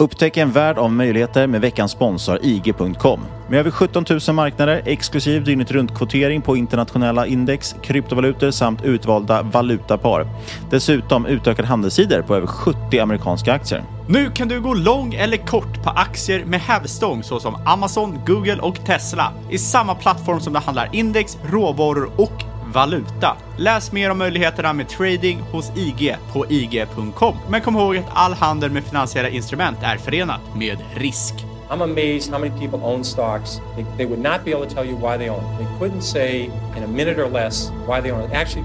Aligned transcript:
Upptäck 0.00 0.36
en 0.36 0.52
värld 0.52 0.78
av 0.78 0.92
möjligheter 0.92 1.46
med 1.46 1.60
veckans 1.60 1.92
sponsor 1.92 2.38
IG.com. 2.42 3.20
Med 3.48 3.58
över 3.58 3.70
17 3.70 4.04
000 4.28 4.36
marknader, 4.36 4.82
exklusiv 4.84 5.44
dygnet 5.44 5.70
runt-kvotering 5.70 6.42
på 6.42 6.56
internationella 6.56 7.26
index, 7.26 7.74
kryptovalutor 7.82 8.50
samt 8.50 8.84
utvalda 8.84 9.42
valutapar. 9.42 10.26
Dessutom 10.70 11.26
utökade 11.26 11.68
handelssidor 11.68 12.22
på 12.22 12.36
över 12.36 12.46
70 12.46 12.98
amerikanska 12.98 13.52
aktier. 13.52 13.84
Nu 14.08 14.30
kan 14.30 14.48
du 14.48 14.60
gå 14.60 14.74
lång 14.74 15.14
eller 15.14 15.36
kort 15.36 15.82
på 15.82 15.90
aktier 15.90 16.44
med 16.44 16.60
hävstång 16.60 17.22
såsom 17.22 17.56
Amazon, 17.66 18.18
Google 18.26 18.58
och 18.60 18.84
Tesla 18.86 19.32
i 19.50 19.58
samma 19.58 19.94
plattform 19.94 20.40
som 20.40 20.52
behandlar 20.52 20.88
index, 20.92 21.38
råvaror 21.50 22.10
och 22.16 22.44
valuta. 22.72 23.36
Läs 23.56 23.92
mer 23.92 24.10
om 24.10 24.18
möjligheterna 24.18 24.72
med 24.72 24.88
trading 24.88 25.40
hos 25.40 25.72
IG 25.76 26.16
på 26.32 26.46
IG.com. 26.46 27.36
Men 27.48 27.60
kom 27.60 27.76
ihåg 27.76 27.96
att 27.96 28.04
all 28.14 28.32
handel 28.32 28.70
med 28.70 28.84
finansiella 28.84 29.28
instrument 29.28 29.78
är 29.82 29.96
förenat 29.96 30.40
med 30.54 30.78
risk. 30.94 31.34
I'm 31.70 31.82
amazed 31.82 32.32
how 32.32 32.38
many 32.38 32.50
people 32.58 32.78
own 32.82 33.04
stocks. 33.04 33.60
They, 33.76 33.84
they 33.96 34.06
would 34.06 34.18
not 34.18 34.44
be 34.44 34.52
able 34.52 34.66
to 34.66 34.74
tell 34.74 34.84
you 34.84 34.96
why 34.96 35.16
they 35.16 35.30
own. 35.30 35.44
They 35.58 35.66
couldn't 35.78 36.02
say 36.02 36.50
in 36.76 36.82
a 36.84 36.86
minute 36.86 37.20
or 37.20 37.30
less 37.30 37.70
why 37.86 38.00
they 38.00 38.10
own. 38.10 38.32
Actually, 38.32 38.64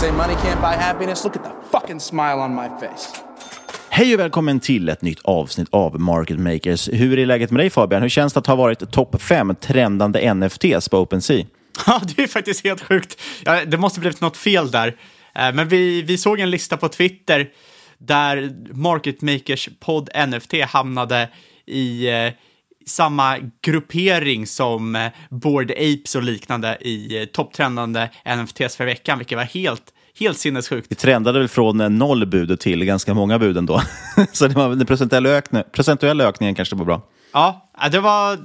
Say 0.00 0.12
money 0.12 0.34
can't 0.34 0.60
buy 0.60 0.82
happiness. 0.84 1.24
Look 1.24 1.36
at 1.36 1.42
the 1.44 1.50
fucking 1.78 2.00
smile 2.00 2.34
on 2.38 2.54
my 2.54 2.68
face. 2.80 3.08
Hej 3.88 4.14
och 4.14 4.20
välkommen 4.20 4.60
till 4.60 4.88
ett 4.88 5.02
nytt 5.02 5.20
avsnitt 5.24 5.68
av 5.72 6.00
Market 6.00 6.38
Makers. 6.38 6.88
Hur 6.92 7.18
är 7.18 7.26
läget 7.26 7.50
med 7.50 7.60
dig 7.60 7.70
Fabian? 7.70 8.02
Hur 8.02 8.08
känns 8.08 8.32
det 8.32 8.40
att 8.40 8.46
ha 8.46 8.54
varit 8.54 8.92
topp 8.92 9.22
5 9.22 9.54
trendande 9.60 10.34
NFTs 10.34 10.88
på 10.88 10.98
OpenSea? 10.98 11.44
Ja, 11.86 12.00
det 12.16 12.22
är 12.22 12.26
faktiskt 12.26 12.64
helt 12.64 12.82
sjukt. 12.82 13.20
Ja, 13.44 13.64
det 13.64 13.76
måste 13.76 14.00
blivit 14.00 14.20
något 14.20 14.36
fel 14.36 14.70
där. 14.70 14.88
Eh, 15.34 15.54
Men 15.54 15.68
vi, 15.68 16.02
vi 16.02 16.18
såg 16.18 16.40
en 16.40 16.50
lista 16.50 16.76
på 16.76 16.88
Twitter 16.88 17.48
där 17.98 18.50
Market 18.74 19.22
Makers 19.22 19.68
podd 19.80 20.08
NFT 20.28 20.52
hamnade 20.68 21.28
i 21.66 22.08
eh, 22.08 22.32
samma 22.86 23.36
gruppering 23.62 24.46
som 24.46 24.96
eh, 24.96 25.08
Bored 25.30 25.70
Apes 25.70 26.14
och 26.14 26.22
liknande 26.22 26.78
i 26.80 27.20
eh, 27.20 27.24
topptrendande 27.24 28.10
NFTs 28.36 28.76
för 28.76 28.84
veckan, 28.84 29.18
vilket 29.18 29.38
var 29.38 29.44
helt, 29.44 29.82
helt 30.18 30.38
sinnessjukt. 30.38 30.88
Det 30.88 30.94
trendade 30.94 31.38
väl 31.38 31.48
från 31.48 31.80
eh, 31.80 31.88
noll 31.88 32.26
bud 32.26 32.60
till 32.60 32.84
ganska 32.84 33.14
många 33.14 33.38
bud 33.38 33.56
ändå. 33.56 33.82
Så 34.32 34.48
den 34.48 34.86
procentuella, 34.86 35.28
ökning, 35.28 35.62
procentuella 35.72 36.24
ökningen 36.24 36.54
kanske 36.54 36.76
var 36.76 36.84
bra. 36.84 37.02
Ja, 37.32 37.65
det 37.90 38.00
var 38.00 38.38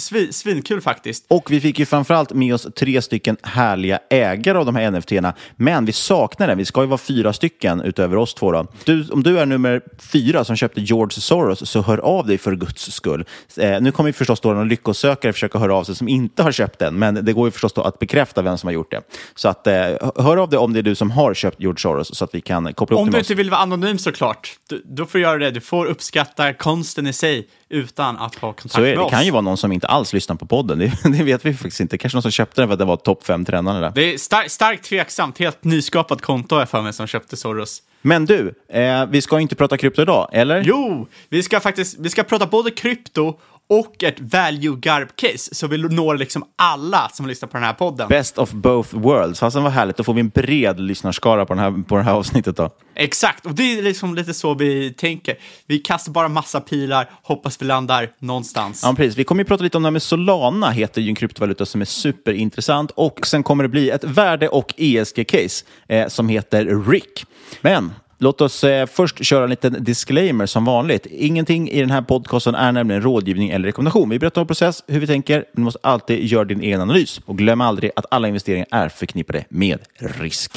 svi, 0.00 0.32
svinkul 0.32 0.80
faktiskt. 0.80 1.24
Och 1.28 1.50
vi 1.50 1.60
fick 1.60 1.78
ju 1.78 1.86
framförallt 1.86 2.32
med 2.32 2.54
oss 2.54 2.66
tre 2.76 3.02
stycken 3.02 3.36
härliga 3.42 4.00
ägare 4.10 4.58
av 4.58 4.66
de 4.66 4.76
här 4.76 4.90
NFT-erna. 4.90 5.34
Men 5.56 5.84
vi 5.84 5.92
saknar 5.92 6.48
en. 6.48 6.58
Vi 6.58 6.64
ska 6.64 6.80
ju 6.80 6.86
vara 6.86 6.98
fyra 6.98 7.32
stycken 7.32 7.80
utöver 7.80 8.16
oss 8.16 8.34
två. 8.34 8.52
Då. 8.52 8.66
Du, 8.84 9.08
om 9.08 9.22
du 9.22 9.38
är 9.38 9.46
nummer 9.46 9.82
fyra 9.98 10.44
som 10.44 10.56
köpte 10.56 10.80
George 10.80 11.20
Soros, 11.20 11.70
så 11.70 11.82
hör 11.82 11.98
av 11.98 12.26
dig 12.26 12.38
för 12.38 12.56
guds 12.56 12.92
skull. 12.92 13.24
Eh, 13.56 13.80
nu 13.80 13.92
kommer 13.92 14.08
vi 14.08 14.12
förstås 14.12 14.40
då 14.40 14.52
någon 14.52 14.68
lyckosökare 14.68 15.32
försöka 15.32 15.58
höra 15.58 15.74
av 15.74 15.84
sig 15.84 15.94
som 15.94 16.08
inte 16.08 16.42
har 16.42 16.52
köpt 16.52 16.78
den, 16.78 16.98
men 16.98 17.24
det 17.24 17.32
går 17.32 17.46
ju 17.46 17.50
förstås 17.50 17.72
då 17.72 17.82
att 17.82 17.98
bekräfta 17.98 18.42
vem 18.42 18.58
som 18.58 18.66
har 18.66 18.74
gjort 18.74 18.90
det. 18.90 19.02
Så 19.34 19.48
att, 19.48 19.66
eh, 19.66 19.74
hör 20.16 20.36
av 20.36 20.48
dig 20.48 20.58
om 20.58 20.72
det 20.72 20.78
är 20.78 20.82
du 20.82 20.94
som 20.94 21.10
har 21.10 21.34
köpt 21.34 21.60
George 21.60 21.78
Soros, 21.78 22.16
så 22.16 22.24
att 22.24 22.34
vi 22.34 22.40
kan 22.40 22.74
koppla 22.74 22.96
upp 22.96 23.00
Om 23.00 23.10
du 23.10 23.18
inte 23.18 23.34
vill 23.34 23.50
vara 23.50 23.60
anonym 23.60 23.98
såklart, 23.98 24.58
då, 24.68 24.76
då 24.84 25.06
får 25.06 25.18
du 25.18 25.22
göra 25.22 25.38
det. 25.38 25.50
Du 25.50 25.60
får 25.60 25.86
uppskatta 25.86 26.52
konsten 26.52 27.06
i 27.06 27.12
sig 27.12 27.48
utan 27.68 28.18
att 28.18 28.34
ha 28.34 28.52
kontakt 28.52 28.75
Så 28.76 28.82
är, 28.82 28.96
det 28.96 29.10
kan 29.10 29.24
ju 29.24 29.30
vara 29.30 29.40
någon 29.40 29.56
som 29.56 29.72
inte 29.72 29.86
alls 29.86 30.12
lyssnar 30.12 30.36
på 30.36 30.46
podden. 30.46 30.78
Det, 30.78 30.92
det 31.04 31.24
vet 31.24 31.46
vi 31.46 31.54
faktiskt 31.54 31.80
inte. 31.80 31.98
Kanske 31.98 32.16
någon 32.16 32.22
som 32.22 32.30
köpte 32.30 32.60
den 32.60 32.68
för 32.68 32.72
att 32.72 32.78
det 32.78 32.84
var 32.84 32.96
topp 32.96 33.26
fem 33.26 33.44
trendande 33.44 33.80
där. 33.80 33.92
Det 33.94 34.14
är 34.14 34.18
star 34.18 34.48
starkt 34.48 34.84
tveksamt, 34.84 35.38
helt 35.38 35.64
nyskapat 35.64 36.22
konto 36.22 36.54
har 36.54 36.60
jag 36.60 36.68
för 36.68 36.82
mig 36.82 36.92
som 36.92 37.06
köpte 37.06 37.36
Soros. 37.36 37.82
Men 38.02 38.26
du, 38.26 38.54
eh, 38.68 39.06
vi 39.06 39.22
ska 39.22 39.40
inte 39.40 39.54
prata 39.54 39.76
krypto 39.76 40.02
idag, 40.02 40.28
eller? 40.32 40.62
Jo, 40.66 41.08
vi 41.28 41.42
ska 41.42 41.60
faktiskt 41.60 41.98
vi 41.98 42.10
ska 42.10 42.22
prata 42.22 42.46
både 42.46 42.70
krypto 42.70 43.38
och 43.68 44.04
ett 44.04 44.20
value 44.20 44.76
garb-case, 44.76 45.54
så 45.54 45.66
vi 45.66 45.78
når 45.78 46.16
liksom 46.16 46.44
alla 46.56 47.08
som 47.12 47.26
lyssnar 47.26 47.48
på 47.48 47.56
den 47.56 47.66
här 47.66 47.72
podden. 47.72 48.08
Best 48.08 48.38
of 48.38 48.52
both 48.52 48.96
worlds. 48.96 49.40
Fasen 49.40 49.62
vad 49.62 49.72
härligt, 49.72 49.96
då 49.96 50.04
får 50.04 50.14
vi 50.14 50.20
en 50.20 50.28
bred 50.28 50.80
lyssnarskara 50.80 51.46
på, 51.46 51.54
den 51.54 51.62
här, 51.62 51.82
på 51.82 51.96
det 51.96 52.02
här 52.02 52.12
avsnittet 52.12 52.56
då. 52.56 52.70
Exakt, 52.94 53.46
och 53.46 53.54
det 53.54 53.78
är 53.78 53.82
liksom 53.82 54.14
lite 54.14 54.34
så 54.34 54.54
vi 54.54 54.92
tänker. 54.92 55.36
Vi 55.66 55.78
kastar 55.78 56.12
bara 56.12 56.28
massa 56.28 56.60
pilar, 56.60 57.10
hoppas 57.22 57.62
vi 57.62 57.66
landar 57.66 58.10
någonstans. 58.18 58.82
Ja, 58.84 58.94
precis. 58.96 59.18
Vi 59.18 59.24
kommer 59.24 59.40
ju 59.40 59.44
prata 59.44 59.64
lite 59.64 59.76
om 59.76 59.82
det 59.82 59.86
här 59.86 59.92
med 59.92 60.02
Solana, 60.02 60.70
heter 60.70 61.00
ju 61.00 61.08
en 61.08 61.14
kryptovaluta 61.14 61.66
som 61.66 61.80
är 61.80 61.84
superintressant. 61.84 62.90
Och 62.90 63.26
sen 63.26 63.42
kommer 63.42 63.64
det 63.64 63.68
bli 63.68 63.90
ett 63.90 64.04
värde 64.04 64.48
och 64.48 64.74
ESG-case 64.76 65.64
eh, 65.88 66.08
som 66.08 66.28
heter 66.28 66.90
RIC. 66.90 67.24
Men 67.60 67.92
Låt 68.18 68.40
oss 68.40 68.64
eh, 68.64 68.86
först 68.86 69.24
köra 69.24 69.44
en 69.44 69.50
liten 69.50 69.84
disclaimer 69.84 70.46
som 70.46 70.64
vanligt. 70.64 71.06
Ingenting 71.06 71.70
i 71.70 71.80
den 71.80 71.90
här 71.90 72.02
podcasten 72.02 72.54
är 72.54 72.72
nämligen 72.72 73.02
rådgivning 73.02 73.50
eller 73.50 73.66
rekommendation. 73.66 74.08
Vi 74.08 74.18
berättar 74.18 74.40
om 74.40 74.46
process, 74.46 74.84
hur 74.86 75.00
vi 75.00 75.06
tänker, 75.06 75.36
men 75.36 75.44
du 75.52 75.62
måste 75.62 75.80
alltid 75.82 76.24
göra 76.24 76.44
din 76.44 76.60
egen 76.60 76.80
analys. 76.80 77.20
Och 77.26 77.38
glöm 77.38 77.60
aldrig 77.60 77.90
att 77.96 78.06
alla 78.10 78.28
investeringar 78.28 78.66
är 78.70 78.88
förknippade 78.88 79.44
med 79.48 79.78
risk. 79.98 80.52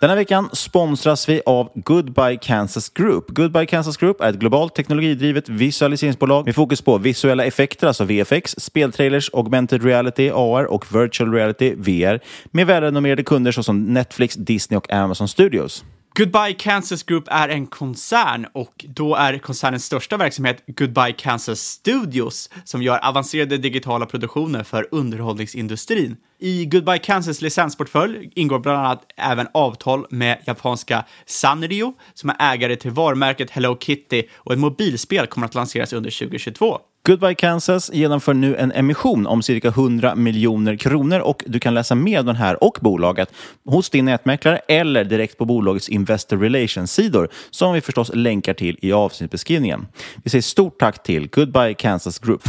Den 0.00 0.10
här 0.10 0.16
veckan 0.16 0.50
sponsras 0.52 1.28
vi 1.28 1.42
av 1.46 1.70
Goodbye 1.74 2.36
Kansas 2.36 2.88
Group. 2.88 3.24
Goodbye 3.28 3.66
Kansas 3.66 3.96
Group 3.96 4.20
är 4.20 4.30
ett 4.30 4.38
globalt 4.38 4.74
teknologidrivet 4.74 5.48
visualiseringsbolag 5.48 6.46
med 6.46 6.54
fokus 6.54 6.82
på 6.82 6.98
visuella 6.98 7.44
effekter, 7.44 7.86
alltså 7.86 8.04
VFX, 8.04 8.54
speltrailers, 8.58 9.30
augmented 9.32 9.84
reality, 9.84 10.30
AR 10.30 10.64
och 10.64 10.96
virtual 10.96 11.32
reality, 11.32 11.74
VR, 11.74 12.20
med 12.50 12.66
välrenommerade 12.66 13.22
kunder 13.22 13.52
såsom 13.52 13.84
Netflix, 13.84 14.34
Disney 14.34 14.76
och 14.78 14.92
Amazon 14.92 15.28
Studios. 15.28 15.84
Goodbye 16.14 16.52
Kansas 16.52 17.02
Group 17.02 17.24
är 17.26 17.48
en 17.48 17.66
koncern 17.66 18.46
och 18.52 18.84
då 18.88 19.14
är 19.14 19.38
koncernens 19.38 19.84
största 19.84 20.16
verksamhet 20.16 20.64
Goodbye 20.66 21.12
Kansas 21.12 21.60
Studios 21.60 22.50
som 22.64 22.82
gör 22.82 22.98
avancerade 22.98 23.58
digitala 23.58 24.06
produktioner 24.06 24.62
för 24.62 24.88
underhållningsindustrin. 24.90 26.16
I 26.38 26.64
Goodbye 26.64 26.98
Kansas 26.98 27.42
licensportfölj 27.42 28.30
ingår 28.34 28.58
bland 28.58 28.78
annat 28.78 29.04
även 29.16 29.48
avtal 29.54 30.06
med 30.10 30.38
japanska 30.46 31.04
Sanrio 31.26 31.94
som 32.14 32.30
är 32.30 32.36
ägare 32.54 32.76
till 32.76 32.90
varumärket 32.90 33.50
Hello 33.50 33.76
Kitty 33.80 34.22
och 34.36 34.52
ett 34.52 34.58
mobilspel 34.58 35.26
kommer 35.26 35.46
att 35.46 35.54
lanseras 35.54 35.92
under 35.92 36.10
2022. 36.10 36.78
Goodbye 37.06 37.34
Kansas 37.34 37.90
genomför 37.92 38.34
nu 38.34 38.56
en 38.56 38.72
emission 38.72 39.26
om 39.26 39.42
cirka 39.42 39.68
100 39.68 40.14
miljoner 40.14 40.76
kronor 40.76 41.20
och 41.20 41.44
du 41.46 41.60
kan 41.60 41.74
läsa 41.74 41.94
mer 41.94 42.20
om 42.20 42.26
den 42.26 42.36
här 42.36 42.64
och 42.64 42.78
bolaget 42.80 43.32
hos 43.64 43.90
din 43.90 44.04
nätmäklare 44.04 44.58
eller 44.68 45.04
direkt 45.04 45.38
på 45.38 45.44
bolagets 45.44 45.88
Investor 45.88 46.36
Relations-sidor 46.36 47.28
som 47.50 47.72
vi 47.72 47.80
förstås 47.80 48.10
länkar 48.14 48.54
till 48.54 48.78
i 48.82 48.92
avsnittbeskrivningen. 48.92 49.86
Vi 50.24 50.30
säger 50.30 50.42
stort 50.42 50.78
tack 50.78 51.02
till 51.02 51.28
Goodbye 51.28 51.74
Kansas 51.74 52.18
Group. 52.18 52.42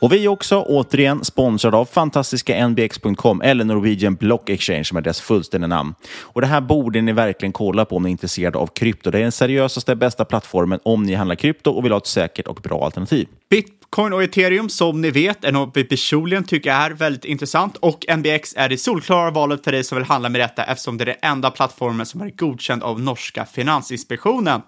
Och 0.00 0.12
vi 0.12 0.24
är 0.24 0.28
också 0.28 0.62
återigen 0.62 1.24
sponsrade 1.24 1.76
av 1.76 1.84
fantastiska 1.84 2.68
nbx.com 2.68 3.42
eller 3.42 3.64
Norwegian 3.64 4.14
Block 4.14 4.48
Exchange 4.48 4.84
som 4.84 4.96
är 4.96 5.00
deras 5.00 5.20
fullständiga 5.20 5.68
namn. 5.68 5.94
Och 6.20 6.40
det 6.40 6.46
här 6.46 6.60
borde 6.60 7.00
ni 7.00 7.12
verkligen 7.12 7.52
kolla 7.52 7.84
på 7.84 7.96
om 7.96 8.02
ni 8.02 8.08
är 8.08 8.10
intresserade 8.10 8.58
av 8.58 8.66
krypto. 8.66 9.10
Det 9.10 9.18
är 9.18 9.22
den 9.22 9.32
seriösaste, 9.32 9.96
bästa 9.96 10.24
plattformen 10.24 10.80
om 10.82 11.02
ni 11.02 11.14
handlar 11.14 11.34
krypto 11.34 11.70
och 11.70 11.84
vill 11.84 11.92
ha 11.92 11.98
ett 11.98 12.06
säkert 12.06 12.46
och 12.46 12.54
bra 12.62 12.84
alternativ. 12.84 13.28
Bitcoin 13.50 14.12
och 14.12 14.22
ethereum, 14.22 14.68
som 14.68 15.00
ni 15.00 15.10
vet, 15.10 15.44
är 15.44 15.52
något 15.52 15.76
vi 15.76 15.84
personligen 15.84 16.44
tycker 16.44 16.72
är 16.72 16.90
väldigt 16.90 17.24
intressant 17.24 17.76
och 17.76 18.04
NBX 18.16 18.54
är 18.56 18.68
det 18.68 18.78
solklara 18.78 19.30
valet 19.30 19.64
för 19.64 19.72
dig 19.72 19.84
som 19.84 19.98
vill 19.98 20.06
handla 20.06 20.28
med 20.28 20.40
detta 20.40 20.64
eftersom 20.64 20.98
det 20.98 21.04
är 21.04 21.06
den 21.06 21.30
enda 21.30 21.50
plattformen 21.50 22.06
som 22.06 22.20
är 22.20 22.30
godkänd 22.30 22.82
av 22.82 23.00
norska 23.00 23.46
Finansinspektionen 23.46 24.60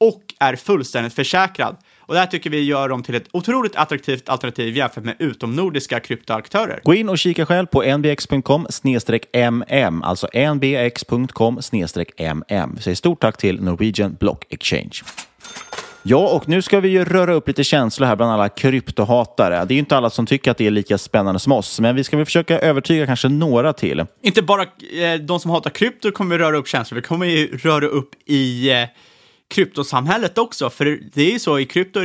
och 0.00 0.22
är 0.40 0.56
fullständigt 0.56 1.14
försäkrad. 1.14 1.76
Och 2.08 2.14
det 2.14 2.20
här 2.20 2.26
tycker 2.26 2.50
vi 2.50 2.62
gör 2.62 2.88
dem 2.88 3.02
till 3.02 3.14
ett 3.14 3.28
otroligt 3.32 3.76
attraktivt 3.76 4.28
alternativ 4.28 4.76
jämfört 4.76 5.04
med 5.04 5.16
utomnordiska 5.18 6.00
kryptoaktörer. 6.00 6.80
Gå 6.84 6.94
in 6.94 7.08
och 7.08 7.18
kika 7.18 7.46
själv 7.46 7.66
på 7.66 7.96
nbx.com 7.96 8.66
mm, 9.32 10.02
alltså 10.02 10.28
nbx.com 10.54 11.60
mm. 12.48 12.74
Vi 12.76 12.82
säger 12.82 12.94
stort 12.94 13.20
tack 13.20 13.36
till 13.36 13.62
Norwegian 13.62 14.16
Block 14.20 14.44
Exchange. 14.48 15.02
Ja, 16.02 16.28
och 16.28 16.48
nu 16.48 16.62
ska 16.62 16.80
vi 16.80 16.88
ju 16.88 17.04
röra 17.04 17.32
upp 17.32 17.48
lite 17.48 17.64
känslor 17.64 18.06
här 18.06 18.16
bland 18.16 18.32
alla 18.32 18.48
kryptohatare. 18.48 19.64
Det 19.64 19.72
är 19.72 19.76
ju 19.76 19.78
inte 19.78 19.96
alla 19.96 20.10
som 20.10 20.26
tycker 20.26 20.50
att 20.50 20.58
det 20.58 20.66
är 20.66 20.70
lika 20.70 20.98
spännande 20.98 21.38
som 21.38 21.52
oss, 21.52 21.80
men 21.80 21.96
vi 21.96 22.04
ska 22.04 22.16
väl 22.16 22.26
försöka 22.26 22.58
övertyga 22.58 23.06
kanske 23.06 23.28
några 23.28 23.72
till. 23.72 24.06
Inte 24.22 24.42
bara 24.42 24.62
eh, 24.62 25.20
de 25.20 25.40
som 25.40 25.50
hatar 25.50 25.70
krypto 25.70 26.10
kommer 26.10 26.38
vi 26.38 26.44
röra 26.44 26.56
upp 26.56 26.68
känslor, 26.68 26.96
vi 26.96 27.02
kommer 27.02 27.26
ju 27.26 27.58
röra 27.58 27.86
upp 27.86 28.10
i 28.26 28.70
eh, 28.70 28.88
kryptosamhället 29.50 30.38
också, 30.38 30.70
för 30.70 31.00
det 31.12 31.22
är 31.22 31.32
ju 31.32 31.38
så 31.38 31.58
i 31.58 31.66
krypto, 31.66 32.00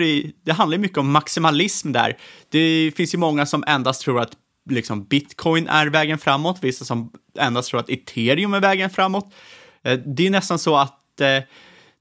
det 0.46 0.52
handlar 0.52 0.78
mycket 0.78 0.98
om 0.98 1.12
maximalism 1.12 1.92
där. 1.92 2.18
Det 2.50 2.92
finns 2.96 3.14
ju 3.14 3.18
många 3.18 3.46
som 3.46 3.64
endast 3.68 4.02
tror 4.02 4.20
att 4.20 4.32
liksom 4.70 5.04
bitcoin 5.04 5.68
är 5.68 5.88
vägen 5.88 6.18
framåt, 6.18 6.58
vissa 6.62 6.86
som 6.86 7.12
endast 7.40 7.70
tror 7.70 7.80
att 7.80 7.90
ethereum 7.90 8.54
är 8.54 8.60
vägen 8.60 8.90
framåt. 8.90 9.34
Eh, 9.84 10.00
det 10.06 10.28
är 10.28 10.30
nästan 10.30 10.60
så 10.60 10.78
att 10.78 11.22
eh, 11.22 11.44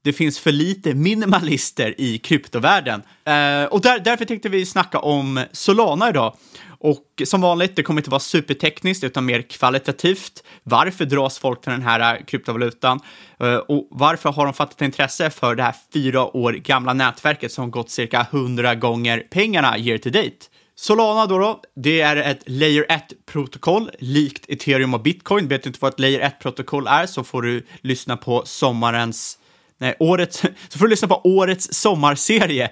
det 0.03 0.13
finns 0.13 0.39
för 0.39 0.51
lite 0.51 0.93
minimalister 0.93 1.95
i 1.97 2.17
kryptovärlden. 2.17 3.01
Eh, 3.25 3.63
och 3.63 3.81
där, 3.81 3.99
därför 3.99 4.25
tänkte 4.25 4.49
vi 4.49 4.65
snacka 4.65 4.99
om 4.99 5.43
Solana 5.51 6.09
idag. 6.09 6.35
Och 6.83 7.21
som 7.25 7.41
vanligt, 7.41 7.75
det 7.75 7.83
kommer 7.83 8.01
inte 8.01 8.09
vara 8.09 8.19
supertekniskt 8.19 9.03
utan 9.03 9.25
mer 9.25 9.41
kvalitativt. 9.41 10.43
Varför 10.63 11.05
dras 11.05 11.39
folk 11.39 11.61
till 11.61 11.71
den 11.71 11.81
här 11.81 12.15
eh, 12.15 12.25
kryptovalutan? 12.25 12.99
Eh, 13.39 13.55
och 13.55 13.87
varför 13.91 14.31
har 14.31 14.45
de 14.45 14.53
fattat 14.53 14.81
intresse 14.81 15.29
för 15.29 15.55
det 15.55 15.63
här 15.63 15.75
fyra 15.93 16.37
år 16.37 16.53
gamla 16.53 16.93
nätverket 16.93 17.51
som 17.51 17.71
gått 17.71 17.89
cirka 17.89 18.27
100 18.31 18.75
gånger 18.75 19.19
pengarna 19.31 19.77
year 19.77 19.97
to 19.97 20.09
date? 20.09 20.45
Solana 20.75 21.25
då, 21.25 21.37
då 21.37 21.61
det 21.75 22.01
är 22.01 22.15
ett 22.15 22.43
layer 22.45 22.85
1-protokoll 22.89 23.89
likt 23.99 24.49
ethereum 24.49 24.93
och 24.93 25.01
bitcoin. 25.01 25.47
Vet 25.47 25.63
du 25.63 25.67
inte 25.67 25.79
vad 25.81 25.93
ett 25.93 25.99
layer 25.99 26.19
1-protokoll 26.29 26.87
är 26.87 27.05
så 27.05 27.23
får 27.23 27.41
du 27.41 27.65
lyssna 27.81 28.17
på 28.17 28.41
sommarens, 28.45 29.37
nej, 29.77 29.95
årets, 29.99 30.37
så 30.69 30.79
får 30.79 30.85
du 30.85 30.89
lyssna 30.89 31.07
på 31.07 31.21
årets 31.23 31.73
sommarserie 31.73 32.69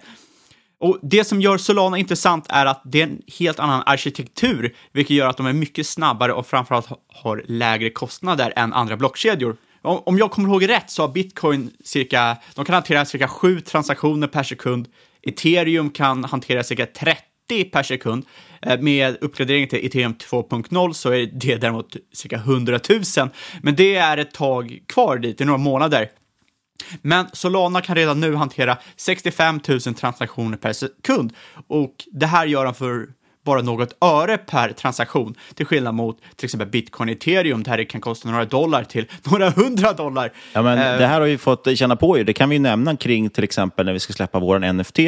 och 0.81 0.99
det 1.01 1.23
som 1.23 1.41
gör 1.41 1.57
Solana 1.57 1.97
intressant 1.97 2.45
är 2.49 2.65
att 2.65 2.81
det 2.85 2.99
är 2.99 3.03
en 3.03 3.21
helt 3.39 3.59
annan 3.59 3.83
arkitektur, 3.85 4.75
vilket 4.91 5.15
gör 5.15 5.27
att 5.27 5.37
de 5.37 5.45
är 5.45 5.53
mycket 5.53 5.87
snabbare 5.87 6.33
och 6.33 6.47
framförallt 6.47 6.87
har 7.07 7.43
lägre 7.47 7.89
kostnader 7.89 8.53
än 8.55 8.73
andra 8.73 8.97
blockkedjor. 8.97 9.57
Om 9.81 10.17
jag 10.17 10.31
kommer 10.31 10.49
ihåg 10.49 10.69
rätt 10.69 10.91
så 10.91 11.03
har 11.03 11.09
bitcoin 11.09 11.71
cirka, 11.83 12.37
de 12.55 12.65
kan 12.65 12.73
hantera 12.73 13.05
cirka 13.05 13.27
7 13.27 13.61
transaktioner 13.61 14.27
per 14.27 14.43
sekund. 14.43 14.87
Ethereum 15.21 15.89
kan 15.89 16.23
hantera 16.23 16.63
cirka 16.63 16.85
30 16.85 17.63
per 17.71 17.83
sekund. 17.83 18.25
Eh, 18.61 18.79
med 18.79 19.17
uppgradering 19.21 19.67
till 19.67 19.85
Ethereum 19.85 20.13
2.0 20.13 20.93
så 20.93 21.09
är 21.09 21.29
det 21.33 21.55
däremot 21.55 21.95
cirka 22.13 22.35
100 22.35 22.79
000. 22.89 23.29
Men 23.61 23.75
det 23.75 23.95
är 23.95 24.17
ett 24.17 24.33
tag 24.33 24.79
kvar 24.87 25.17
dit, 25.17 25.37
det 25.37 25.43
är 25.43 25.45
några 25.45 25.57
månader. 25.57 26.09
Men 27.01 27.25
Solana 27.33 27.81
kan 27.81 27.95
redan 27.95 28.19
nu 28.19 28.35
hantera 28.35 28.77
65 28.95 29.59
000 29.67 29.79
transaktioner 29.79 30.57
per 30.57 30.73
sekund 30.73 31.33
och 31.67 31.95
det 32.11 32.25
här 32.25 32.45
gör 32.45 32.65
de 32.65 32.73
för 32.73 33.07
bara 33.45 33.61
något 33.61 33.97
öre 34.01 34.37
per 34.37 34.71
transaktion, 34.71 35.35
till 35.53 35.65
skillnad 35.65 35.93
mot 35.93 36.21
till 36.35 36.45
exempel 36.45 36.67
bitcoin 36.67 37.09
ethereum 37.09 37.63
där 37.63 37.77
det 37.77 37.85
kan 37.85 38.01
kosta 38.01 38.29
några 38.29 38.45
dollar 38.45 38.83
till 38.83 39.05
några 39.23 39.49
hundra 39.49 39.93
dollar. 39.93 40.31
Ja, 40.53 40.61
men 40.61 40.77
uh, 40.77 40.99
det 40.99 41.07
här 41.07 41.19
har 41.19 41.27
vi 41.27 41.37
fått 41.37 41.77
känna 41.77 41.95
på 41.95 42.17
ju. 42.17 42.23
Det 42.23 42.33
kan 42.33 42.49
vi 42.49 42.59
nämna 42.59 42.95
kring 42.95 43.29
till 43.29 43.43
exempel 43.43 43.85
när 43.85 43.93
vi 43.93 43.99
ska 43.99 44.13
släppa 44.13 44.39
vår 44.39 44.73
NFT. 44.73 44.99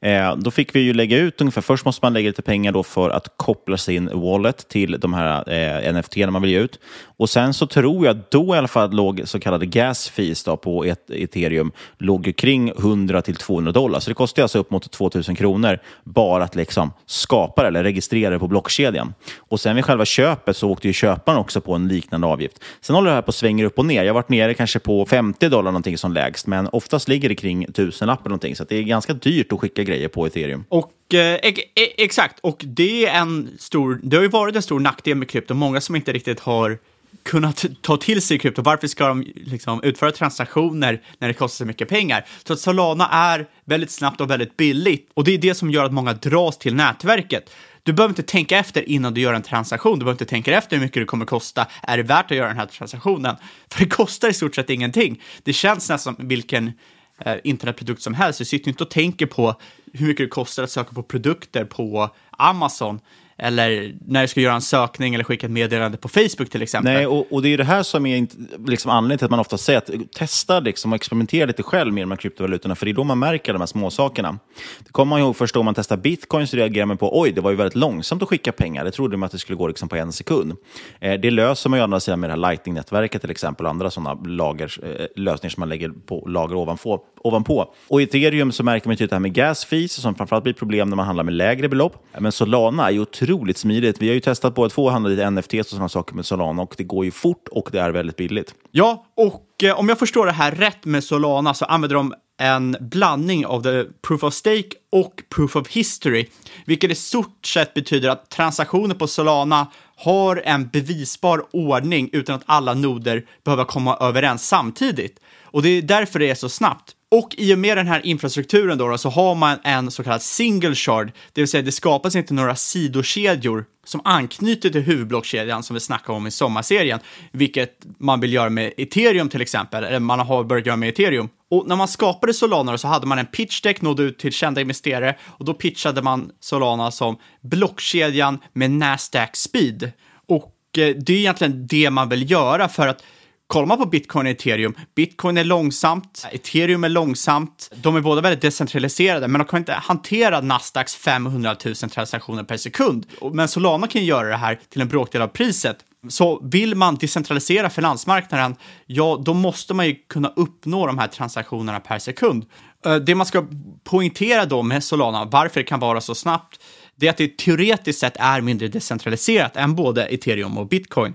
Eh, 0.00 0.36
då 0.36 0.50
fick 0.50 0.74
vi 0.74 0.80
ju 0.80 0.94
lägga 0.94 1.18
ut 1.18 1.40
ungefär, 1.40 1.62
först 1.62 1.84
måste 1.84 2.04
man 2.04 2.12
lägga 2.12 2.28
lite 2.28 2.42
pengar 2.42 2.72
då 2.72 2.82
för 2.82 3.10
att 3.10 3.32
koppla 3.36 3.76
sin 3.76 4.10
wallet 4.14 4.68
till 4.68 5.00
de 5.00 5.14
här 5.14 5.52
eh, 5.52 5.94
NFT 5.94 6.16
man 6.16 6.42
vill 6.42 6.50
ge 6.50 6.58
ut. 6.58 6.78
Och 7.16 7.30
sen 7.30 7.54
så 7.54 7.66
tror 7.66 8.06
jag 8.06 8.20
då 8.30 8.54
i 8.54 8.58
alla 8.58 8.68
fall 8.68 8.90
låg 8.90 9.22
så 9.24 9.40
kallade 9.40 9.66
gas 9.66 10.08
fees 10.08 10.44
då 10.44 10.56
på 10.56 10.84
et 10.84 11.10
ethereum 11.10 11.72
låg 11.98 12.32
kring 12.36 12.68
100 12.68 13.22
till 13.22 13.36
200 13.36 13.72
dollar. 13.72 14.00
Så 14.00 14.10
det 14.10 14.14
kostar 14.14 14.42
alltså 14.42 14.58
upp 14.58 14.70
mot 14.70 14.90
2000 14.90 15.36
kronor 15.36 15.78
bara 16.04 16.44
att 16.44 16.54
liksom 16.54 16.92
skapa 17.06 17.62
det 17.62 17.68
eller 17.68 17.82
registrera 17.82 18.30
det 18.30 18.38
på 18.38 18.48
blockkedjan. 18.48 19.14
Och 19.38 19.60
sen 19.60 19.76
vid 19.76 19.84
själva 19.84 20.04
köpet 20.04 20.56
så 20.56 20.70
åkte 20.70 20.86
ju 20.86 20.92
köparen 20.92 21.38
också 21.38 21.60
på 21.60 21.74
en 21.74 21.88
liknande 21.88 22.26
avgift. 22.26 22.64
Sen 22.80 22.96
håller 22.96 23.10
det 23.10 23.14
här 23.14 23.22
på 23.22 23.28
att 23.28 23.34
svänga 23.34 23.64
upp 23.64 23.78
och 23.78 23.86
ner. 23.86 24.04
Jag 24.04 24.10
har 24.10 24.14
varit 24.14 24.28
nere 24.28 24.54
kanske 24.54 24.78
på 24.78 25.06
50 25.06 25.48
dollar 25.48 25.70
någonting 25.70 25.98
som 25.98 26.12
lägst, 26.12 26.46
men 26.46 26.68
oftast 26.72 27.08
ligger 27.08 27.28
det 27.28 27.34
kring 27.34 27.64
1000 27.64 28.08
eller 28.08 28.22
någonting. 28.24 28.56
Så 28.56 28.64
det 28.64 28.76
är 28.76 28.82
ganska 28.82 29.12
dyrt 29.12 29.52
att 29.52 29.60
skicka 29.60 29.84
grejer 29.88 30.08
på 30.08 30.26
ethereum. 30.26 30.64
Och 30.68 31.14
eh, 31.14 31.18
e-, 31.18 31.54
e-, 31.74 32.04
exakt, 32.04 32.38
och 32.40 32.64
det 32.64 33.06
är 33.06 33.20
en 33.20 33.50
stor, 33.58 34.00
det 34.02 34.16
har 34.16 34.22
ju 34.22 34.28
varit 34.28 34.56
en 34.56 34.62
stor 34.62 34.80
nackdel 34.80 35.16
med 35.16 35.28
krypto. 35.28 35.54
Många 35.54 35.80
som 35.80 35.96
inte 35.96 36.12
riktigt 36.12 36.40
har 36.40 36.78
kunnat 37.22 37.64
ta 37.82 37.96
till 37.96 38.22
sig 38.22 38.38
krypto. 38.38 38.62
Varför 38.62 38.86
ska 38.86 39.08
de 39.08 39.24
liksom 39.34 39.82
utföra 39.82 40.12
transaktioner 40.12 41.02
när 41.18 41.28
det 41.28 41.34
kostar 41.34 41.64
så 41.64 41.66
mycket 41.66 41.88
pengar? 41.88 42.26
Så 42.44 42.52
att 42.52 42.60
Solana 42.60 43.08
är 43.08 43.46
väldigt 43.64 43.90
snabbt 43.90 44.20
och 44.20 44.30
väldigt 44.30 44.56
billigt 44.56 45.10
och 45.14 45.24
det 45.24 45.34
är 45.34 45.38
det 45.38 45.54
som 45.54 45.70
gör 45.70 45.84
att 45.84 45.92
många 45.92 46.12
dras 46.12 46.58
till 46.58 46.74
nätverket. 46.74 47.50
Du 47.82 47.92
behöver 47.92 48.12
inte 48.12 48.22
tänka 48.22 48.58
efter 48.58 48.88
innan 48.88 49.14
du 49.14 49.20
gör 49.20 49.34
en 49.34 49.42
transaktion. 49.42 49.98
Du 49.98 50.04
behöver 50.04 50.14
inte 50.14 50.24
tänka 50.24 50.58
efter 50.58 50.76
hur 50.76 50.84
mycket 50.84 51.02
det 51.02 51.06
kommer 51.06 51.26
kosta. 51.26 51.66
Är 51.82 51.96
det 51.96 52.02
värt 52.02 52.30
att 52.30 52.36
göra 52.36 52.48
den 52.48 52.56
här 52.56 52.66
transaktionen? 52.66 53.36
För 53.70 53.80
det 53.80 53.90
kostar 53.90 54.28
i 54.28 54.32
stort 54.32 54.54
sett 54.54 54.70
ingenting. 54.70 55.22
Det 55.42 55.52
känns 55.52 55.88
nästan 55.88 56.16
som 56.16 56.28
vilken 56.28 56.72
Eh, 57.20 57.36
internetprodukt 57.44 58.02
som 58.02 58.14
helst. 58.14 58.38
Du 58.38 58.44
sitter 58.44 58.68
inte 58.68 58.84
och 58.84 58.90
tänker 58.90 59.26
på 59.26 59.54
hur 59.92 60.06
mycket 60.06 60.24
det 60.26 60.30
kostar 60.30 60.62
att 60.62 60.70
söka 60.70 60.92
på 60.94 61.02
produkter 61.02 61.64
på 61.64 62.10
Amazon 62.30 63.00
eller 63.38 63.94
när 64.06 64.22
du 64.22 64.28
ska 64.28 64.40
göra 64.40 64.54
en 64.54 64.60
sökning 64.60 65.14
eller 65.14 65.24
skicka 65.24 65.46
ett 65.46 65.52
meddelande 65.52 65.98
på 65.98 66.08
Facebook 66.08 66.50
till 66.50 66.62
exempel. 66.62 66.94
Nej, 66.94 67.06
och, 67.06 67.32
och 67.32 67.42
det 67.42 67.48
är 67.48 67.50
ju 67.50 67.56
det 67.56 67.64
här 67.64 67.82
som 67.82 68.06
är 68.06 68.26
liksom 68.66 68.90
anledningen 68.90 69.18
till 69.18 69.24
att 69.24 69.30
man 69.30 69.40
ofta 69.40 69.58
säger 69.58 69.78
att 69.78 69.90
eh, 69.90 70.00
testa 70.00 70.60
liksom 70.60 70.92
och 70.92 70.96
experimentera 70.96 71.46
lite 71.46 71.62
själv 71.62 71.92
med 71.92 72.02
de 72.02 72.10
här 72.10 72.18
kryptovalutorna, 72.18 72.74
för 72.74 72.86
det 72.86 72.92
är 72.92 72.94
då 72.94 73.04
man 73.04 73.18
märker 73.18 73.52
de 73.52 73.58
här 73.58 73.66
småsakerna. 73.66 74.38
Det 74.78 74.92
kommer 74.92 75.10
man 75.10 75.20
ihåg 75.20 75.36
först 75.36 75.56
om 75.56 75.64
man 75.64 75.74
testar 75.74 75.96
bitcoin 75.96 76.46
så 76.46 76.56
reagerar 76.56 76.86
man 76.86 76.96
på 76.96 77.20
oj, 77.20 77.32
det 77.32 77.40
var 77.40 77.50
ju 77.50 77.56
väldigt 77.56 77.76
långsamt 77.76 78.22
att 78.22 78.28
skicka 78.28 78.52
pengar. 78.52 78.84
Det 78.84 78.90
trodde 78.90 79.16
man 79.16 79.26
att 79.26 79.32
det 79.32 79.38
skulle 79.38 79.56
gå 79.56 79.68
liksom 79.68 79.88
på 79.88 79.96
en 79.96 80.12
sekund. 80.12 80.56
Eh, 81.00 81.20
det 81.20 81.30
löser 81.30 81.70
man 81.70 81.78
ju 81.78 81.82
andra 81.82 82.00
sidan 82.00 82.20
med 82.20 82.30
det 82.30 82.34
här 82.34 82.40
Lightning-nätverket 82.40 83.20
till 83.20 83.30
exempel 83.30 83.66
och 83.66 83.70
andra 83.70 83.90
sådana 83.90 84.20
lager, 84.26 84.78
eh, 84.82 85.06
lösningar 85.16 85.50
som 85.50 85.60
man 85.60 85.68
lägger 85.68 85.88
på 86.06 86.24
lager 86.28 86.56
ovanpå. 86.56 87.00
ovanpå. 87.20 87.74
Och 87.88 88.00
i 88.00 88.04
ethereum 88.04 88.52
så 88.52 88.62
märker 88.62 88.88
man 88.88 88.96
ju 88.96 89.06
det 89.06 89.14
här 89.14 89.20
med 89.20 89.32
gas 89.32 89.64
fees 89.64 89.92
som 89.92 90.14
framförallt 90.14 90.44
blir 90.44 90.54
problem 90.54 90.88
när 90.88 90.96
man 90.96 91.06
handlar 91.06 91.24
med 91.24 91.34
lägre 91.34 91.68
belopp. 91.68 92.06
Men 92.18 92.32
Solana 92.32 92.86
är 92.86 92.90
ju 92.90 93.00
otroligt 93.00 93.27
smidigt. 93.56 94.02
Vi 94.02 94.08
har 94.08 94.14
ju 94.14 94.20
testat 94.20 94.54
på 94.54 94.64
att 94.64 94.72
få 94.72 94.90
handla 94.90 95.10
lite 95.10 95.30
NFT 95.30 95.54
och 95.54 95.66
sådana 95.66 95.88
saker 95.88 96.14
med 96.14 96.26
Solana 96.26 96.62
och 96.62 96.74
det 96.78 96.84
går 96.84 97.04
ju 97.04 97.10
fort 97.10 97.48
och 97.50 97.68
det 97.72 97.80
är 97.80 97.90
väldigt 97.90 98.16
billigt. 98.16 98.54
Ja, 98.70 99.06
och 99.16 99.44
eh, 99.62 99.78
om 99.78 99.88
jag 99.88 99.98
förstår 99.98 100.26
det 100.26 100.32
här 100.32 100.52
rätt 100.52 100.84
med 100.84 101.04
Solana 101.04 101.54
så 101.54 101.64
använder 101.64 101.94
de 101.96 102.14
en 102.40 102.76
blandning 102.80 103.46
av 103.46 103.62
the 103.62 103.84
proof 104.02 104.24
of 104.24 104.34
stake 104.34 104.70
och 104.92 105.22
proof 105.28 105.56
of 105.56 105.68
history, 105.68 106.26
vilket 106.66 106.90
i 106.90 106.94
stort 106.94 107.46
sett 107.46 107.74
betyder 107.74 108.08
att 108.08 108.30
transaktioner 108.30 108.94
på 108.94 109.06
Solana 109.06 109.66
har 109.96 110.42
en 110.44 110.68
bevisbar 110.68 111.46
ordning 111.52 112.10
utan 112.12 112.34
att 112.34 112.42
alla 112.46 112.74
noder 112.74 113.24
behöver 113.44 113.64
komma 113.64 113.96
överens 114.00 114.48
samtidigt. 114.48 115.20
Och 115.42 115.62
det 115.62 115.68
är 115.68 115.82
därför 115.82 116.18
det 116.18 116.30
är 116.30 116.34
så 116.34 116.48
snabbt. 116.48 116.94
Och 117.10 117.34
i 117.38 117.54
och 117.54 117.58
med 117.58 117.76
den 117.76 117.86
här 117.86 118.06
infrastrukturen 118.06 118.78
då, 118.78 118.88
då, 118.88 118.98
så 118.98 119.08
har 119.08 119.34
man 119.34 119.58
en 119.62 119.90
så 119.90 120.02
kallad 120.02 120.22
single 120.22 120.74
shard, 120.74 121.12
det 121.32 121.40
vill 121.40 121.48
säga 121.48 121.62
det 121.62 121.72
skapas 121.72 122.16
inte 122.16 122.34
några 122.34 122.56
sidokedjor 122.56 123.64
som 123.84 124.00
anknyter 124.04 124.70
till 124.70 124.80
huvudblockkedjan 124.80 125.62
som 125.62 125.74
vi 125.74 125.80
snackade 125.80 126.16
om 126.16 126.26
i 126.26 126.30
sommarserien, 126.30 127.00
vilket 127.32 127.86
man 127.98 128.20
vill 128.20 128.32
göra 128.32 128.50
med 128.50 128.72
ethereum 128.76 129.28
till 129.28 129.40
exempel, 129.40 129.84
eller 129.84 130.00
man 130.00 130.20
har 130.20 130.44
börjat 130.44 130.66
göra 130.66 130.76
med 130.76 130.88
ethereum. 130.88 131.28
Och 131.50 131.68
när 131.68 131.76
man 131.76 131.88
skapade 131.88 132.34
Solana 132.34 132.78
så 132.78 132.88
hade 132.88 133.06
man 133.06 133.18
en 133.18 133.26
pitch 133.26 133.60
deck, 133.60 133.82
nådde 133.82 134.02
ut 134.02 134.18
till 134.18 134.32
kända 134.32 134.60
investerare 134.60 135.16
och 135.22 135.44
då 135.44 135.54
pitchade 135.54 136.02
man 136.02 136.30
Solana 136.40 136.90
som 136.90 137.16
blockkedjan 137.42 138.38
med 138.52 138.70
Nasdaq 138.70 139.36
speed. 139.36 139.92
Och 140.26 140.54
eh, 140.78 140.96
det 140.96 141.12
är 141.12 141.18
egentligen 141.18 141.66
det 141.66 141.90
man 141.90 142.08
vill 142.08 142.30
göra 142.30 142.68
för 142.68 142.88
att 142.88 143.02
kollar 143.48 143.66
man 143.66 143.78
på 143.78 143.86
bitcoin 143.86 144.26
och 144.26 144.30
ethereum, 144.30 144.74
bitcoin 144.94 145.38
är 145.38 145.44
långsamt, 145.44 146.26
ethereum 146.32 146.84
är 146.84 146.88
långsamt. 146.88 147.70
De 147.82 147.96
är 147.96 148.00
båda 148.00 148.20
väldigt 148.20 148.42
decentraliserade, 148.42 149.28
men 149.28 149.38
de 149.38 149.44
kan 149.44 149.58
inte 149.58 149.72
hantera 149.72 150.40
Nasdaqs 150.40 150.94
500 150.94 151.56
000 151.64 151.74
transaktioner 151.74 152.44
per 152.44 152.56
sekund. 152.56 153.06
Men 153.32 153.48
Solana 153.48 153.86
kan 153.86 154.04
göra 154.04 154.28
det 154.28 154.36
här 154.36 154.60
till 154.68 154.80
en 154.80 154.88
bråkdel 154.88 155.22
av 155.22 155.28
priset. 155.28 155.76
Så 156.08 156.40
vill 156.44 156.74
man 156.74 156.94
decentralisera 156.94 157.70
finansmarknaden, 157.70 158.56
ja, 158.86 159.22
då 159.24 159.34
måste 159.34 159.74
man 159.74 159.86
ju 159.86 159.94
kunna 159.94 160.32
uppnå 160.36 160.86
de 160.86 160.98
här 160.98 161.08
transaktionerna 161.08 161.80
per 161.80 161.98
sekund. 161.98 162.44
Eh, 162.84 162.96
det 162.96 163.14
man 163.14 163.26
ska 163.26 163.44
poängtera 163.84 164.44
då 164.44 164.62
med 164.62 164.84
Solana, 164.84 165.24
varför 165.24 165.60
det 165.60 165.64
kan 165.64 165.80
vara 165.80 166.00
så 166.00 166.14
snabbt, 166.14 166.60
det 166.96 167.06
är 167.06 167.10
att 167.10 167.16
det 167.16 167.38
teoretiskt 167.38 168.00
sett 168.00 168.16
är 168.16 168.40
mindre 168.40 168.68
decentraliserat 168.68 169.56
än 169.56 169.74
både 169.74 170.06
ethereum 170.06 170.58
och 170.58 170.68
bitcoin. 170.68 171.14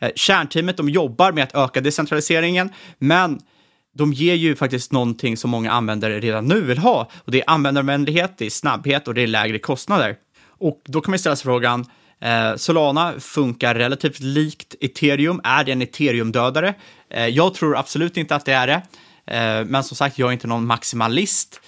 Eh, 0.00 0.10
kärnteamet 0.14 0.76
de 0.76 0.88
jobbar 0.88 1.32
med 1.32 1.44
att 1.44 1.54
öka 1.54 1.80
decentraliseringen, 1.80 2.70
men 2.98 3.40
de 3.94 4.12
ger 4.12 4.34
ju 4.34 4.56
faktiskt 4.56 4.92
någonting 4.92 5.36
som 5.36 5.50
många 5.50 5.72
användare 5.72 6.20
redan 6.20 6.46
nu 6.46 6.60
vill 6.60 6.78
ha 6.78 7.10
och 7.24 7.32
det 7.32 7.40
är 7.40 7.50
användarvänlighet, 7.50 8.38
det 8.38 8.46
är 8.46 8.50
snabbhet 8.50 9.08
och 9.08 9.14
det 9.14 9.22
är 9.22 9.26
lägre 9.26 9.58
kostnader. 9.58 10.16
Och 10.46 10.82
då 10.84 11.00
kan 11.00 11.12
man 11.12 11.18
ställa 11.18 11.36
sig 11.36 11.44
frågan, 11.44 11.84
eh, 12.20 12.56
Solana 12.56 13.20
funkar 13.20 13.74
relativt 13.74 14.20
likt 14.20 14.74
ethereum. 14.80 15.40
Är 15.44 15.64
det 15.64 15.72
en 15.72 15.82
ethereum-dödare? 15.82 16.74
Eh, 17.10 17.26
jag 17.26 17.54
tror 17.54 17.76
absolut 17.76 18.16
inte 18.16 18.34
att 18.34 18.44
det 18.44 18.52
är 18.52 18.66
det. 18.66 18.82
Eh, 19.34 19.64
men 19.64 19.84
som 19.84 19.96
sagt, 19.96 20.18
jag 20.18 20.28
är 20.28 20.32
inte 20.32 20.46
någon 20.46 20.66
maximalist. 20.66 21.60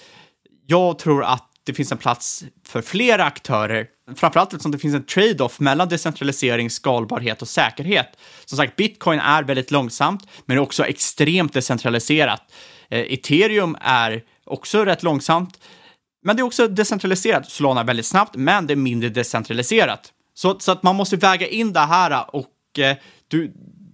Jag 0.67 0.99
tror 0.99 1.23
att 1.23 1.50
det 1.63 1.73
finns 1.73 1.91
en 1.91 1.97
plats 1.97 2.43
för 2.67 2.81
flera 2.81 3.25
aktörer, 3.25 3.87
framförallt 4.15 4.53
eftersom 4.53 4.71
det 4.71 4.77
finns 4.77 4.95
en 4.95 5.05
trade-off 5.05 5.59
mellan 5.59 5.89
decentralisering, 5.89 6.69
skalbarhet 6.69 7.41
och 7.41 7.47
säkerhet. 7.47 8.07
Som 8.45 8.57
sagt, 8.57 8.75
bitcoin 8.75 9.19
är 9.19 9.43
väldigt 9.43 9.71
långsamt, 9.71 10.27
men 10.45 10.57
är 10.57 10.61
också 10.61 10.85
extremt 10.85 11.53
decentraliserat. 11.53 12.53
Eh, 12.89 12.99
ethereum 12.99 13.77
är 13.81 14.23
också 14.45 14.85
rätt 14.85 15.03
långsamt, 15.03 15.59
men 16.23 16.35
det 16.35 16.41
är 16.41 16.45
också 16.45 16.67
decentraliserat. 16.67 17.49
Solana 17.49 17.81
är 17.81 17.85
väldigt 17.85 18.05
snabbt, 18.05 18.35
men 18.35 18.67
det 18.67 18.73
är 18.73 18.75
mindre 18.75 19.09
decentraliserat. 19.09 20.13
Så, 20.33 20.59
så 20.59 20.71
att 20.71 20.83
man 20.83 20.95
måste 20.95 21.15
väga 21.15 21.47
in 21.47 21.73
det 21.73 21.79
här 21.79 22.35
och 22.35 22.79
eh, 22.79 22.97
du, 23.27 23.53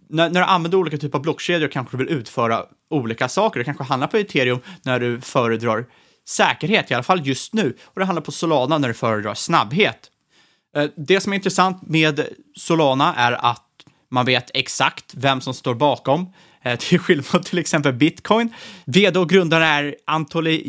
när, 0.09 0.29
när, 0.29 0.39
du 0.39 0.45
använder 0.45 0.77
olika 0.77 0.97
typer 0.97 1.17
av 1.17 1.21
blockkedjor 1.21 1.67
kanske 1.67 1.97
du 1.97 2.03
vill 2.03 2.13
utföra 2.13 2.65
olika 2.89 3.29
saker. 3.29 3.59
Det 3.59 3.63
kanske 3.63 3.83
handlar 3.83 4.07
på 4.07 4.17
ethereum 4.17 4.59
när 4.83 4.99
du 4.99 5.21
föredrar 5.21 5.85
säkerhet, 6.27 6.91
i 6.91 6.93
alla 6.93 7.03
fall 7.03 7.27
just 7.27 7.53
nu. 7.53 7.77
Och 7.83 7.99
det 7.99 8.05
handlar 8.05 8.21
på 8.21 8.31
Solana 8.31 8.77
när 8.77 8.87
du 8.87 8.93
föredrar 8.93 9.33
snabbhet. 9.33 10.11
Eh, 10.75 10.85
det 10.97 11.19
som 11.19 11.33
är 11.33 11.35
intressant 11.35 11.81
med 11.81 12.27
Solana 12.55 13.15
är 13.15 13.31
att 13.31 13.63
man 14.09 14.25
vet 14.25 14.51
exakt 14.53 15.13
vem 15.13 15.41
som 15.41 15.53
står 15.53 15.75
bakom. 15.75 16.33
Eh, 16.61 16.75
till 16.79 16.99
skillnad 16.99 17.25
från 17.25 17.43
till 17.43 17.59
exempel 17.59 17.93
bitcoin. 17.93 18.53
Vd 18.85 19.19
och 19.19 19.29
grundare 19.29 19.65
är 19.65 19.95
Anatoly 20.05 20.63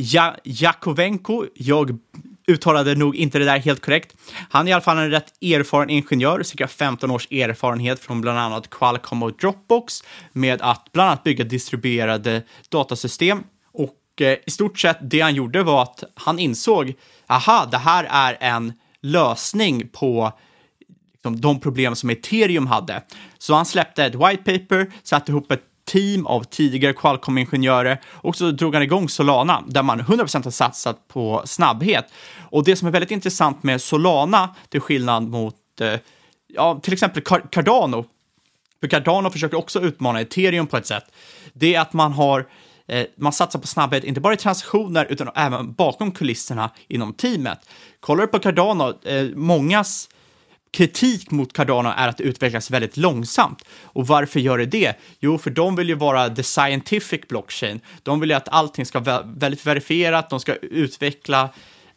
Jakovenko. 0.45 1.47
Jag 1.55 1.99
uttalade 2.47 2.95
nog 2.95 3.17
inte 3.17 3.39
det 3.39 3.45
där 3.45 3.59
helt 3.59 3.81
korrekt. 3.81 4.17
Han 4.51 4.67
är 4.67 4.71
i 4.71 4.73
alla 4.73 4.83
fall 4.83 4.99
en 4.99 5.11
rätt 5.11 5.43
erfaren 5.43 5.91
ingenjör, 5.91 6.43
cirka 6.43 6.69
15 6.69 7.11
års 7.11 7.33
erfarenhet 7.33 8.01
från 8.01 8.21
bland 8.21 8.39
annat 8.39 8.71
Qualcomm 8.71 9.23
och 9.23 9.33
Dropbox 9.33 10.05
med 10.33 10.63
att 10.63 10.93
bland 10.93 11.11
annat 11.11 11.25
bygga 11.25 11.45
distribuerade 11.45 12.43
datasystem 12.69 13.43
Eh, 14.21 14.37
i 14.47 14.51
stort 14.51 14.79
sett 14.79 14.99
det 15.01 15.21
han 15.21 15.35
gjorde 15.35 15.63
var 15.63 15.83
att 15.83 16.05
han 16.15 16.39
insåg, 16.39 16.95
aha, 17.27 17.69
det 17.71 17.79
här 17.79 18.07
är 18.11 18.37
en 18.41 18.73
lösning 19.03 19.89
på 19.89 20.33
liksom, 21.15 21.41
de 21.41 21.61
problem 21.61 21.97
som 21.97 22.11
ethereum 22.11 22.67
hade. 22.67 23.03
Så 23.39 23.55
han 23.55 23.67
släppte 23.67 24.05
ett 24.05 24.15
white 24.15 24.59
paper, 24.59 24.93
satte 25.03 25.33
ihop 25.33 25.53
ett 25.53 25.63
team 25.85 26.27
av 26.27 26.45
tidigare 26.45 26.93
Qualcomm-ingenjörer 26.93 28.01
och 28.07 28.37
så 28.37 28.51
drog 28.51 28.75
han 28.75 28.83
igång 28.83 29.09
Solana 29.09 29.65
där 29.67 29.83
man 29.83 30.01
100% 30.01 30.45
har 30.45 30.51
satsat 30.51 31.09
på 31.09 31.43
snabbhet. 31.45 32.13
Och 32.39 32.65
det 32.65 32.77
som 32.77 32.89
är 32.89 32.93
väldigt 32.93 33.11
intressant 33.11 33.63
med 33.63 33.83
Solana, 33.83 34.55
till 34.69 34.81
skillnad 34.81 35.29
mot 35.29 35.55
eh, 35.81 35.95
ja, 36.47 36.81
till 36.83 36.93
exempel 36.93 37.23
Cardano, 37.23 38.05
för 38.81 38.89
Cardano 38.89 39.31
försöker 39.31 39.57
också 39.57 39.81
utmana 39.81 40.21
ethereum 40.21 40.67
på 40.67 40.77
ett 40.77 40.87
sätt, 40.87 41.05
det 41.53 41.75
är 41.75 41.81
att 41.81 41.93
man 41.93 42.13
har 42.13 42.47
Eh, 42.89 43.07
man 43.17 43.33
satsar 43.33 43.59
på 43.59 43.67
snabbhet, 43.67 44.05
inte 44.05 44.21
bara 44.21 44.35
i 44.35 44.37
transaktioner, 44.37 45.07
utan 45.11 45.31
även 45.35 45.73
bakom 45.73 46.13
kulisserna 46.13 46.71
inom 46.89 47.13
teamet. 47.13 47.59
Kollar 48.01 48.23
du 48.23 48.27
på 48.27 48.39
Cardano, 48.39 49.09
eh, 49.09 49.29
mångas 49.35 50.09
kritik 50.71 51.31
mot 51.31 51.53
Cardano 51.53 51.89
är 51.97 52.09
att 52.09 52.17
det 52.17 52.25
utvecklas 52.25 52.71
väldigt 52.71 52.97
långsamt. 52.97 53.65
Och 53.83 54.07
varför 54.07 54.41
gör 54.41 54.59
det 54.59 54.67
det? 54.67 54.95
Jo, 55.21 55.39
för 55.39 55.51
de 55.51 55.77
vill 55.77 55.89
ju 55.89 55.95
vara 55.95 56.29
the 56.29 56.43
scientific 56.43 57.21
blockchain. 57.29 57.81
De 58.03 58.21
vill 58.21 58.31
ju 58.31 58.37
att 58.37 58.49
allting 58.49 58.87
ska 58.87 59.01
vara 59.01 59.23
väldigt 59.23 59.67
verifierat, 59.67 60.31
de 60.31 60.41
ska 60.41 60.55
utveckla 60.55 61.49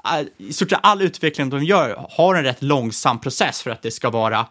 eh, 0.06 0.28
i 0.38 0.54
stort 0.54 0.70
sett 0.70 0.80
all 0.84 1.02
utveckling 1.02 1.50
de 1.50 1.64
gör 1.64 2.06
har 2.10 2.36
en 2.36 2.44
rätt 2.44 2.64
långsam 2.64 3.20
process 3.20 3.62
för 3.62 3.72
att 3.72 3.82
det 3.82 3.92
ska 3.92 4.10
vara 4.10 4.46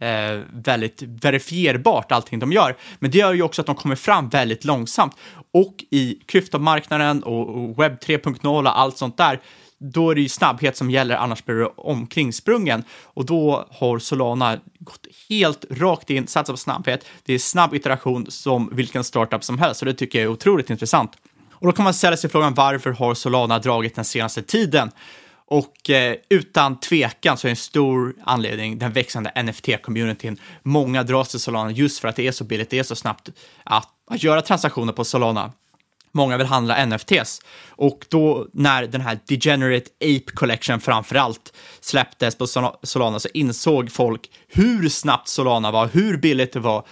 eh, 0.00 0.40
väldigt 0.52 1.02
verifierbart 1.02 2.12
allting 2.12 2.38
de 2.38 2.52
gör. 2.52 2.76
Men 2.98 3.10
det 3.10 3.18
gör 3.18 3.32
ju 3.32 3.42
också 3.42 3.60
att 3.60 3.66
de 3.66 3.76
kommer 3.76 3.96
fram 3.96 4.28
väldigt 4.28 4.64
långsamt. 4.64 5.16
Och 5.52 5.84
i 5.90 6.18
kryptomarknaden 6.26 7.22
och 7.22 7.82
webb 7.82 7.98
3.0 7.98 8.66
och 8.66 8.78
allt 8.78 8.98
sånt 8.98 9.16
där, 9.16 9.40
då 9.78 10.10
är 10.10 10.14
det 10.14 10.20
ju 10.20 10.28
snabbhet 10.28 10.76
som 10.76 10.90
gäller, 10.90 11.16
annars 11.16 11.44
blir 11.44 11.56
du 11.56 11.66
omkringsprungen. 11.76 12.84
Och 13.04 13.26
då 13.26 13.66
har 13.70 13.98
Solana 13.98 14.60
gått 14.78 15.06
helt 15.28 15.64
rakt 15.70 16.10
in, 16.10 16.26
satsat 16.26 16.54
på 16.54 16.58
snabbhet. 16.58 17.06
Det 17.24 17.34
är 17.34 17.38
snabb 17.38 17.74
iteration 17.74 18.30
som 18.30 18.70
vilken 18.72 19.04
startup 19.04 19.44
som 19.44 19.58
helst, 19.58 19.82
och 19.82 19.86
det 19.86 19.94
tycker 19.94 20.18
jag 20.18 20.24
är 20.24 20.28
otroligt 20.28 20.70
intressant. 20.70 21.12
Och 21.52 21.66
då 21.66 21.72
kan 21.72 21.84
man 21.84 21.94
ställa 21.94 22.16
sig 22.16 22.30
frågan 22.30 22.54
varför 22.54 22.90
har 22.90 23.14
Solana 23.14 23.58
dragit 23.58 23.94
den 23.94 24.04
senaste 24.04 24.42
tiden? 24.42 24.90
Och 25.48 25.90
eh, 25.90 26.16
utan 26.28 26.80
tvekan 26.80 27.38
så 27.38 27.46
är 27.46 27.50
en 27.50 27.56
stor 27.56 28.14
anledning 28.24 28.78
den 28.78 28.92
växande 28.92 29.32
NFT-communityn. 29.34 30.38
Många 30.62 31.02
dras 31.02 31.28
till 31.28 31.40
Solana 31.40 31.70
just 31.70 31.98
för 31.98 32.08
att 32.08 32.16
det 32.16 32.26
är 32.26 32.32
så 32.32 32.44
billigt, 32.44 32.70
det 32.70 32.78
är 32.78 32.82
så 32.82 32.96
snabbt 32.96 33.28
att, 33.64 33.88
att 34.10 34.22
göra 34.22 34.42
transaktioner 34.42 34.92
på 34.92 35.04
Solana. 35.04 35.52
många 36.12 36.36
vill 36.36 36.46
handla 36.46 36.86
NFTs. 36.86 37.40
Och 37.68 38.06
då 38.08 38.46
när 38.52 38.86
den 38.86 39.00
här 39.00 39.18
Degenerate 39.26 39.90
Ape 40.00 40.32
Collection 40.34 40.80
framförallt 40.80 41.52
släpptes 41.80 42.38
på 42.38 42.46
Solana 42.82 43.20
så 43.20 43.28
insåg 43.34 43.92
folk 43.92 44.30
hur 44.48 44.88
snabbt 44.88 45.28
Solana 45.28 45.70
var, 45.70 45.86
hur 45.86 46.16
billigt 46.16 46.52
det 46.52 46.60
var 46.60 46.86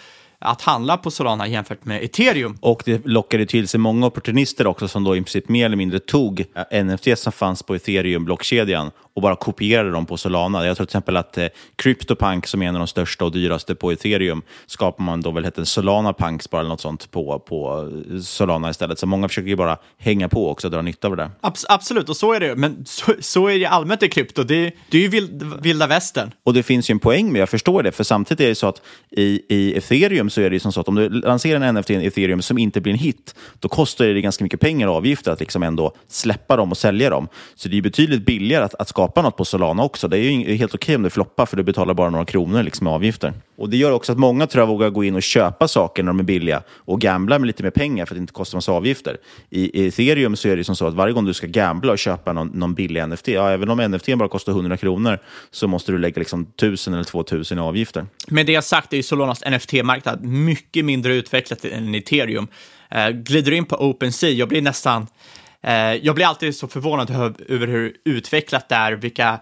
att 0.45 0.63
handla 0.63 0.97
på 0.97 1.11
Solana 1.11 1.49
jämfört 1.49 1.85
med 1.85 2.05
ethereum. 2.05 2.59
Och 2.61 2.83
det 2.85 3.07
lockade 3.07 3.47
till 3.47 3.69
sig 3.69 3.81
många 3.81 4.07
opportunister 4.07 4.67
också 4.67 4.89
som 4.89 5.05
då 5.05 5.17
i 5.17 5.21
princip 5.21 5.49
mer 5.49 5.67
eller 5.67 5.77
mindre 5.77 5.99
tog 5.99 6.45
eh, 6.71 6.85
NFT 6.85 7.19
som 7.19 7.33
fanns 7.33 7.63
på 7.63 7.75
ethereum-blockkedjan 7.75 8.91
och 9.15 9.23
bara 9.23 9.37
kopierade 9.37 9.91
dem 9.91 10.07
på 10.07 10.17
Solana. 10.17 10.67
Jag 10.67 10.77
tror 10.77 10.87
till 10.87 10.91
exempel 10.91 11.17
att 11.17 11.39
eh, 11.39 11.47
CryptoPunk, 11.77 12.47
som 12.47 12.63
är 12.63 12.67
en 12.69 12.75
av 12.75 12.79
de 12.79 12.87
största 12.87 13.25
och 13.25 13.33
dyraste 13.33 13.75
på 13.75 13.93
ethereum, 13.93 14.43
skapar 14.67 15.05
man 15.05 15.21
då 15.21 15.31
väl 15.31 15.45
hette 15.45 15.67
Solana 15.67 16.13
Punks 16.13 16.51
bara 16.51 16.61
eller 16.61 16.69
något 16.69 16.81
sånt 16.81 17.11
på, 17.11 17.39
på 17.39 17.91
eh, 18.11 18.21
Solana 18.21 18.71
istället. 18.71 18.99
Så 18.99 19.07
många 19.07 19.29
försöker 19.29 19.49
ju 19.49 19.57
bara 19.57 19.79
hänga 19.99 20.29
på 20.29 20.51
också 20.51 20.67
och 20.67 20.71
dra 20.71 20.83
nytta 20.83 21.09
av 21.09 21.17
det. 21.17 21.31
Abs 21.41 21.67
absolut, 21.69 22.09
och 22.09 22.17
så 22.17 22.33
är 22.33 22.41
det 22.41 22.57
Men 22.57 22.85
så, 22.87 23.13
så 23.21 23.49
är 23.49 23.59
det 23.59 23.67
allmänt 23.67 24.03
i 24.03 24.09
krypto. 24.09 24.43
Det, 24.43 24.73
det 24.91 24.99
är 24.99 25.03
ju 25.03 25.09
vild, 25.09 25.63
vilda 25.63 25.87
västern. 25.87 26.31
Och 26.45 26.55
det 26.55 26.63
finns 26.63 26.91
ju 26.91 26.93
en 26.93 26.99
poäng 26.99 27.33
med, 27.33 27.41
jag 27.41 27.49
förstår 27.49 27.83
det, 27.83 27.93
för 27.93 28.05
samtidigt 28.05 28.41
är 28.41 28.49
det 28.49 28.55
så 28.55 28.67
att 28.67 28.83
i, 29.11 29.41
i 29.49 29.77
ethereum 29.77 30.31
så 30.35 30.41
är 30.41 30.51
det 30.51 30.57
ju 30.57 30.61
som 30.61 30.73
så 30.73 30.81
att 30.81 30.89
om 30.89 30.95
du 30.95 31.09
lanserar 31.09 31.61
en 31.61 31.75
NFT 31.75 31.91
i 31.91 32.07
ethereum 32.07 32.43
som 32.43 32.59
inte 32.59 32.81
blir 32.81 32.93
en 32.93 32.99
hit, 32.99 33.35
då 33.61 33.69
kostar 33.69 34.05
det 34.05 34.21
ganska 34.21 34.45
mycket 34.45 34.61
pengar 34.61 34.89
och 34.89 34.95
avgifter 34.95 35.33
att 35.33 35.41
liksom 35.41 35.63
ändå 35.63 35.93
släppa 36.09 36.57
dem 36.57 36.71
och 36.71 36.79
sälja 36.79 37.11
dem. 37.11 37.29
Så 37.55 37.69
det 37.69 37.79
är 37.79 37.83
betydligt 37.83 38.27
billigare 38.27 38.65
att, 38.65 38.75
att 38.75 38.89
skapa 38.89 39.23
något 39.23 39.37
på 39.37 39.45
Solana 39.45 39.83
också. 39.83 40.09
Det 40.09 40.19
är 40.19 40.31
ju 40.31 40.55
helt 40.55 40.75
okej 40.75 40.97
om 40.97 41.03
det 41.03 41.11
floppar, 41.11 41.47
för 41.47 41.57
du 41.57 41.63
betalar 41.63 41.95
bara 41.95 42.11
några 42.11 42.25
kronor 42.25 42.63
liksom, 42.63 42.87
i 42.87 42.91
avgifter. 42.91 43.33
Och 43.57 43.71
Det 43.71 43.77
gör 43.77 43.93
också 43.93 44.13
att 44.13 44.19
många 44.19 44.47
tror 44.47 44.63
jag 44.63 44.67
vågar 44.67 44.91
gå 44.91 45.05
in 45.05 45.15
och 45.15 45.23
köpa 45.23 45.69
saker 45.69 46.03
när 46.03 46.11
de 46.11 46.19
är 46.19 46.25
billiga 46.25 46.63
och 46.71 47.01
gambla 47.01 47.39
med 47.39 47.47
lite 47.47 47.63
mer 47.63 47.71
pengar 47.71 48.07
för 48.07 48.15
att 48.15 48.17
det 48.17 48.21
inte 48.21 48.33
kostar 48.33 48.57
massa 48.57 48.73
avgifter. 48.73 49.17
I, 49.51 49.83
I 49.83 49.87
ethereum 49.89 50.37
så 50.37 50.49
är 50.49 50.57
det 50.57 50.65
som 50.65 50.77
så 50.77 50.87
att 50.87 50.95
varje 50.95 51.13
gång 51.13 51.25
du 51.25 51.35
ska 51.35 51.47
gambla 51.47 51.93
och 51.93 51.99
köpa 51.99 52.33
någon, 52.33 52.49
någon 52.49 52.75
billig 52.75 53.09
NFT, 53.09 53.29
ja, 53.29 53.51
även 53.51 53.71
om 53.71 53.79
NFT 53.79 54.15
bara 54.17 54.29
kostar 54.29 54.53
100 54.53 54.77
kronor, 54.77 55.19
så 55.51 55.69
måste 55.69 55.93
du 55.93 55.99
lägga 55.99 56.19
liksom 56.19 56.43
1000 56.43 56.95
eller 56.95 57.05
2000 57.05 57.59
i 57.59 57.61
avgifter. 57.61 58.07
Med 58.29 58.47
det 58.47 58.63
sagt 58.63 58.93
är 58.93 58.97
ju 58.97 59.03
Solanas 59.03 59.43
NFT-marknad 59.45 60.25
mycket 60.25 60.85
mindre 60.85 61.15
utvecklat 61.15 61.65
än 61.65 61.95
ethereum. 61.95 62.49
Eh, 62.91 63.09
glider 63.09 63.53
in 63.53 63.65
på 63.65 63.77
OpenSea, 63.77 64.31
jag 64.31 64.49
blir 64.49 64.63
nästan 64.63 65.07
Eh, 65.67 65.95
jag 65.95 66.15
blir 66.15 66.27
alltid 66.27 66.57
så 66.57 66.69
förvånad 66.69 67.11
över 67.49 67.67
hur 67.67 67.97
utvecklat 68.05 68.69
det 68.69 68.75
är, 68.75 68.93
vilka 68.93 69.39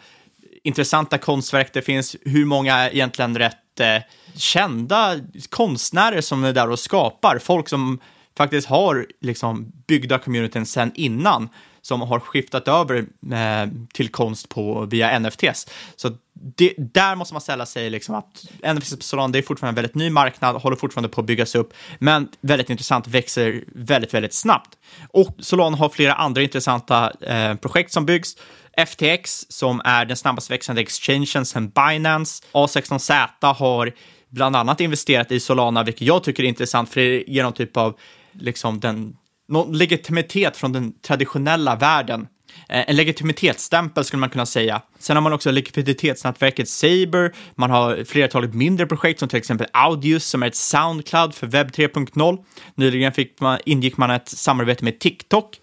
intressanta 0.62 1.18
konstverk 1.18 1.70
det 1.72 1.82
finns, 1.82 2.16
hur 2.20 2.44
många 2.44 2.90
egentligen 2.90 3.38
rätt 3.38 3.80
eh, 3.80 4.02
kända 4.34 5.16
konstnärer 5.48 6.20
som 6.20 6.44
är 6.44 6.52
där 6.52 6.70
och 6.70 6.78
skapar, 6.78 7.38
folk 7.38 7.68
som 7.68 8.00
faktiskt 8.36 8.68
har 8.68 9.06
liksom 9.20 9.72
byggda 9.86 10.18
communityn 10.18 10.66
sedan 10.66 10.92
innan 10.94 11.48
som 11.82 12.00
har 12.00 12.20
skiftat 12.20 12.68
över 12.68 12.98
eh, 13.32 13.70
till 13.94 14.08
konst 14.08 14.48
på, 14.48 14.86
via 14.90 15.18
NFTs. 15.18 15.66
Så 15.96 16.10
det, 16.32 16.74
där 16.78 17.16
måste 17.16 17.34
man 17.34 17.40
ställa 17.40 17.66
sig 17.66 17.90
liksom 17.90 18.14
att 18.14 18.44
NFTs 18.74 18.96
på 18.96 19.02
Solana, 19.02 19.28
det 19.28 19.38
är 19.38 19.42
fortfarande 19.42 19.70
en 19.70 19.82
väldigt 19.82 19.94
ny 19.94 20.10
marknad, 20.10 20.56
håller 20.56 20.76
fortfarande 20.76 21.08
på 21.08 21.20
att 21.20 21.26
byggas 21.26 21.54
upp, 21.54 21.74
men 21.98 22.28
väldigt 22.40 22.70
intressant, 22.70 23.06
växer 23.06 23.64
väldigt, 23.66 24.14
väldigt 24.14 24.34
snabbt. 24.34 24.78
Och 25.08 25.36
Solana 25.38 25.76
har 25.76 25.88
flera 25.88 26.14
andra 26.14 26.42
intressanta 26.42 27.12
eh, 27.20 27.54
projekt 27.54 27.92
som 27.92 28.06
byggs. 28.06 28.36
FTX, 28.76 29.46
som 29.48 29.80
är 29.84 30.04
den 30.04 30.16
snabbast 30.16 30.50
växande 30.50 30.80
exchangen 30.80 31.44
sedan 31.46 31.72
Binance. 31.74 32.44
A16Z 32.52 33.54
har 33.54 33.92
bland 34.28 34.56
annat 34.56 34.80
investerat 34.80 35.32
i 35.32 35.40
Solana, 35.40 35.82
vilket 35.82 36.06
jag 36.06 36.24
tycker 36.24 36.42
är 36.42 36.48
intressant, 36.48 36.90
för 36.90 37.00
det 37.00 37.24
ger 37.26 37.42
någon 37.42 37.52
typ 37.52 37.76
av 37.76 37.98
liksom 38.32 38.80
den 38.80 39.16
någon 39.48 39.78
legitimitet 39.78 40.56
från 40.56 40.72
den 40.72 40.92
traditionella 41.00 41.76
världen. 41.76 42.26
Eh, 42.68 42.84
en 42.88 42.96
legitimitetsstämpel 42.96 44.04
skulle 44.04 44.20
man 44.20 44.30
kunna 44.30 44.46
säga. 44.46 44.82
Sen 44.98 45.16
har 45.16 45.20
man 45.22 45.32
också 45.32 45.50
likviditetsnätverket 45.50 46.68
Saber, 46.68 47.34
man 47.54 47.70
har 47.70 48.04
flertalet 48.04 48.54
mindre 48.54 48.86
projekt 48.86 49.20
som 49.20 49.28
till 49.28 49.38
exempel 49.38 49.66
Audius 49.72 50.24
som 50.26 50.42
är 50.42 50.46
ett 50.46 50.56
Soundcloud 50.56 51.34
för 51.34 51.46
webb 51.46 51.70
3.0. 51.70 52.44
Nyligen 52.74 53.12
fick 53.12 53.40
man, 53.40 53.58
ingick 53.64 53.96
man 53.96 54.10
ett 54.10 54.28
samarbete 54.28 54.84
med 54.84 54.98
TikTok. 55.00 55.58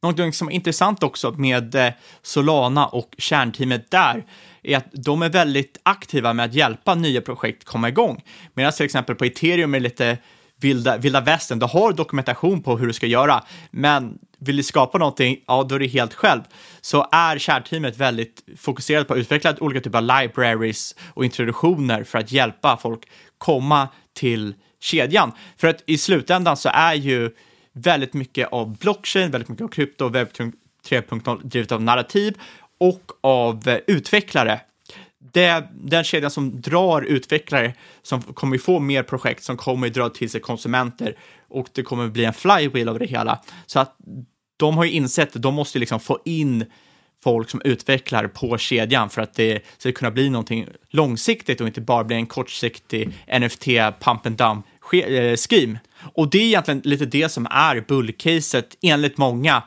Någonting 0.00 0.32
som 0.32 0.48
är 0.48 0.52
intressant 0.52 1.02
också 1.02 1.30
med 1.30 1.74
eh, 1.74 1.92
Solana 2.22 2.86
och 2.86 3.14
kärnteamet 3.18 3.90
där 3.90 4.24
är 4.62 4.76
att 4.76 4.86
de 4.92 5.22
är 5.22 5.28
väldigt 5.28 5.78
aktiva 5.82 6.32
med 6.32 6.44
att 6.44 6.54
hjälpa 6.54 6.94
nya 6.94 7.20
projekt 7.20 7.64
komma 7.64 7.88
igång. 7.88 8.22
Medan 8.54 8.72
till 8.72 8.84
exempel 8.84 9.14
på 9.14 9.24
ethereum 9.24 9.74
är 9.74 9.80
det 9.80 9.82
lite 9.82 10.18
vilda, 10.60 10.96
vilda 10.96 11.20
västern. 11.20 11.58
Du 11.58 11.66
har 11.66 11.92
dokumentation 11.92 12.62
på 12.62 12.78
hur 12.78 12.86
du 12.86 12.92
ska 12.92 13.06
göra, 13.06 13.44
men 13.70 14.18
vill 14.38 14.56
du 14.56 14.62
skapa 14.62 14.98
någonting, 14.98 15.36
ja, 15.46 15.62
då 15.62 15.74
är 15.74 15.78
det 15.78 15.86
helt 15.86 16.14
själv. 16.14 16.40
Så 16.80 17.08
är 17.12 17.38
kärnteamet 17.38 17.96
väldigt 17.96 18.44
fokuserat 18.56 19.08
på 19.08 19.14
att 19.14 19.20
utveckla 19.20 19.56
olika 19.60 19.80
typer 19.80 19.98
av 19.98 20.04
libraries 20.04 20.94
och 21.14 21.24
introduktioner 21.24 22.04
för 22.04 22.18
att 22.18 22.32
hjälpa 22.32 22.76
folk 22.76 23.08
komma 23.38 23.88
till 24.14 24.54
kedjan. 24.80 25.32
För 25.56 25.68
att 25.68 25.82
i 25.86 25.98
slutändan 25.98 26.56
så 26.56 26.68
är 26.72 26.94
ju 26.94 27.30
väldigt 27.72 28.14
mycket 28.14 28.48
av 28.48 28.76
blockchain, 28.76 29.30
väldigt 29.30 29.48
mycket 29.48 29.64
av 29.64 29.68
krypto, 29.68 30.08
webb 30.08 30.28
3.0 30.88 31.40
drivet 31.44 31.72
av 31.72 31.82
narrativ 31.82 32.38
och 32.78 33.12
av 33.20 33.68
eh, 33.68 33.78
utvecklare 33.86 34.60
det, 35.32 35.68
den 35.74 36.04
kedjan 36.04 36.30
som 36.30 36.60
drar 36.60 37.02
utvecklare 37.02 37.74
som 38.02 38.22
kommer 38.22 38.58
få 38.58 38.78
mer 38.80 39.02
projekt 39.02 39.44
som 39.44 39.56
kommer 39.56 39.88
dra 39.88 40.08
till 40.08 40.30
sig 40.30 40.40
konsumenter 40.40 41.16
och 41.48 41.68
det 41.72 41.82
kommer 41.82 42.08
bli 42.08 42.24
en 42.24 42.32
flywheel 42.32 42.88
av 42.88 42.98
det 42.98 43.06
hela. 43.06 43.38
Så 43.66 43.80
att 43.80 43.96
de 44.56 44.76
har 44.76 44.84
ju 44.84 44.90
insett 44.90 45.36
att 45.36 45.42
de 45.42 45.54
måste 45.54 45.78
liksom 45.78 46.00
få 46.00 46.18
in 46.24 46.64
folk 47.22 47.50
som 47.50 47.62
utvecklar 47.64 48.26
på 48.26 48.58
kedjan 48.58 49.10
för 49.10 49.22
att 49.22 49.34
det 49.34 49.62
ska 49.78 49.92
kunna 49.92 50.10
bli 50.10 50.30
någonting 50.30 50.66
långsiktigt 50.88 51.60
och 51.60 51.66
inte 51.66 51.80
bara 51.80 52.04
bli 52.04 52.16
en 52.16 52.26
kortsiktig 52.26 53.08
NFT 53.40 53.64
pump 54.00 54.26
and 54.26 54.36
dump 54.36 54.66
Eh, 54.94 55.36
scheme. 55.36 55.78
Och 56.14 56.30
det 56.30 56.38
är 56.38 56.42
egentligen 56.42 56.80
lite 56.84 57.06
det 57.06 57.28
som 57.28 57.46
är 57.50 57.84
bullcaset 57.88 58.76
enligt 58.82 59.18
många 59.18 59.62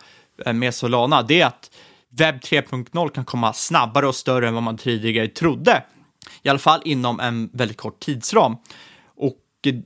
eh, 0.45 0.53
med 0.53 0.75
Solana. 0.75 1.21
Det 1.21 1.41
är 1.41 1.45
att 1.45 1.71
webb 2.09 2.35
3.0 2.35 3.09
kan 3.09 3.25
komma 3.25 3.53
snabbare 3.53 4.07
och 4.07 4.15
större 4.15 4.47
än 4.47 4.53
vad 4.53 4.63
man 4.63 4.77
tidigare 4.77 5.27
trodde. 5.27 5.83
I 6.43 6.49
alla 6.49 6.59
fall 6.59 6.81
inom 6.85 7.19
en 7.19 7.49
väldigt 7.53 7.77
kort 7.77 7.99
tidsram. 7.99 8.57
Och 9.15 9.37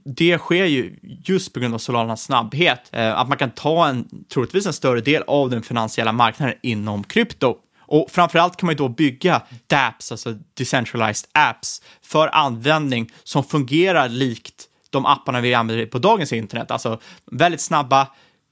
det 0.04 0.38
sker 0.38 0.66
ju 0.66 1.00
just 1.26 1.54
på 1.54 1.60
grund 1.60 1.74
av 1.74 1.78
Solanas 1.78 2.24
snabbhet, 2.24 2.90
eh, 2.92 3.20
att 3.20 3.28
man 3.28 3.38
kan 3.38 3.52
ta 3.52 3.88
en, 3.88 4.26
troligtvis 4.34 4.66
en 4.66 4.74
större 4.74 5.02
del 5.02 5.24
av 5.28 5.50
den 5.50 5.62
finansiella 5.62 6.12
marknaden 6.12 6.56
inom 6.62 7.04
krypto. 7.04 7.56
Och 7.88 8.08
framförallt 8.12 8.58
kan 8.58 8.68
man 8.68 8.74
ju 8.74 8.78
då 8.78 8.90
bygga 8.90 9.42
dApps, 9.68 10.12
alltså 10.12 10.34
decentralized 10.54 11.30
apps, 11.32 11.82
för 12.02 12.28
användning 12.28 13.12
som 13.24 13.44
fungerar 13.44 14.10
likt 14.10 14.70
de 14.90 15.06
apparna 15.06 15.42
vi 15.42 15.54
använder 15.54 15.86
på 15.86 16.00
dagens 16.00 16.34
internet. 16.34 16.72
Alltså 16.72 17.00
väldigt 17.32 17.62
snabba, 17.62 18.08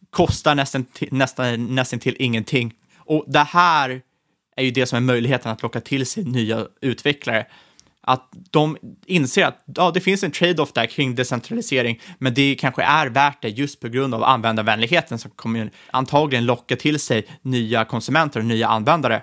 kostar 0.10 0.56
nästan, 0.56 0.86
nästan, 1.12 1.76
nästan 1.76 2.00
till 2.00 2.16
ingenting 2.20 2.74
och 3.06 3.26
det 3.28 3.40
här 3.40 4.02
är 4.56 4.64
ju 4.64 4.72
det 4.72 4.86
som 4.86 4.98
är 4.98 5.02
möjligheten 5.02 5.52
att 5.52 5.62
locka 5.62 5.82
till 5.82 6.06
sig 6.06 6.24
nya 6.24 6.68
utvecklare. 6.82 7.46
Att 8.02 8.30
de 8.52 8.78
inser 9.06 9.46
att 9.46 9.64
ja, 9.76 9.92
det 9.92 10.02
finns 10.02 10.24
en 10.24 10.32
trade-off 10.32 10.74
där 10.74 10.86
kring 10.86 11.16
decentralisering, 11.16 12.02
men 12.20 12.34
det 12.34 12.56
kanske 12.56 12.84
är 12.84 13.08
värt 13.08 13.42
det 13.42 13.50
just 13.50 13.80
på 13.80 13.88
grund 13.88 14.16
av 14.16 14.24
användarvänligheten 14.24 15.20
som 15.20 15.32
kommer 15.32 15.72
antagligen 15.92 16.46
locka 16.46 16.76
till 16.76 17.00
sig 17.00 17.28
nya 17.42 17.86
konsumenter 17.86 18.40
och 18.40 18.46
nya 18.46 18.68
användare. 18.68 19.22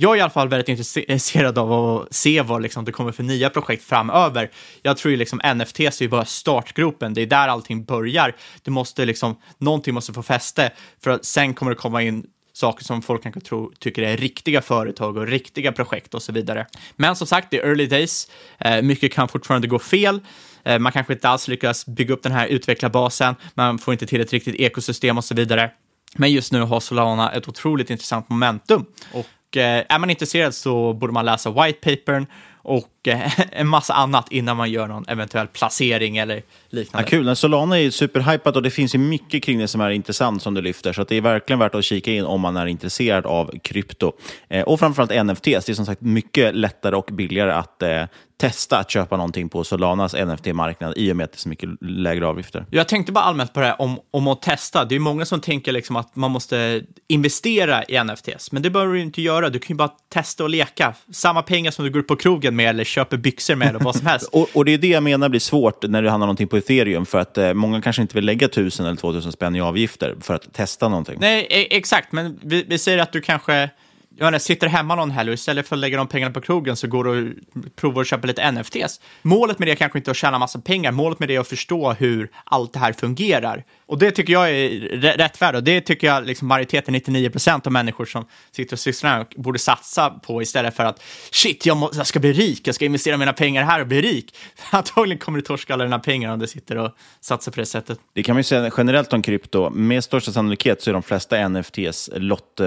Jag 0.00 0.12
är 0.12 0.16
i 0.16 0.20
alla 0.20 0.30
fall 0.30 0.48
väldigt 0.48 0.68
intresserad 0.68 1.58
av 1.58 1.72
att 1.72 2.14
se 2.14 2.42
vad 2.42 2.62
liksom, 2.62 2.84
det 2.84 2.92
kommer 2.92 3.12
för 3.12 3.22
nya 3.22 3.50
projekt 3.50 3.84
framöver. 3.84 4.50
Jag 4.82 4.96
tror 4.96 5.10
ju 5.10 5.16
liksom 5.16 5.40
NFTs 5.54 5.80
är 5.80 6.02
ju 6.02 6.08
bara 6.08 6.24
startgropen, 6.24 7.14
det 7.14 7.22
är 7.22 7.26
där 7.26 7.48
allting 7.48 7.84
börjar. 7.84 8.36
Det 8.62 8.70
måste 8.70 9.06
liksom, 9.06 9.38
någonting 9.58 9.94
måste 9.94 10.12
få 10.12 10.22
fäste 10.22 10.72
för 11.04 11.10
att 11.10 11.24
sen 11.24 11.54
kommer 11.54 11.70
det 11.70 11.76
komma 11.76 12.02
in 12.02 12.26
saker 12.52 12.84
som 12.84 13.02
folk 13.02 13.22
kanske 13.22 13.40
tror, 13.40 13.72
tycker 13.78 14.02
är 14.02 14.16
riktiga 14.16 14.62
företag 14.62 15.16
och 15.16 15.26
riktiga 15.26 15.72
projekt 15.72 16.14
och 16.14 16.22
så 16.22 16.32
vidare. 16.32 16.66
Men 16.96 17.16
som 17.16 17.26
sagt, 17.26 17.50
det 17.50 17.58
är 17.58 17.66
early 17.66 17.86
days. 17.86 18.30
Eh, 18.58 18.82
mycket 18.82 19.12
kan 19.12 19.28
fortfarande 19.28 19.68
gå 19.68 19.78
fel. 19.78 20.20
Eh, 20.64 20.78
man 20.78 20.92
kanske 20.92 21.12
inte 21.12 21.28
alls 21.28 21.48
lyckas 21.48 21.86
bygga 21.86 22.14
upp 22.14 22.22
den 22.22 22.32
här 22.32 22.46
utvecklarbasen. 22.46 23.34
Man 23.54 23.78
får 23.78 23.94
inte 23.94 24.06
till 24.06 24.20
ett 24.20 24.32
riktigt 24.32 24.54
ekosystem 24.54 25.18
och 25.18 25.24
så 25.24 25.34
vidare. 25.34 25.70
Men 26.16 26.32
just 26.32 26.52
nu 26.52 26.60
har 26.60 26.80
Solana 26.80 27.32
ett 27.32 27.48
otroligt 27.48 27.90
intressant 27.90 28.28
momentum. 28.28 28.86
Och 29.12 29.26
Eh, 29.56 29.62
är 29.62 29.98
man 29.98 30.10
intresserad 30.10 30.54
så 30.54 30.92
borde 30.92 31.12
man 31.12 31.24
läsa 31.24 31.50
white 31.50 31.78
papern 31.96 32.26
och 32.68 33.08
eh, 33.08 33.40
en 33.52 33.68
massa 33.68 33.94
annat 33.94 34.32
innan 34.32 34.56
man 34.56 34.70
gör 34.70 34.86
någon 34.86 35.04
eventuell 35.08 35.46
placering 35.46 36.16
eller 36.16 36.42
liknande. 36.70 37.04
Ja, 37.04 37.10
kul, 37.10 37.36
Solana 37.36 37.78
är 37.78 37.82
ju 37.82 37.90
superhypat 37.90 38.56
och 38.56 38.62
det 38.62 38.70
finns 38.70 38.94
ju 38.94 38.98
mycket 38.98 39.42
kring 39.42 39.58
det 39.58 39.68
som 39.68 39.80
är 39.80 39.90
intressant 39.90 40.42
som 40.42 40.54
du 40.54 40.62
lyfter, 40.62 40.92
så 40.92 41.04
det 41.04 41.16
är 41.16 41.20
verkligen 41.20 41.58
värt 41.58 41.74
att 41.74 41.84
kika 41.84 42.12
in 42.12 42.24
om 42.24 42.40
man 42.40 42.56
är 42.56 42.66
intresserad 42.66 43.26
av 43.26 43.58
krypto. 43.62 44.12
Eh, 44.48 44.62
och 44.62 44.80
framförallt 44.80 45.26
NFTs, 45.26 45.64
det 45.64 45.68
är 45.68 45.74
som 45.74 45.86
sagt 45.86 46.00
mycket 46.00 46.54
lättare 46.54 46.96
och 46.96 47.08
billigare 47.12 47.52
att 47.52 47.82
eh, 47.82 48.04
testa 48.38 48.78
att 48.78 48.90
köpa 48.90 49.16
någonting 49.16 49.48
på 49.48 49.64
Solanas 49.64 50.14
NFT-marknad 50.14 50.92
i 50.96 51.12
och 51.12 51.16
med 51.16 51.24
att 51.24 51.32
det 51.32 51.36
är 51.36 51.40
så 51.40 51.48
mycket 51.48 51.68
lägre 51.80 52.26
avgifter. 52.26 52.66
Jag 52.70 52.88
tänkte 52.88 53.12
bara 53.12 53.24
allmänt 53.24 53.52
på 53.52 53.60
det 53.60 53.66
här 53.66 53.82
om, 53.82 53.98
om 54.10 54.28
att 54.28 54.42
testa. 54.42 54.84
Det 54.84 54.94
är 54.94 55.00
många 55.00 55.24
som 55.24 55.40
tänker 55.40 55.72
liksom 55.72 55.96
att 55.96 56.16
man 56.16 56.30
måste 56.30 56.82
investera 57.08 57.84
i 57.84 58.04
NFTs, 58.04 58.52
men 58.52 58.62
det 58.62 58.70
behöver 58.70 58.94
du 58.94 59.00
inte 59.00 59.22
göra. 59.22 59.48
Du 59.48 59.58
kan 59.58 59.74
ju 59.74 59.78
bara 59.78 59.90
testa 60.08 60.44
och 60.44 60.50
leka. 60.50 60.94
Samma 61.12 61.42
pengar 61.42 61.70
som 61.70 61.84
du 61.84 61.90
går 61.90 62.00
upp 62.00 62.06
på 62.06 62.16
krogen 62.16 62.56
med 62.56 62.70
eller 62.70 62.84
köper 62.84 63.16
byxor 63.16 63.54
med 63.54 63.68
eller 63.68 63.78
vad 63.78 63.96
som 63.96 64.06
helst. 64.06 64.28
och, 64.32 64.48
och, 64.54 64.64
det 64.64 64.74
är 64.74 64.78
det 64.78 64.88
jag 64.88 65.02
menar 65.02 65.28
blir 65.28 65.40
svårt 65.40 65.82
när 65.82 66.02
det 66.02 66.10
handlar 66.10 66.24
om 66.24 66.28
någonting 66.28 66.48
på 66.48 66.56
ethereum, 66.56 67.06
för 67.06 67.18
att 67.18 67.38
eh, 67.38 67.54
många 67.54 67.82
kanske 67.82 68.02
inte 68.02 68.14
vill 68.14 68.24
lägga 68.24 68.46
1000 68.46 68.86
eller 68.86 68.96
2000 68.96 69.32
spänn 69.32 69.56
i 69.56 69.60
avgifter 69.60 70.16
för 70.20 70.34
att 70.34 70.52
testa 70.52 70.88
någonting. 70.88 71.16
Nej, 71.20 71.46
e 71.50 71.76
exakt, 71.76 72.12
men 72.12 72.38
vi, 72.42 72.64
vi 72.68 72.78
säger 72.78 72.98
att 72.98 73.12
du 73.12 73.20
kanske 73.20 73.70
jag 74.18 74.24
menar, 74.24 74.38
sitter 74.38 74.66
hemma 74.66 74.94
någon 74.94 75.10
helg 75.10 75.30
och 75.30 75.34
istället 75.34 75.68
för 75.68 75.76
att 75.76 75.80
lägga 75.80 75.96
de 75.96 76.06
pengarna 76.06 76.32
på 76.32 76.40
krogen 76.40 76.76
så 76.76 76.86
går 76.86 77.04
du 77.04 77.10
och 77.10 77.76
provar 77.76 78.02
att 78.02 78.08
köpa 78.08 78.26
lite 78.26 78.50
NFTs. 78.50 79.00
Målet 79.22 79.58
med 79.58 79.68
det 79.68 79.72
är 79.72 79.76
kanske 79.76 79.98
inte 79.98 80.10
att 80.10 80.16
tjäna 80.16 80.38
massa 80.38 80.58
pengar, 80.58 80.92
målet 80.92 81.18
med 81.18 81.28
det 81.28 81.34
är 81.34 81.40
att 81.40 81.48
förstå 81.48 81.92
hur 81.92 82.30
allt 82.44 82.72
det 82.72 82.78
här 82.78 82.92
fungerar. 82.92 83.64
Och 83.86 83.98
det 83.98 84.10
tycker 84.10 84.32
jag 84.32 84.50
är 84.50 84.68
rättfärdigt. 85.00 85.56
och 85.56 85.64
det 85.64 85.80
tycker 85.80 86.06
jag 86.06 86.26
liksom 86.26 86.48
majoriteten, 86.48 86.92
99 86.92 87.30
procent 87.30 87.66
av 87.66 87.72
människor 87.72 88.04
som 88.04 88.24
sitter 88.50 88.72
och 88.72 88.80
sysslar 88.80 89.18
med 89.18 89.26
borde 89.36 89.58
satsa 89.58 90.10
på 90.10 90.42
istället 90.42 90.76
för 90.76 90.84
att 90.84 91.02
shit, 91.30 91.66
jag, 91.66 91.76
må, 91.76 91.90
jag 91.94 92.06
ska 92.06 92.20
bli 92.20 92.32
rik, 92.32 92.68
jag 92.68 92.74
ska 92.74 92.84
investera 92.84 93.16
mina 93.16 93.32
pengar 93.32 93.64
här 93.64 93.80
och 93.80 93.86
bli 93.86 94.00
rik. 94.00 94.36
Antagligen 94.70 95.18
kommer 95.18 95.38
du 95.38 95.42
torska 95.42 95.74
alla 95.74 95.84
dina 95.84 95.98
pengar 95.98 96.32
om 96.32 96.38
du 96.38 96.46
sitter 96.46 96.78
och 96.78 96.90
satsar 97.20 97.52
på 97.52 97.60
det 97.60 97.66
sättet. 97.66 97.98
Det 98.14 98.22
kan 98.22 98.34
man 98.34 98.40
ju 98.40 98.44
säga 98.44 98.70
generellt 98.76 99.12
om 99.12 99.22
krypto. 99.22 99.70
Med 99.70 100.04
största 100.04 100.32
sannolikhet 100.32 100.82
så 100.82 100.90
är 100.90 100.94
de 100.94 101.02
flesta 101.02 101.48
NFTs 101.48 102.10
lot, 102.14 102.60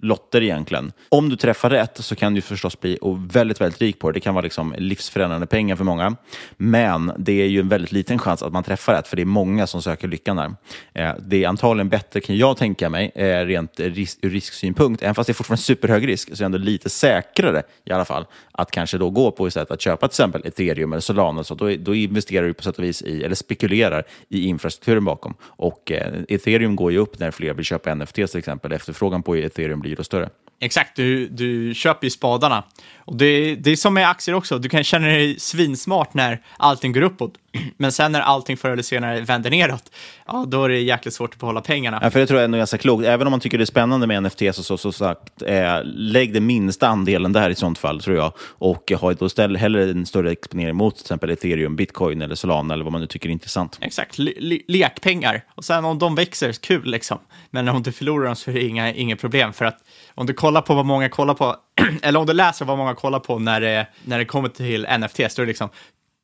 lotter 0.00 0.42
egentligen. 0.42 0.85
Om 1.08 1.28
du 1.28 1.36
träffar 1.36 1.70
rätt 1.70 1.96
så 2.04 2.14
kan 2.16 2.34
du 2.34 2.40
förstås 2.40 2.80
bli 2.80 2.98
väldigt, 3.28 3.60
väldigt 3.60 3.80
rik 3.80 3.98
på 3.98 4.10
det. 4.10 4.16
Det 4.16 4.20
kan 4.20 4.34
vara 4.34 4.42
liksom 4.42 4.74
livsförändrande 4.78 5.46
pengar 5.46 5.76
för 5.76 5.84
många. 5.84 6.16
Men 6.56 7.12
det 7.18 7.42
är 7.42 7.46
ju 7.46 7.60
en 7.60 7.68
väldigt 7.68 7.92
liten 7.92 8.18
chans 8.18 8.42
att 8.42 8.52
man 8.52 8.62
träffar 8.62 8.92
rätt, 8.92 9.08
för 9.08 9.16
det 9.16 9.22
är 9.22 9.26
många 9.26 9.66
som 9.66 9.82
söker 9.82 10.08
lyckan 10.08 10.36
där. 10.36 10.54
Eh, 10.92 11.14
det 11.18 11.44
är 11.44 11.48
antagligen 11.48 11.88
bättre, 11.88 12.20
kan 12.20 12.36
jag 12.36 12.56
tänka 12.56 12.90
mig, 12.90 13.12
eh, 13.14 13.44
rent 13.44 13.80
risk, 13.80 14.18
ur 14.22 14.30
risksynpunkt, 14.30 15.02
även 15.02 15.14
fast 15.14 15.26
det 15.26 15.32
är 15.32 15.34
fortfarande 15.34 15.62
superhög 15.62 16.08
risk, 16.08 16.28
så 16.28 16.34
är 16.34 16.36
det 16.36 16.44
ändå 16.44 16.58
lite 16.58 16.90
säkrare 16.90 17.62
i 17.84 17.92
alla 17.92 18.04
fall 18.04 18.26
att 18.52 18.70
kanske 18.70 18.98
då 18.98 19.10
gå 19.10 19.30
på 19.30 19.48
istället 19.48 19.70
att 19.70 19.80
köpa 19.80 20.08
till 20.08 20.12
exempel 20.12 20.42
ethereum 20.44 20.92
eller 20.92 21.00
Solana. 21.00 21.44
Så 21.44 21.54
då, 21.54 21.70
då 21.78 21.94
investerar 21.94 22.46
du 22.46 22.54
på 22.54 22.62
sätt 22.62 22.78
och 22.78 22.84
vis 22.84 23.02
i, 23.02 23.24
eller 23.24 23.34
spekulerar 23.34 24.04
i 24.28 24.46
infrastrukturen 24.46 25.04
bakom. 25.04 25.34
Och 25.42 25.92
eh, 25.92 26.12
ethereum 26.28 26.76
går 26.76 26.92
ju 26.92 26.98
upp 26.98 27.18
när 27.18 27.30
fler 27.30 27.54
vill 27.54 27.64
köpa 27.64 27.94
NFT 27.94 28.14
till 28.14 28.38
exempel. 28.38 28.72
Efterfrågan 28.72 29.22
på 29.22 29.36
ethereum 29.36 29.80
blir 29.80 29.96
då 29.96 30.04
större. 30.04 30.28
Exakt, 30.60 30.96
du, 30.96 31.28
du 31.28 31.74
köper 31.74 32.06
ju 32.06 32.10
spadarna. 32.10 32.64
Och 32.98 33.16
det, 33.16 33.56
det 33.56 33.70
är 33.70 33.76
som 33.76 33.94
med 33.94 34.08
aktier 34.08 34.34
också, 34.34 34.58
du 34.58 34.68
kan 34.68 34.84
känna 34.84 35.06
dig 35.06 35.38
svinsmart 35.38 36.14
när 36.14 36.42
allting 36.56 36.92
går 36.92 37.02
uppåt. 37.02 37.32
Men 37.76 37.92
sen 37.92 38.12
när 38.12 38.20
allting 38.20 38.56
förr 38.56 38.70
eller 38.70 38.82
senare 38.82 39.20
vänder 39.20 39.50
neråt, 39.50 39.90
ja 40.26 40.44
då 40.48 40.64
är 40.64 40.68
det 40.68 40.80
jäkligt 40.80 41.14
svårt 41.14 41.34
att 41.34 41.40
behålla 41.40 41.60
pengarna. 41.60 42.00
Ja, 42.02 42.10
för 42.10 42.20
det 42.20 42.26
tror 42.26 42.40
jag 42.40 42.44
är 42.44 42.48
nog 42.48 42.58
ganska 42.58 42.78
klokt. 42.78 43.06
Även 43.06 43.26
om 43.26 43.30
man 43.30 43.40
tycker 43.40 43.58
det 43.58 43.64
är 43.64 43.66
spännande 43.66 44.06
med 44.06 44.22
NFT, 44.22 44.42
så, 44.52 44.62
så, 44.62 44.78
så 44.78 44.92
sagt, 44.92 45.42
eh, 45.42 45.80
lägg 45.84 46.34
den 46.34 46.46
minsta 46.46 46.88
andelen 46.88 47.32
där 47.32 47.50
i 47.50 47.54
sånt 47.54 47.78
fall, 47.78 48.00
tror 48.00 48.16
jag. 48.16 48.32
Och 48.38 48.92
ha 49.00 49.12
då 49.12 49.28
ställ 49.28 49.56
hellre 49.56 49.90
en 49.90 50.06
större 50.06 50.32
exponering 50.32 50.76
mot 50.76 50.94
till 50.94 51.04
exempel 51.04 51.30
ethereum, 51.30 51.76
bitcoin 51.76 52.22
eller 52.22 52.34
solana 52.34 52.74
eller 52.74 52.84
vad 52.84 52.92
man 52.92 53.00
nu 53.00 53.06
tycker 53.06 53.28
är 53.28 53.32
intressant. 53.32 53.78
Exakt, 53.80 54.18
le 54.18 54.32
le 54.36 54.60
lekpengar. 54.68 55.44
Och 55.54 55.64
sen 55.64 55.84
om 55.84 55.98
de 55.98 56.14
växer, 56.14 56.52
kul 56.52 56.90
liksom. 56.90 57.18
Men 57.50 57.68
om 57.68 57.82
du 57.82 57.92
förlorar 57.92 58.26
dem 58.26 58.36
så 58.36 58.50
är 58.50 58.54
det 58.54 58.64
inga, 58.64 58.92
inga 58.92 59.16
problem. 59.16 59.52
För 59.52 59.64
att 59.64 59.78
om 60.14 60.26
du 60.26 60.32
kollar 60.32 60.62
på 60.62 60.74
vad 60.74 60.86
många 60.86 61.08
kollar 61.08 61.34
på, 61.34 61.56
eller 62.02 62.20
om 62.20 62.26
du 62.26 62.32
läser 62.32 62.64
vad 62.64 62.78
många 62.78 62.94
kollar 62.94 63.18
på 63.18 63.38
när 63.38 63.60
det, 63.60 63.86
när 64.04 64.18
det 64.18 64.24
kommer 64.24 64.48
till 64.48 64.86
NFT, 64.98 65.16
så 65.16 65.22
är 65.22 65.46
det 65.46 65.46
liksom 65.46 65.68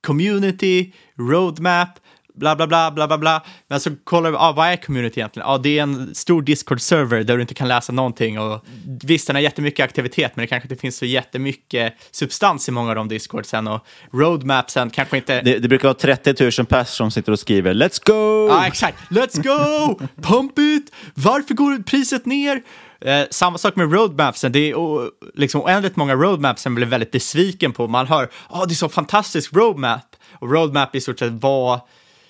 community, 0.02 0.92
roadmap, 1.18 1.88
bla 2.34 2.56
bla 2.56 2.66
bla 2.66 2.90
bla 2.90 3.06
bla 3.06 3.18
bla. 3.18 3.42
Men 3.68 3.80
så 3.80 3.90
kollar 4.04 4.30
vi, 4.30 4.36
ah, 4.40 4.52
vad 4.52 4.68
är 4.68 4.76
community 4.76 5.20
egentligen? 5.20 5.48
Ja, 5.48 5.54
ah, 5.54 5.58
det 5.58 5.78
är 5.78 5.82
en 5.82 6.14
stor 6.14 6.42
Discord-server 6.42 7.22
där 7.22 7.36
du 7.36 7.40
inte 7.40 7.54
kan 7.54 7.68
läsa 7.68 7.92
någonting 7.92 8.38
och 8.38 8.64
visst, 9.04 9.26
den 9.26 9.36
har 9.36 9.40
jättemycket 9.42 9.84
aktivitet, 9.84 10.36
men 10.36 10.42
det 10.42 10.46
kanske 10.46 10.68
inte 10.68 10.80
finns 10.80 10.96
så 10.96 11.06
jättemycket 11.06 11.94
substans 12.10 12.68
i 12.68 12.72
många 12.72 12.88
av 12.90 12.96
de 12.96 13.08
Discordsen 13.08 13.68
och 13.68 13.86
roadmapsen 14.12 14.90
kanske 14.90 15.16
inte... 15.16 15.40
Det, 15.40 15.58
det 15.58 15.68
brukar 15.68 15.88
vara 15.88 15.94
30 15.94 16.50
000 16.58 16.66
pers 16.66 16.88
som 16.88 17.10
sitter 17.10 17.32
och 17.32 17.38
skriver 17.38 17.74
“Let's 17.74 18.00
go!” 18.04 18.48
Ja, 18.48 18.58
ah, 18.58 18.66
exakt. 18.66 18.98
“Let's 19.10 19.42
go! 19.42 20.00
Pump 20.22 20.58
it! 20.58 20.92
Varför 21.14 21.54
går 21.54 21.82
priset 21.82 22.26
ner?” 22.26 22.62
Eh, 23.04 23.26
samma 23.30 23.58
sak 23.58 23.76
med 23.76 23.92
roadmapsen. 23.92 24.52
Det 24.52 24.70
är 24.70 24.74
o, 24.74 25.10
liksom 25.34 25.60
oändligt 25.60 25.96
många 25.96 26.14
roadmaps 26.14 26.62
som 26.62 26.74
blir 26.74 26.86
väldigt 26.86 27.10
besviken 27.10 27.72
på. 27.72 27.88
Man 27.88 28.06
hör, 28.06 28.28
ja, 28.50 28.60
oh, 28.60 28.66
det 28.66 28.72
är 28.72 28.74
så 28.74 28.88
fantastisk 28.88 29.52
roadmap. 29.52 30.16
Och 30.32 30.52
roadmap 30.52 30.94
i 30.94 31.00
stort 31.00 31.18
sett 31.18 31.32
var 31.32 31.80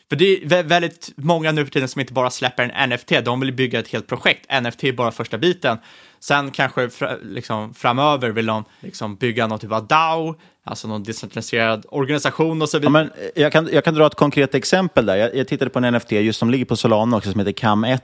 för 0.09 0.17
det 0.17 0.45
är 0.45 0.63
väldigt 0.63 1.11
många 1.17 1.53
nu 1.53 1.65
för 1.65 1.73
tiden 1.73 1.89
som 1.89 2.01
inte 2.01 2.13
bara 2.13 2.31
släpper 2.31 2.63
en 2.63 2.91
NFT, 2.91 3.09
de 3.25 3.41
vill 3.41 3.53
bygga 3.53 3.79
ett 3.79 3.89
helt 3.89 4.07
projekt. 4.07 4.47
NFT 4.63 4.85
är 4.85 4.93
bara 4.93 5.13
första 5.13 5.39
biten. 5.39 5.79
Sen 6.21 6.51
kanske 6.51 6.91
liksom, 7.23 7.75
framöver 7.75 8.31
vill 8.31 8.47
de 8.47 8.65
liksom, 8.81 9.17
bygga 9.17 9.47
något 9.47 9.61
typ 9.61 9.73
av 9.73 9.87
DAO, 9.87 10.35
alltså 10.65 10.89
någon 10.89 11.03
decentraliserad 11.03 11.87
organisation 11.89 12.63
och 12.63 12.69
så 12.69 12.79
vidare. 12.79 13.11
Ja, 13.11 13.11
men 13.15 13.33
jag, 13.43 13.53
kan, 13.53 13.69
jag 13.73 13.85
kan 13.85 13.95
dra 13.95 14.07
ett 14.07 14.15
konkret 14.15 14.55
exempel 14.55 15.07
där. 15.07 15.17
Jag, 15.17 15.37
jag 15.37 15.49
tittade 15.49 15.71
på 15.71 15.79
en 15.79 15.95
NFT 15.95 16.13
just 16.13 16.39
som 16.39 16.51
ligger 16.51 16.65
på 16.65 16.77
Solana 16.77 17.17
också 17.17 17.31
som 17.31 17.41
heter 17.41 17.53
Cam1. 17.53 18.01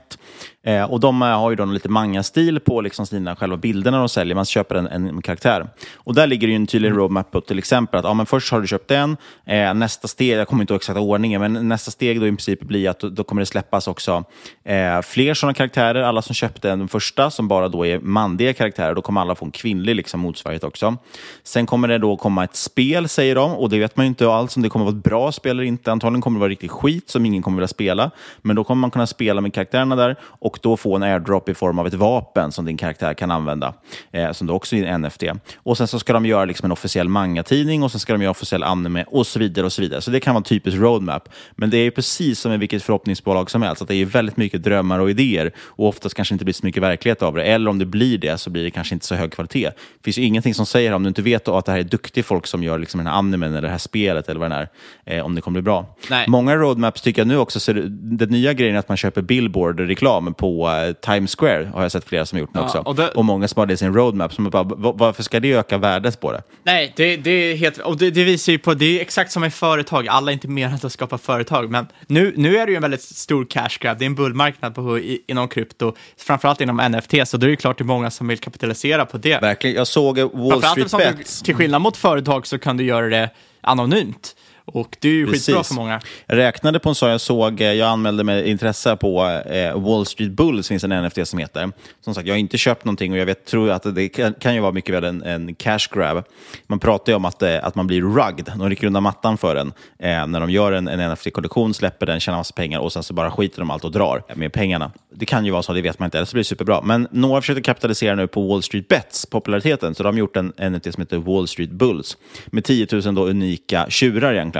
Eh, 0.63 0.83
och 0.83 0.99
de 0.99 1.21
har 1.21 1.49
ju 1.49 1.55
då 1.55 1.65
lite 1.65 1.89
manga-stil 1.89 2.59
på 2.59 2.81
liksom 2.81 3.05
sina 3.05 3.35
själva 3.35 3.57
bilderna 3.57 3.97
de 3.97 4.09
säljer. 4.09 4.35
Man 4.35 4.45
köper 4.45 4.75
en, 4.75 4.87
en 4.87 5.21
karaktär. 5.21 5.67
Och 5.95 6.15
där 6.15 6.27
ligger 6.27 6.47
ju 6.47 6.55
en 6.55 6.67
tydlig 6.67 6.89
mm. 6.89 6.99
roadmap 6.99 7.31
på 7.31 7.41
till 7.41 7.57
exempel 7.57 7.99
att 7.99 8.05
ja, 8.05 8.13
men 8.13 8.25
först 8.25 8.51
har 8.51 8.61
du 8.61 8.67
köpt 8.67 8.87
den, 8.87 9.17
eh, 9.45 9.73
nästa 9.73 10.07
steg, 10.07 10.37
jag 10.37 10.47
kommer 10.47 10.63
inte 10.63 10.73
ihåg 10.73 10.79
exakta 10.81 11.01
ordningen, 11.01 11.41
men 11.41 11.67
nästa 11.67 11.91
steg 11.91 12.19
då 12.19 12.27
i 12.27 12.29
princip 12.29 12.61
blir 12.61 12.89
att 12.89 12.99
då, 12.99 13.09
då 13.09 13.23
kommer 13.23 13.41
det 13.41 13.45
släppas 13.45 13.87
också 13.87 14.23
eh, 14.63 15.01
fler 15.01 15.33
sådana 15.33 15.53
karaktärer. 15.53 16.01
Alla 16.01 16.21
som 16.21 16.35
köpte 16.35 16.67
den 16.69 16.87
första, 16.87 17.31
som 17.31 17.47
bara 17.47 17.67
då 17.67 17.85
är 17.85 17.99
manliga 17.99 18.53
karaktärer, 18.53 18.95
då 18.95 19.01
kommer 19.01 19.21
alla 19.21 19.35
få 19.35 19.45
en 19.45 19.51
kvinnlig 19.51 19.95
liksom, 19.95 20.19
motsvarighet 20.19 20.63
också. 20.63 20.97
Sen 21.43 21.65
kommer 21.65 21.87
det 21.87 21.97
då 21.97 22.17
komma 22.17 22.43
ett 22.49 22.55
spel, 22.55 23.09
säger 23.09 23.35
de, 23.35 23.51
och 23.51 23.69
det 23.69 23.79
vet 23.79 23.97
man 23.97 24.05
ju 24.05 24.07
inte 24.07 24.31
alls 24.31 24.55
om 24.55 24.61
det 24.61 24.69
kommer 24.69 24.85
vara 24.85 24.95
ett 24.95 25.03
bra 25.03 25.31
spel 25.31 25.51
eller 25.51 25.63
inte. 25.63 25.91
Antagligen 25.91 26.21
kommer 26.21 26.35
det 26.35 26.39
vara 26.39 26.49
riktigt 26.49 26.71
skit 26.71 27.09
som 27.09 27.25
ingen 27.25 27.41
kommer 27.41 27.57
vilja 27.57 27.67
spela, 27.67 28.11
men 28.41 28.55
då 28.55 28.63
kommer 28.63 28.79
man 28.79 28.91
kunna 28.91 29.07
spela 29.07 29.41
med 29.41 29.53
karaktärerna 29.53 29.95
där 29.95 30.15
och 30.21 30.59
då 30.61 30.77
få 30.77 30.95
en 30.95 31.03
airdrop 31.03 31.49
i 31.49 31.53
form 31.53 31.79
av 31.79 31.87
ett 31.87 31.93
vapen 31.93 32.51
som 32.51 32.65
din 32.65 32.77
karaktär 32.77 33.13
kan 33.13 33.31
använda, 33.31 33.73
eh, 34.11 34.31
som 34.31 34.47
då 34.47 34.53
också 34.53 34.75
är 34.75 34.83
en 34.83 35.01
NFT. 35.01 35.23
Och 35.57 35.77
sen 35.77 35.87
så 35.87 35.99
ska 35.99 36.13
de 36.13 36.25
göra 36.25 36.45
liksom 36.45 36.65
en 36.65 36.71
officiell 36.71 37.09
manga-tidning 37.09 37.83
och 37.83 37.91
sen 37.91 37.99
ska 37.99 38.13
de 38.13 38.21
göra 38.21 38.31
officiell 38.31 38.63
anime 38.63 39.03
och 39.03 39.27
så 39.27 39.39
vidare. 39.39 39.65
och 39.65 39.73
Så 39.73 39.81
vidare. 39.81 40.01
Så 40.01 40.11
det 40.11 40.19
kan 40.19 40.33
vara 40.33 40.39
en 40.39 40.43
typisk 40.43 40.77
roadmap. 40.77 41.29
Men 41.55 41.69
det 41.69 41.77
är 41.77 41.83
ju 41.83 41.91
precis 41.91 42.39
som 42.39 42.51
i 42.51 42.57
vilket 42.57 42.83
förhoppningsbolag 42.83 43.51
som 43.51 43.61
helst, 43.61 43.81
att 43.81 43.87
det 43.87 43.95
är 43.95 44.05
väldigt 44.05 44.37
mycket 44.37 44.63
drömmar 44.63 44.99
och 44.99 45.09
idéer 45.09 45.51
och 45.57 45.87
oftast 45.87 46.15
kanske 46.15 46.35
inte 46.35 46.45
blir 46.45 46.53
så 46.53 46.65
mycket 46.65 46.83
verklighet 46.83 47.21
av 47.21 47.35
det. 47.35 47.43
Eller 47.43 47.69
om 47.69 47.79
det 47.79 47.85
blir 47.85 48.17
det 48.17 48.37
så 48.37 48.49
blir 48.49 48.63
det 48.63 48.71
kanske 48.71 48.95
inte 48.95 49.05
så 49.05 49.15
hög 49.15 49.31
kvalitet. 49.31 49.69
Det 49.69 50.03
finns 50.03 50.17
ju 50.17 50.23
ingenting 50.23 50.53
som 50.53 50.65
säger, 50.65 50.93
om 50.93 51.03
du 51.03 51.07
inte 51.07 51.21
vet 51.21 51.47
att 51.47 51.65
det 51.65 51.71
här 51.71 51.79
är 51.79 51.83
duktig 51.83 52.25
folk 52.25 52.38
som 52.47 52.63
gör 52.63 52.79
liksom 52.79 52.97
den 52.97 53.07
här 53.07 53.13
animen 53.13 53.49
eller 53.51 53.61
det 53.61 53.69
här 53.69 53.77
spelet 53.77 54.29
eller 54.29 54.39
vad 54.39 54.51
det 54.51 54.67
är, 55.05 55.17
eh, 55.17 55.25
om 55.25 55.35
det 55.35 55.41
kommer 55.41 55.53
bli 55.61 55.61
bra. 55.65 55.95
Nej. 56.09 56.25
Många 56.27 56.55
roadmaps 56.55 57.01
tycker 57.01 57.21
jag 57.21 57.27
nu 57.27 57.37
också, 57.37 57.59
så 57.59 57.73
den 57.73 58.29
nya 58.29 58.53
grejen 58.53 58.75
är 58.75 58.79
att 58.79 58.87
man 58.87 58.97
köper 58.97 59.21
billboard-reklam 59.21 60.33
på 60.33 60.69
eh, 60.69 60.93
Times 60.93 61.35
Square, 61.35 61.71
har 61.73 61.81
jag 61.81 61.91
sett 61.91 62.05
flera 62.05 62.25
som 62.25 62.39
gjort 62.39 62.53
nu 62.53 62.59
Ja, 62.59 62.65
också. 62.65 62.77
och 62.77 62.95
det- 62.95 63.07
Och 63.07 63.25
många 63.25 63.47
som 63.47 63.59
har 63.59 63.65
det 63.65 63.73
i 63.73 63.77
sin 63.77 63.93
roadmap. 63.93 64.33
Som 64.33 64.49
bara, 64.49 64.63
"Va- 64.63 64.93
varför 64.95 65.23
ska 65.23 65.39
det 65.39 65.53
öka 65.53 65.77
värdet 65.77 66.19
på 66.19 66.31
det? 66.31 66.41
Nej, 66.63 66.93
det, 66.95 67.17
det 67.17 67.31
är 67.31 67.55
helt, 67.55 67.77
och 67.77 67.97
det, 67.97 68.09
det 68.11 68.23
visar 68.23 68.51
ju 68.51 68.57
på, 68.59 68.73
det 68.73 68.97
är 68.97 69.01
exakt 69.01 69.31
som 69.31 69.43
i 69.43 69.49
företag, 69.49 70.07
alla 70.07 70.31
är 70.31 70.33
inte 70.33 70.47
menade 70.47 70.87
att 70.87 70.93
skapa 70.93 71.17
företag, 71.17 71.69
men 71.71 71.87
nu, 72.07 72.33
nu 72.37 72.57
är 72.57 72.65
det 72.65 72.71
ju 72.71 72.75
en 72.75 72.81
väldigt 72.81 73.01
stor 73.01 73.45
cash 73.45 73.69
grab, 73.79 73.97
det 73.99 74.03
är 74.03 74.07
en 74.07 74.15
bullmarknad 74.15 74.75
på, 74.75 74.99
i, 74.99 75.21
inom 75.27 75.47
krypto, 75.47 75.93
framförallt 76.17 76.61
inom 76.61 76.77
NFT, 76.77 77.13
så 77.27 77.37
då 77.37 77.45
är 77.45 77.49
det 77.49 77.55
klart 77.55 77.77
det 77.77 77.81
är 77.81 77.85
många 77.85 78.11
som 78.11 78.27
vill 78.27 78.37
kapitalisera 78.37 79.05
på 79.05 79.17
det. 79.17 79.41
Verkligen. 79.41 79.75
Jag 79.75 79.87
såg 79.87 80.19
Wall 80.19 80.63
Street 80.63 80.91
Bets. 81.17 81.41
till 81.41 81.55
skillnad 81.55 81.81
mot 81.81 81.97
företag 81.97 82.28
så 82.47 82.59
kan 82.59 82.77
du 82.77 82.83
göra 82.83 83.09
det 83.09 83.29
anonymt. 83.61 84.35
Och 84.73 84.97
det 84.99 85.09
är 85.09 85.13
ju 85.13 85.25
skitbra 85.25 85.55
Precis. 85.55 85.67
för 85.67 85.75
många. 85.75 86.01
Jag 86.27 86.37
räknade 86.37 86.79
på 86.79 86.89
en 86.89 86.95
sak 86.95 87.09
jag 87.09 87.21
såg, 87.21 87.61
eh, 87.61 87.73
jag 87.73 87.89
anmälde 87.89 88.23
mig 88.23 88.49
intresse 88.49 88.95
på 88.95 89.41
eh, 89.49 89.79
Wall 89.79 90.05
Street 90.05 90.31
Bulls, 90.31 90.67
finns 90.67 90.83
en 90.83 91.03
NFT 91.03 91.27
som 91.27 91.39
heter. 91.39 91.71
Som 92.01 92.15
sagt, 92.15 92.27
jag 92.27 92.33
har 92.33 92.39
inte 92.39 92.57
köpt 92.57 92.85
någonting 92.85 93.11
och 93.11 93.17
jag 93.17 93.25
vet, 93.25 93.45
tror 93.45 93.71
att 93.71 93.95
det 93.95 94.09
kan, 94.09 94.33
kan 94.33 94.55
ju 94.55 94.61
vara 94.61 94.71
mycket 94.71 94.95
väl 94.95 95.03
en, 95.03 95.23
en 95.23 95.55
cash 95.55 95.87
grab. 95.91 96.23
Man 96.67 96.79
pratar 96.79 97.11
ju 97.11 97.15
om 97.15 97.25
att, 97.25 97.41
eh, 97.41 97.65
att 97.65 97.75
man 97.75 97.87
blir 97.87 98.01
rugged, 98.01 98.51
de 98.57 98.69
rycker 98.69 98.87
undan 98.87 99.03
mattan 99.03 99.37
för 99.37 99.55
en. 99.55 99.73
Eh, 99.99 100.27
när 100.27 100.39
de 100.39 100.49
gör 100.49 100.71
en, 100.71 100.87
en 100.87 101.11
NFT-kollektion, 101.11 101.73
släpper 101.73 102.05
den, 102.05 102.19
tjänar 102.19 102.37
massa 102.37 102.53
pengar 102.53 102.79
och 102.79 102.93
sen 102.93 103.03
så 103.03 103.13
bara 103.13 103.31
skiter 103.31 103.59
de 103.59 103.71
allt 103.71 103.83
och 103.83 103.91
drar 103.91 104.23
med 104.35 104.53
pengarna. 104.53 104.91
Det 105.15 105.25
kan 105.25 105.45
ju 105.45 105.51
vara 105.51 105.63
så, 105.63 105.73
det 105.73 105.81
vet 105.81 105.99
man 105.99 106.07
inte, 106.07 106.17
eller 106.17 106.25
så 106.25 106.33
blir 106.33 106.43
det 106.43 106.47
superbra. 106.47 106.81
Men 106.81 107.07
några 107.11 107.41
försöker 107.41 107.61
kapitalisera 107.61 108.15
nu 108.15 108.27
på 108.27 108.47
Wall 108.47 108.63
Street 108.63 108.87
Bets, 108.87 109.25
populariteten, 109.25 109.95
så 109.95 110.03
de 110.03 110.15
har 110.15 110.19
gjort 110.19 110.37
en 110.37 110.53
NFT 110.71 110.93
som 110.93 111.01
heter 111.01 111.17
Wall 111.17 111.47
Street 111.47 111.71
Bulls 111.71 112.17
med 112.45 112.63
10 112.63 112.87
000 112.91 113.15
då 113.15 113.27
unika 113.27 113.85
tjurar 113.89 114.33
egentligen. 114.33 114.58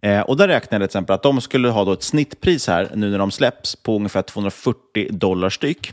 Eh, 0.00 0.20
och 0.20 0.36
där 0.36 0.48
räknade 0.48 0.82
jag 0.82 0.90
till 0.90 0.98
exempel 0.98 1.14
att 1.14 1.22
de 1.22 1.40
skulle 1.40 1.68
ha 1.68 1.84
då 1.84 1.92
ett 1.92 2.02
snittpris 2.02 2.66
här 2.68 2.90
nu 2.94 3.10
när 3.10 3.18
de 3.18 3.30
släpps 3.30 3.76
på 3.76 3.96
ungefär 3.96 4.22
240 4.22 5.08
dollar 5.10 5.50
styck. 5.50 5.92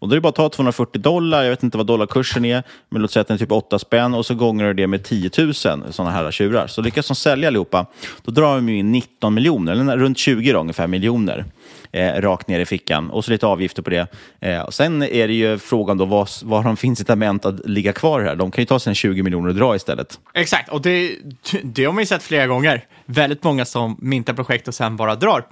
Och 0.00 0.08
då 0.08 0.12
är 0.12 0.16
det 0.16 0.20
bara 0.20 0.28
att 0.28 0.34
ta 0.34 0.48
240 0.48 1.00
dollar, 1.00 1.42
jag 1.42 1.50
vet 1.50 1.62
inte 1.62 1.76
vad 1.76 1.86
dollarkursen 1.86 2.44
är, 2.44 2.62
men 2.88 3.02
låt 3.02 3.10
säga 3.10 3.20
att 3.20 3.28
den 3.28 3.34
är 3.34 3.38
typ 3.38 3.52
8 3.52 3.78
spänn 3.78 4.14
och 4.14 4.26
så 4.26 4.34
gånger 4.34 4.64
du 4.64 4.74
det 4.74 4.86
med 4.86 5.04
10 5.04 5.30
000 5.38 5.54
sådana 5.54 6.10
här 6.10 6.30
tjurar. 6.30 6.66
Så 6.66 6.82
lyckas 6.82 7.08
de 7.08 7.14
sälja 7.14 7.48
allihopa, 7.48 7.86
då 8.22 8.32
drar 8.32 8.54
de 8.54 8.68
in 8.68 8.92
19 8.92 9.34
miljoner, 9.34 9.72
eller 9.72 9.96
runt 9.96 10.18
20 10.18 10.52
då, 10.52 10.60
ungefär 10.60 10.86
miljoner. 10.86 11.44
Eh, 11.92 12.20
rakt 12.20 12.48
ner 12.48 12.60
i 12.60 12.66
fickan 12.66 13.10
och 13.10 13.24
så 13.24 13.30
lite 13.30 13.46
avgifter 13.46 13.82
på 13.82 13.90
det. 13.90 14.06
Eh, 14.40 14.60
och 14.60 14.74
sen 14.74 15.02
är 15.02 15.28
det 15.28 15.34
ju 15.34 15.58
frågan 15.58 15.98
då 15.98 16.04
vad, 16.04 16.28
vad 16.42 16.58
har 16.58 16.64
de 16.64 16.76
för 16.76 16.86
incitament 16.86 17.44
att 17.44 17.68
ligga 17.68 17.92
kvar 17.92 18.20
här? 18.20 18.36
De 18.36 18.50
kan 18.50 18.62
ju 18.62 18.66
ta 18.66 18.78
sina 18.78 18.94
20 18.94 19.22
miljoner 19.22 19.48
och 19.48 19.54
dra 19.54 19.76
istället. 19.76 20.20
Exakt, 20.34 20.68
och 20.68 20.82
det, 20.82 21.16
det 21.62 21.84
har 21.84 21.92
man 21.92 22.02
ju 22.02 22.06
sett 22.06 22.22
flera 22.22 22.46
gånger. 22.46 22.84
Väldigt 23.06 23.42
många 23.42 23.64
som 23.64 23.96
mintar 24.00 24.34
projekt 24.34 24.68
och 24.68 24.74
sen 24.74 24.96
bara 24.96 25.14
drar. 25.14 25.46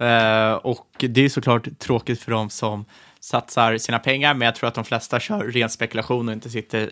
Eh, 0.00 0.52
och 0.52 0.86
det 0.98 1.24
är 1.24 1.28
såklart 1.28 1.78
tråkigt 1.78 2.22
för 2.22 2.30
dem 2.30 2.50
som 2.50 2.84
satsar 3.20 3.78
sina 3.78 3.98
pengar, 3.98 4.34
men 4.34 4.46
jag 4.46 4.54
tror 4.54 4.68
att 4.68 4.74
de 4.74 4.84
flesta 4.84 5.20
kör 5.20 5.44
ren 5.44 5.70
spekulation 5.70 6.28
och 6.28 6.34
inte 6.34 6.50
sitter 6.50 6.90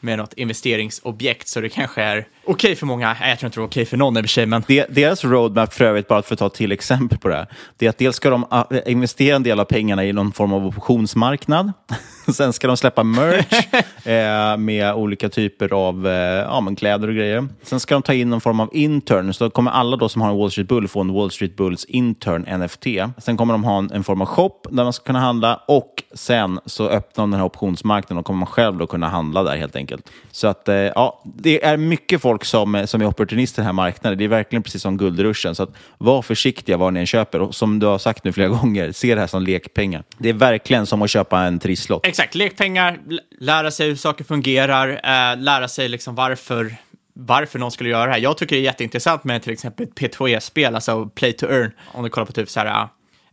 med 0.00 0.18
något 0.18 0.32
investeringsobjekt, 0.34 1.48
så 1.48 1.60
det 1.60 1.68
kanske 1.68 2.02
är 2.02 2.18
okej 2.18 2.52
okay 2.52 2.76
för 2.76 2.86
många. 2.86 3.16
Jag 3.20 3.38
tror 3.38 3.46
inte 3.46 3.60
det 3.60 3.62
är 3.62 3.66
okej 3.66 3.82
okay 3.82 3.84
för 3.84 3.96
någon 3.96 4.16
i 4.16 4.20
och 4.20 4.24
för 4.24 4.28
sig, 4.28 4.46
men... 4.46 4.62
Deras 4.88 5.24
roadmap, 5.24 5.74
för 5.74 5.84
övrigt, 5.84 6.08
bara 6.08 6.22
för 6.22 6.34
att 6.34 6.38
ta 6.38 6.48
till 6.48 6.72
exempel 6.72 7.18
på 7.18 7.28
det 7.28 7.34
här, 7.34 7.46
det 7.76 7.86
är 7.86 7.90
att 7.90 7.98
dels 7.98 8.16
ska 8.16 8.30
de 8.30 8.46
ah, 8.50 8.64
investera 8.86 9.36
en 9.36 9.42
del 9.42 9.60
av 9.60 9.64
pengarna 9.64 10.04
i 10.04 10.12
någon 10.12 10.32
form 10.32 10.52
av 10.52 10.66
optionsmarknad. 10.66 11.72
Sen 12.34 12.52
ska 12.52 12.66
de 12.66 12.76
släppa 12.76 13.04
merch 13.04 13.66
eh, 14.06 14.56
med 14.56 14.94
olika 14.94 15.28
typer 15.28 15.72
av 15.72 16.06
eh, 16.06 16.12
ja, 16.12 16.60
men 16.60 16.76
kläder 16.76 17.08
och 17.08 17.14
grejer. 17.14 17.48
Sen 17.62 17.80
ska 17.80 17.94
de 17.94 18.02
ta 18.02 18.14
in 18.14 18.30
någon 18.30 18.40
form 18.40 18.60
av 18.60 18.70
intern, 18.72 19.34
så 19.34 19.44
då 19.44 19.50
kommer 19.50 19.70
alla 19.70 19.96
då 19.96 20.08
som 20.08 20.22
har 20.22 20.30
en 20.30 20.36
Wall 20.36 20.50
Street 20.50 20.68
Bull 20.68 20.88
få 20.88 21.00
en 21.00 21.12
Wall 21.12 21.30
Street 21.30 21.56
Bulls 21.56 21.84
intern 21.84 22.60
NFT. 22.60 22.86
Sen 23.18 23.36
kommer 23.36 23.54
de 23.54 23.64
ha 23.64 23.78
en, 23.78 23.90
en 23.92 24.04
form 24.04 24.20
av 24.20 24.26
shop 24.26 24.60
där 24.70 24.84
man 24.84 24.92
ska 24.92 25.04
kunna 25.04 25.20
handla 25.20 25.60
och 25.68 26.02
sen 26.14 26.60
så 26.66 26.88
öppnar 26.88 27.22
de 27.22 27.30
den 27.30 27.40
här 27.40 27.46
optionsmarknaden 27.46 28.18
och 28.18 28.24
kommer 28.24 28.38
man 28.38 28.46
själv 28.46 28.76
då 28.76 28.86
kunna 28.86 29.08
handla 29.08 29.42
där 29.42 29.56
helt 29.56 29.76
enkelt. 29.76 29.87
Så 30.30 30.46
att 30.46 30.68
eh, 30.68 30.74
ja, 30.74 31.22
det 31.24 31.64
är 31.64 31.76
mycket 31.76 32.22
folk 32.22 32.44
som, 32.44 32.74
eh, 32.74 32.84
som 32.84 33.00
är 33.00 33.06
opportunister 33.06 33.58
i 33.58 33.60
den 33.60 33.66
här 33.66 33.72
marknaden. 33.72 34.18
Det 34.18 34.24
är 34.24 34.28
verkligen 34.28 34.62
precis 34.62 34.82
som 34.82 34.96
guldruschen. 34.96 35.54
Så 35.54 35.62
att 35.62 35.70
var 35.98 36.22
försiktiga 36.22 36.76
var 36.76 36.90
ni 36.90 37.00
än 37.00 37.06
köper. 37.06 37.40
Och 37.40 37.54
som 37.54 37.78
du 37.78 37.86
har 37.86 37.98
sagt 37.98 38.24
nu 38.24 38.32
flera 38.32 38.48
gånger, 38.58 38.92
se 38.92 39.14
det 39.14 39.20
här 39.20 39.28
som 39.28 39.42
lekpengar. 39.42 40.04
Det 40.18 40.28
är 40.28 40.32
verkligen 40.32 40.86
som 40.86 41.02
att 41.02 41.10
köpa 41.10 41.40
en 41.40 41.58
trisslott. 41.58 42.06
Exakt, 42.06 42.34
lekpengar, 42.34 42.98
lära 43.40 43.70
sig 43.70 43.88
hur 43.88 43.96
saker 43.96 44.24
fungerar, 44.24 44.88
äh, 44.88 45.36
lära 45.40 45.68
sig 45.68 45.88
liksom 45.88 46.14
varför 46.14 46.76
varför 47.20 47.58
någon 47.58 47.70
skulle 47.70 47.90
göra 47.90 48.06
det 48.06 48.12
här. 48.12 48.18
Jag 48.18 48.38
tycker 48.38 48.56
det 48.56 48.62
är 48.62 48.64
jätteintressant 48.64 49.24
med 49.24 49.42
till 49.42 49.52
exempel 49.52 49.86
P2E-spel, 49.86 50.74
alltså 50.74 51.06
Play 51.06 51.32
to 51.32 51.46
Earn. 51.46 51.72
Om 51.92 52.04
du 52.04 52.10
kollar 52.10 52.26
på 52.26 52.32
typ 52.32 52.50
så 52.50 52.60
här 52.60 52.88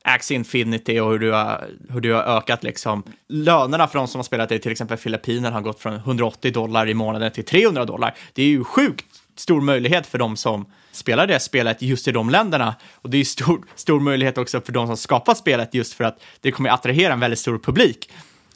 Axie 0.08 0.36
Infinity 0.36 1.00
och 1.00 1.12
hur 1.12 1.20
du, 1.20 1.32
har, 1.32 1.70
hur 1.89 2.02
du 2.02 2.13
har 2.13 2.24
ökat 2.24 2.63
liksom. 2.63 3.04
Lönerna 3.28 3.88
för 3.88 4.00
de 4.00 4.08
som 4.08 4.20
har 4.20 4.24
spelat 4.24 4.52
i 4.52 4.60
till 4.60 4.72
exempel 4.72 4.98
Filippinerna 4.98 5.56
har 5.56 5.62
gått 5.62 5.80
från 5.80 5.94
180 5.94 6.52
dollar 6.52 6.89
i 6.89 6.94
månaden 6.94 7.32
till 7.32 7.46
300 7.46 7.86
dollar. 7.86 8.15
Det 8.34 8.44
är 8.44 8.48
ju 8.48 8.63
sjukt 8.63 9.06
stor 9.36 9.62
möjlighet 9.62 10.08
för 10.08 10.18
de 10.18 10.38
som 10.38 10.65
spelar 10.91 11.28
det 11.28 11.39
spelet 11.39 11.82
just 11.82 12.08
i 12.08 12.12
de 12.12 12.30
länderna. 12.30 12.76
Och 12.94 13.10
det 13.10 13.18
är 13.18 13.24
stor, 13.24 13.65
stor 13.76 14.00
möjlighet 14.00 14.38
också 14.38 14.62
för 14.62 14.72
de 14.72 14.88
som 14.88 14.98
skapar 14.98 15.34
spelet 15.34 15.74
just 15.74 15.94
för 15.94 16.04
att 16.04 16.24
det 16.41 16.52
kommer 16.52 16.70
attrahera 16.70 17.13
en 17.13 17.20
väldigt 17.20 17.39
stor 17.39 17.58
publik. 17.58 18.10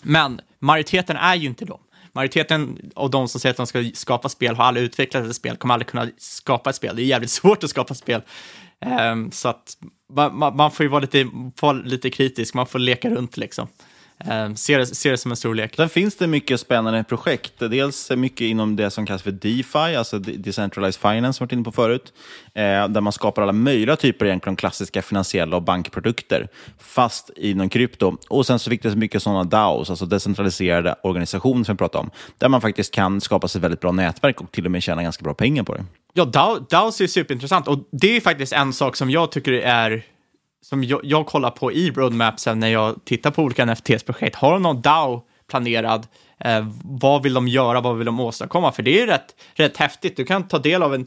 Men 0.04 0.42
majoriteten 0.60 1.18
är 1.18 1.36
ju 1.36 1.48
inte 1.48 1.66
dem. 1.66 1.80
Majoriteten 2.14 2.92
av 2.96 3.10
de 3.10 3.28
som 3.28 3.42
säger 3.42 3.54
att 3.54 3.58
de 3.58 3.68
ska 3.68 3.86
skapa 3.94 4.30
spel 4.30 4.56
har 4.56 4.64
aldrig 4.64 4.86
utvecklat 4.86 5.26
ett 5.26 5.36
spel, 5.36 5.58
kommer 5.58 5.74
aldrig 5.74 5.88
kunna 5.88 6.08
skapa 6.18 6.70
ett 6.70 6.76
spel. 6.76 6.96
Det 6.96 7.02
är 7.02 7.06
jävligt 7.06 7.32
svårt 7.32 7.64
att 7.64 7.70
skapa 7.70 7.94
spel. 7.94 8.22
Um, 9.12 9.32
så 9.32 9.50
att 9.50 9.78
man, 10.10 10.56
man, 10.56 10.72
får 10.72 10.84
ju 10.84 10.90
vara 10.90 11.02
lite, 11.02 11.30
vara 11.62 11.74
lite 11.74 12.10
kritisk, 12.10 12.54
man 12.54 12.68
får 12.68 12.80
leka 12.80 13.10
runt 13.10 13.38
liksom. 13.38 13.68
Eh, 14.26 14.54
ser, 14.54 14.80
det, 14.80 14.86
ser 14.86 15.12
det 15.12 15.18
som 15.18 15.32
en 15.32 15.38
stor 15.38 15.56
lek. 15.56 15.76
Sen 15.76 15.90
finns 15.90 16.16
det 16.16 16.28
mycket 16.28 16.60
spännande 16.60 17.04
projekt. 17.04 17.54
Dels 17.58 18.12
mycket 18.12 18.42
inom 18.42 18.76
det 18.76 18.92
som 18.92 19.06
kallas 19.06 19.22
för 19.22 19.32
DeFi, 19.32 19.96
alltså 19.96 20.20
Decentralized 20.20 21.02
Finance, 21.02 21.38
som 21.38 21.44
vi 21.44 21.48
varit 21.48 21.54
inne 21.54 21.64
på 21.64 21.72
förut. 21.72 22.14
Eh, 22.54 22.88
där 22.88 23.02
man 23.02 23.14
skapar 23.14 23.42
alla 23.42 23.52
möjliga 23.52 23.96
typer 23.96 24.26
egentligen 24.26 24.56
klassiska 24.56 25.02
finansiella 25.02 25.56
och 25.56 25.64
bankprodukter, 25.64 26.48
fast 26.80 27.30
inom 27.36 27.70
krypto. 27.70 28.18
Och 28.28 28.46
sen 28.46 28.60
så 28.60 28.70
fick 28.70 28.84
det 28.84 28.96
mycket 28.96 29.24
sådana 29.24 29.44
DAOs, 29.44 29.90
alltså 29.90 30.06
decentraliserade 30.06 30.96
organisationer 31.04 31.64
som 31.64 31.76
vi 31.76 31.78
pratade 31.78 32.02
om, 32.02 32.12
där 32.38 32.50
man 32.50 32.62
faktiskt 32.62 32.94
kan 32.94 33.22
skapa 33.22 33.48
sig 33.48 33.62
väldigt 33.62 33.80
bra 33.80 33.92
nätverk 33.92 34.42
och 34.42 34.52
till 34.52 34.66
och 34.66 34.72
med 34.72 34.84
tjäna 34.84 35.04
ganska 35.04 35.24
bra 35.24 35.34
pengar 35.34 35.64
på 35.64 35.76
det. 35.76 35.86
Ja, 36.14 36.26
DAOs 36.70 37.02
är 37.02 37.08
superintressant 37.08 37.68
och 37.68 37.80
det 37.92 38.18
är 38.18 38.22
faktiskt 38.22 38.54
en 38.54 38.74
sak 38.74 38.96
som 38.96 39.10
jag 39.10 39.32
tycker 39.32 39.52
är 39.52 40.04
som 40.62 40.84
jag, 40.84 41.00
jag 41.04 41.26
kollar 41.26 41.52
på 41.52 41.72
i 41.72 41.92
roadmapsen 41.92 42.60
när 42.60 42.68
jag 42.68 43.06
tittar 43.06 43.32
på 43.32 43.44
olika 43.44 43.66
NFTs-projekt. 43.66 44.36
Har 44.36 44.54
de 44.54 44.62
någon 44.62 44.82
DAO 44.82 45.24
planerad? 45.50 46.08
Eh, 46.40 46.68
vad 46.84 47.24
vill 47.24 47.34
de 47.34 47.48
göra? 47.48 47.82
Vad 47.82 47.98
vill 47.98 48.06
de 48.06 48.20
åstadkomma? 48.20 48.72
För 48.72 48.84
det 48.84 48.98
är 48.98 49.02
ju 49.02 49.06
rätt, 49.06 49.36
rätt 49.54 49.78
häftigt. 49.78 50.18
Du 50.18 50.26
kan 50.26 50.48
ta 50.48 50.60
del 50.60 50.84
av 50.84 50.94
en 50.94 51.06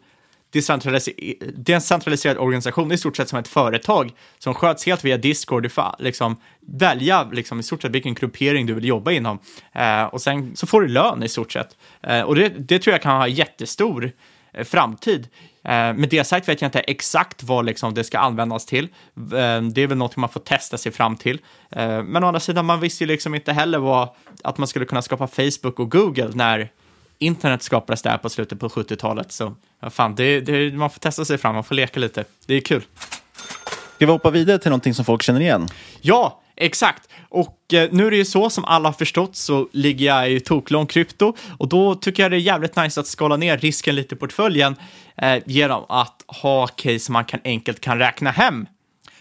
decentraliserad 1.57 2.39
organisation, 2.39 2.93
i 2.93 2.99
stort 2.99 3.17
sett 3.17 3.29
som 3.29 3.39
ett 3.39 3.49
företag 3.49 4.11
som 4.39 4.55
sköts 4.55 4.87
helt 4.87 5.05
via 5.05 5.17
Discord. 5.17 5.63
Du 5.63 5.69
får 5.69 5.95
liksom 5.99 6.37
välja 6.61 7.29
liksom, 7.33 7.61
i 7.61 7.63
stort 7.63 7.83
sett 7.83 7.91
vilken 7.91 8.15
gruppering 8.15 8.67
du 8.67 8.75
vill 8.75 8.85
jobba 8.85 9.11
inom 9.11 9.39
eh, 9.73 10.05
och 10.05 10.23
sen 10.23 10.57
så 10.57 10.67
får 10.67 10.81
du 10.81 10.89
lön 10.89 11.23
i 11.23 11.29
stort 11.29 11.53
sett. 11.53 11.77
Eh, 12.03 12.21
och 12.21 12.35
det, 12.35 12.49
det 12.49 12.79
tror 12.79 12.93
jag 12.93 13.03
kan 13.03 13.17
ha 13.17 13.29
jättestor 13.29 14.13
eh, 14.53 14.65
framtid. 14.65 15.29
Eh, 15.65 15.95
med 15.95 16.09
det 16.09 16.25
sagt 16.25 16.49
vet 16.49 16.61
jag 16.61 16.69
inte 16.69 16.81
exakt 16.81 17.43
vad 17.43 17.65
liksom 17.65 17.95
det 17.95 18.05
ska 18.05 18.19
användas 18.19 18.67
till. 18.67 18.85
Eh, 19.17 19.63
det 19.63 19.83
är 19.83 19.87
väl 19.87 19.99
något 19.99 20.17
man 20.17 20.29
får 20.29 20.41
testa 20.41 20.79
sig 20.79 20.93
fram 20.93 21.17
till. 21.17 21.41
Eh, 21.71 22.03
men 22.03 22.25
å 22.25 22.27
andra 22.27 22.41
sidan, 22.41 22.67
man 22.67 22.81
visste 22.81 23.05
ju 23.05 23.09
liksom 23.09 23.35
inte 23.35 23.53
heller 23.53 23.79
vad, 23.79 24.09
att 24.45 24.59
man 24.59 24.69
skulle 24.69 24.85
kunna 24.85 25.03
skapa 25.03 25.27
Facebook 25.27 25.81
och 25.81 25.91
Google 25.91 26.31
när 26.35 26.71
internet 27.19 27.63
skapades 27.63 28.03
där 28.03 28.19
på 28.19 28.29
slutet 28.29 28.61
på 28.61 28.69
70-talet. 28.69 29.33
Så 29.33 29.55
fan, 29.91 30.15
det, 30.15 30.41
det, 30.41 30.75
man 30.75 30.91
får 30.91 31.01
testa 31.01 31.25
sig 31.25 31.39
fram, 31.39 31.55
man 31.55 31.65
får 31.65 31.75
leka 31.75 32.01
lite. 32.01 32.25
Det 32.47 32.55
är 32.55 32.61
kul. 32.61 32.83
Ska 33.97 34.07
vi 34.07 34.13
hoppa 34.13 34.31
vidare 34.31 34.59
till 34.59 34.71
någonting 34.71 34.95
som 34.95 35.05
folk 35.05 35.23
känner 35.23 35.41
igen? 35.41 35.69
Ja, 36.01 36.41
exakt. 36.57 37.09
Och 37.33 37.75
eh, 37.75 37.89
nu 37.93 38.07
är 38.07 38.11
det 38.11 38.17
ju 38.17 38.25
så, 38.25 38.51
som 38.51 38.65
alla 38.65 38.89
har 38.89 38.93
förstått, 38.93 39.37
så 39.37 39.69
ligger 39.73 40.07
jag 40.07 40.33
i 40.33 40.41
toklång 40.41 40.87
krypto 40.87 41.35
och 41.59 41.69
då 41.69 41.95
tycker 41.95 42.23
jag 42.23 42.33
det 42.33 42.37
är 42.37 42.41
jävligt 42.41 42.77
nice 42.77 43.01
att 43.01 43.07
skala 43.07 43.37
ner 43.37 43.59
risken 43.59 43.95
lite 43.95 44.15
i 44.15 44.19
portföljen 44.19 44.77
eh, 45.17 45.39
genom 45.47 45.85
att 45.89 46.25
ha 46.27 46.67
case 46.67 47.13
man 47.13 47.25
kan 47.25 47.41
enkelt 47.45 47.81
kan 47.81 47.99
räkna 47.99 48.31
hem. 48.31 48.67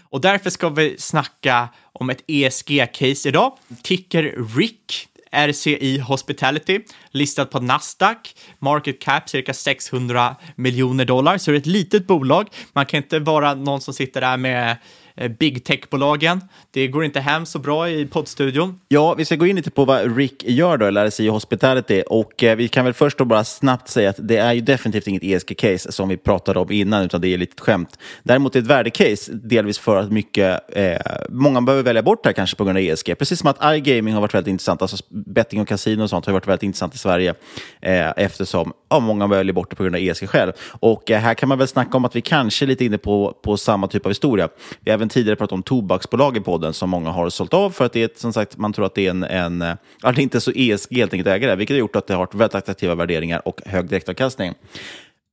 Och 0.01 0.21
därför 0.21 0.49
ska 0.49 0.69
vi 0.69 0.95
snacka 0.97 1.69
om 1.93 2.09
ett 2.09 2.23
ESG-case 2.27 3.27
idag. 3.27 3.57
Ticker 3.83 4.57
RIC, 4.57 5.07
RCI 5.31 5.99
Hospitality, 5.99 6.79
listat 7.11 7.51
på 7.51 7.59
Nasdaq, 7.59 8.35
market 8.59 9.01
cap 9.01 9.29
cirka 9.29 9.53
600 9.53 10.35
miljoner 10.55 11.05
dollar, 11.05 11.37
så 11.37 11.51
det 11.51 11.57
är 11.57 11.59
ett 11.59 11.65
litet 11.65 12.07
bolag. 12.07 12.47
Man 12.73 12.85
kan 12.85 12.97
inte 12.97 13.19
vara 13.19 13.53
någon 13.53 13.81
som 13.81 13.93
sitter 13.93 14.21
där 14.21 14.37
med 14.37 14.77
Eh, 15.15 15.31
big 15.31 15.63
tech-bolagen. 15.63 16.41
Det 16.71 16.87
går 16.87 17.05
inte 17.05 17.19
hem 17.19 17.45
så 17.45 17.59
bra 17.59 17.89
i 17.89 18.05
poddstudion. 18.05 18.79
Ja, 18.87 19.13
vi 19.13 19.25
ska 19.25 19.35
gå 19.35 19.47
in 19.47 19.55
lite 19.55 19.71
på 19.71 19.85
vad 19.85 20.17
Rick 20.17 20.43
gör 20.43 20.77
då, 20.77 20.85
eller 20.85 21.07
RSI 21.07 21.27
Hospitality. 21.27 22.03
Och 22.07 22.43
eh, 22.43 22.55
vi 22.55 22.67
kan 22.67 22.85
väl 22.85 22.93
först 22.93 23.17
då 23.17 23.25
bara 23.25 23.43
snabbt 23.43 23.89
säga 23.89 24.09
att 24.09 24.19
det 24.19 24.37
är 24.37 24.53
ju 24.53 24.61
definitivt 24.61 25.07
inget 25.07 25.23
ESG-case 25.23 25.91
som 25.91 26.09
vi 26.09 26.17
pratade 26.17 26.59
om 26.59 26.71
innan, 26.71 27.03
utan 27.03 27.21
det 27.21 27.27
är 27.27 27.37
lite 27.37 27.53
ett 27.53 27.59
skämt. 27.59 27.99
Däremot 28.23 28.55
är 28.55 28.59
det 28.59 28.63
ett 28.63 28.69
värdecase, 28.69 29.31
delvis 29.33 29.79
för 29.79 29.97
att 29.97 30.11
mycket, 30.11 30.77
eh, 30.77 30.97
många 31.29 31.61
behöver 31.61 31.83
välja 31.83 32.03
bort 32.03 32.23
det 32.23 32.29
här 32.29 32.33
kanske 32.33 32.55
på 32.57 32.63
grund 32.63 32.77
av 32.77 32.83
ESG. 32.83 33.15
Precis 33.15 33.39
som 33.39 33.49
att 33.49 33.75
iGaming 33.75 34.13
har 34.13 34.21
varit 34.21 34.33
väldigt 34.33 34.51
intressant, 34.51 34.81
alltså 34.81 34.97
betting 35.09 35.61
och 35.61 35.67
kasino 35.67 36.03
och 36.03 36.09
sånt 36.09 36.25
har 36.25 36.33
varit 36.33 36.47
väldigt 36.47 36.63
intressant 36.63 36.95
i 36.95 36.97
Sverige 36.97 37.33
eh, 37.81 38.09
eftersom 38.17 38.73
ja, 38.89 38.99
många 38.99 39.27
väljer 39.27 39.53
bort 39.53 39.69
det 39.69 39.75
på 39.75 39.83
grund 39.83 39.95
av 39.95 40.01
ESG 40.01 40.27
själv. 40.27 40.51
Och 40.79 41.11
eh, 41.11 41.19
här 41.19 41.33
kan 41.33 41.49
man 41.49 41.57
väl 41.57 41.67
snacka 41.67 41.97
om 41.97 42.05
att 42.05 42.15
vi 42.15 42.21
kanske 42.21 42.65
är 42.65 42.67
lite 42.67 42.85
inne 42.85 42.97
på, 42.97 43.37
på 43.43 43.57
samma 43.57 43.87
typ 43.87 44.05
av 44.05 44.09
historia. 44.09 44.49
Vi 44.79 44.91
har 44.91 45.01
även 45.01 45.09
tidigare 45.11 45.35
pratat 45.35 45.51
om 45.51 45.63
tobaksbolag 45.63 46.37
i 46.37 46.39
podden 46.39 46.73
som 46.73 46.89
många 46.89 47.09
har 47.09 47.29
sålt 47.29 47.53
av 47.53 47.69
för 47.69 47.85
att 47.85 47.93
det 47.93 48.03
är, 48.03 48.09
som 48.15 48.33
sagt, 48.33 48.57
man 48.57 48.73
tror 48.73 48.85
att 48.85 48.95
det 48.95 49.05
är 49.05 49.09
en, 49.09 49.23
en 49.23 49.61
att 50.01 50.15
det 50.15 50.21
inte 50.21 50.37
är 50.37 50.39
så 50.39 50.51
ESG 50.51 50.97
helt 50.97 51.13
enkelt 51.13 51.27
ägare, 51.27 51.55
vilket 51.55 51.73
har 51.73 51.79
gjort 51.79 51.95
att 51.95 52.07
det 52.07 52.13
har 52.13 52.19
varit 52.19 52.35
väldigt 52.35 52.55
attraktiva 52.55 52.95
värderingar 52.95 53.47
och 53.47 53.61
hög 53.65 53.89
direktavkastning. 53.89 54.53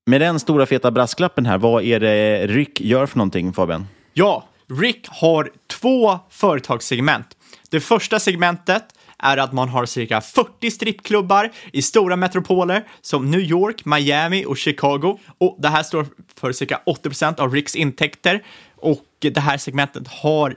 Med 0.06 0.20
den 0.20 0.40
stora 0.40 0.66
feta 0.66 0.90
brasklappen 0.90 1.46
här, 1.46 1.58
vad 1.58 1.84
är 1.84 2.00
det 2.00 2.46
Rick 2.46 2.80
gör 2.80 3.06
för 3.06 3.18
någonting 3.18 3.52
Fabian? 3.52 3.86
Ja, 4.12 4.48
Rick 4.80 5.06
har 5.08 5.50
två 5.66 6.18
företagssegment. 6.30 7.26
Det 7.70 7.80
första 7.80 8.20
segmentet 8.20 8.84
är 9.18 9.36
att 9.36 9.52
man 9.52 9.68
har 9.68 9.86
cirka 9.86 10.20
40 10.20 10.70
strippklubbar 10.70 11.50
i 11.72 11.82
stora 11.82 12.16
metropoler 12.16 12.84
som 13.00 13.30
New 13.30 13.40
York, 13.40 13.84
Miami 13.84 14.44
och 14.44 14.56
Chicago. 14.56 15.18
Och 15.38 15.56
det 15.58 15.68
här 15.68 15.82
står 15.82 16.06
för 16.40 16.52
cirka 16.52 16.80
80 16.86 17.42
av 17.42 17.54
Ricks 17.54 17.76
intäkter 17.76 18.42
och 18.80 19.04
det 19.18 19.40
här 19.40 19.58
segmentet 19.58 20.08
har 20.08 20.56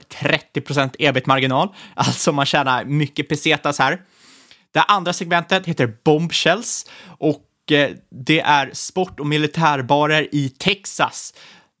30% 0.54 0.96
ebit-marginal, 0.98 1.68
alltså 1.94 2.32
man 2.32 2.46
tjänar 2.46 2.84
mycket 2.84 3.28
pesetas 3.28 3.78
här. 3.78 4.00
Det 4.72 4.80
andra 4.80 5.12
segmentet 5.12 5.66
heter 5.66 5.94
Bombshells 6.04 6.86
och 7.04 7.72
eh, 7.72 7.90
det 8.10 8.40
är 8.40 8.70
sport 8.72 9.20
och 9.20 9.26
militärbarer 9.26 10.28
i 10.32 10.48
Texas 10.48 11.34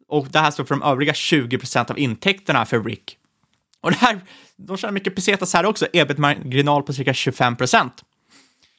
och 0.08 0.28
det 0.30 0.38
här 0.38 0.50
står 0.50 0.64
för 0.64 0.74
de 0.74 0.82
övriga 0.82 1.14
20 1.14 1.58
procent 1.58 1.90
av 1.90 1.98
intäkterna 1.98 2.66
för 2.66 2.84
Rick. 2.84 3.16
Och 3.80 3.90
det 3.90 3.96
här, 3.96 4.20
de 4.56 4.76
tjänar 4.76 4.92
mycket 4.92 5.14
pesetas 5.14 5.54
här 5.54 5.64
också, 5.64 5.86
ebit-marginal 5.92 6.82
på 6.82 6.92
cirka 6.92 7.14
25 7.14 7.56
procent. 7.56 8.04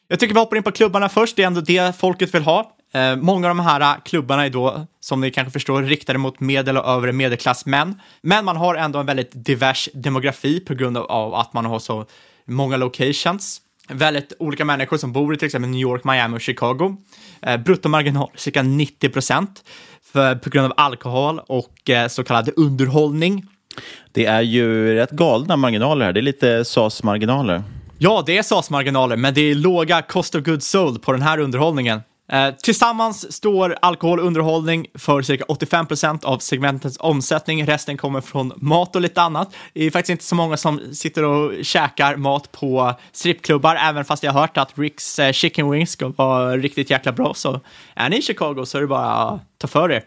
Jag 0.07 0.19
tycker 0.19 0.33
vi 0.33 0.39
hoppar 0.39 0.57
in 0.57 0.63
på 0.63 0.71
klubbarna 0.71 1.09
först, 1.09 1.35
det 1.35 1.43
är 1.43 1.47
ändå 1.47 1.61
det 1.61 1.97
folket 1.97 2.33
vill 2.35 2.43
ha. 2.43 2.75
Eh, 2.93 3.15
många 3.15 3.49
av 3.49 3.55
de 3.55 3.63
här 3.63 3.99
klubbarna 4.05 4.45
är 4.45 4.49
då, 4.49 4.87
som 4.99 5.21
ni 5.21 5.31
kanske 5.31 5.51
förstår, 5.51 5.83
riktade 5.83 6.19
mot 6.19 6.39
medel 6.39 6.77
och 6.77 6.87
övre 6.87 7.11
medelklassmän. 7.11 8.01
Men 8.21 8.45
man 8.45 8.57
har 8.57 8.75
ändå 8.75 8.99
en 8.99 9.05
väldigt 9.05 9.31
divers 9.33 9.89
demografi 9.93 10.59
på 10.59 10.73
grund 10.73 10.97
av 10.97 11.35
att 11.35 11.53
man 11.53 11.65
har 11.65 11.79
så 11.79 12.05
många 12.45 12.77
locations. 12.77 13.61
Väldigt 13.89 14.33
olika 14.39 14.65
människor 14.65 14.97
som 14.97 15.13
bor 15.13 15.33
i 15.33 15.37
till 15.37 15.45
exempel 15.45 15.69
New 15.69 15.81
York, 15.81 16.03
Miami 16.03 16.37
och 16.37 16.41
Chicago. 16.41 16.97
Eh, 17.41 17.57
bruttomarginal 17.57 18.29
cirka 18.35 18.63
90 18.63 19.09
procent 19.09 19.63
på 20.13 20.49
grund 20.49 20.65
av 20.65 20.73
alkohol 20.77 21.39
och 21.47 21.89
eh, 21.89 22.07
så 22.07 22.23
kallad 22.23 22.49
underhållning. 22.55 23.45
Det 24.11 24.25
är 24.25 24.41
ju 24.41 24.95
rätt 24.95 25.11
galna 25.11 25.57
marginaler 25.57 26.05
här. 26.05 26.13
Det 26.13 26.19
är 26.19 26.21
lite 26.21 26.65
SAS-marginaler. 26.65 27.63
Ja, 27.97 28.23
det 28.25 28.37
är 28.37 28.43
SAS-marginaler, 28.43 29.15
men 29.15 29.33
det 29.33 29.41
är 29.41 29.55
låga 29.55 30.01
cost 30.01 30.35
of 30.35 30.43
goods 30.43 30.67
sold 30.67 31.01
på 31.01 31.11
den 31.11 31.21
här 31.21 31.39
underhållningen. 31.39 32.01
Eh, 32.33 32.53
tillsammans 32.63 33.33
står 33.33 33.77
alkohol 33.81 34.19
och 34.19 34.25
underhållning 34.25 34.87
för 34.95 35.21
cirka 35.21 35.43
85 35.47 35.85
procent 35.85 36.23
av 36.23 36.37
segmentets 36.37 36.97
omsättning. 36.99 37.65
Resten 37.65 37.97
kommer 37.97 38.21
från 38.21 38.53
mat 38.55 38.95
och 38.95 39.01
lite 39.01 39.21
annat. 39.21 39.55
Det 39.73 39.85
är 39.85 39.91
faktiskt 39.91 40.09
inte 40.09 40.23
så 40.23 40.35
många 40.35 40.57
som 40.57 40.81
sitter 40.93 41.23
och 41.23 41.65
käkar 41.65 42.15
mat 42.15 42.51
på 42.51 42.93
strippklubbar, 43.11 43.75
även 43.75 44.05
fast 44.05 44.23
jag 44.23 44.31
har 44.31 44.41
hört 44.41 44.57
att 44.57 44.79
Ricks 44.79 45.19
eh, 45.19 45.31
Chicken 45.31 45.71
Wings 45.71 45.91
ska 45.91 46.07
vara 46.07 46.57
riktigt 46.57 46.89
jäkla 46.89 47.11
bra. 47.11 47.33
Så 47.33 47.61
är 47.95 48.09
ni 48.09 48.17
i 48.17 48.21
Chicago 48.21 48.65
så 48.65 48.77
är 48.77 48.81
det 48.81 48.87
bara 48.87 49.13
att 49.13 49.41
ta 49.57 49.67
för 49.67 49.91
er. 49.91 50.03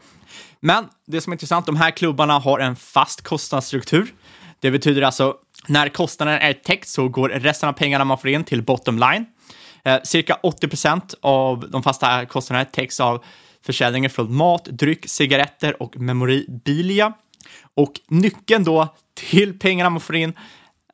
Men 0.60 0.84
det 1.06 1.20
som 1.20 1.32
är 1.32 1.34
intressant, 1.34 1.66
de 1.66 1.76
här 1.76 1.90
klubbarna 1.90 2.38
har 2.38 2.58
en 2.58 2.76
fast 2.76 3.22
kostnadsstruktur. 3.22 4.14
Det 4.60 4.70
betyder 4.70 5.02
alltså 5.02 5.34
när 5.66 5.88
kostnaden 5.88 6.34
är 6.40 6.52
täckt 6.52 6.88
så 6.88 7.08
går 7.08 7.28
resten 7.28 7.68
av 7.68 7.72
pengarna 7.72 8.04
man 8.04 8.18
får 8.18 8.30
in 8.30 8.44
till 8.44 8.62
bottom 8.62 8.98
line. 8.98 9.26
Eh, 9.86 10.00
cirka 10.02 10.38
80 10.42 10.68
procent 10.68 11.14
av 11.20 11.70
de 11.70 11.82
fasta 11.82 12.26
kostnaderna 12.26 12.64
täcks 12.64 13.00
av 13.00 13.24
försäljningen 13.66 14.10
från 14.10 14.34
mat, 14.34 14.64
dryck, 14.64 15.08
cigaretter 15.08 15.82
och 15.82 15.96
memorabilia. 15.96 17.12
Och 17.74 17.92
nyckeln 18.08 18.64
då 18.64 18.94
till 19.14 19.58
pengarna 19.58 19.90
man 19.90 20.00
får 20.00 20.16
in, 20.16 20.32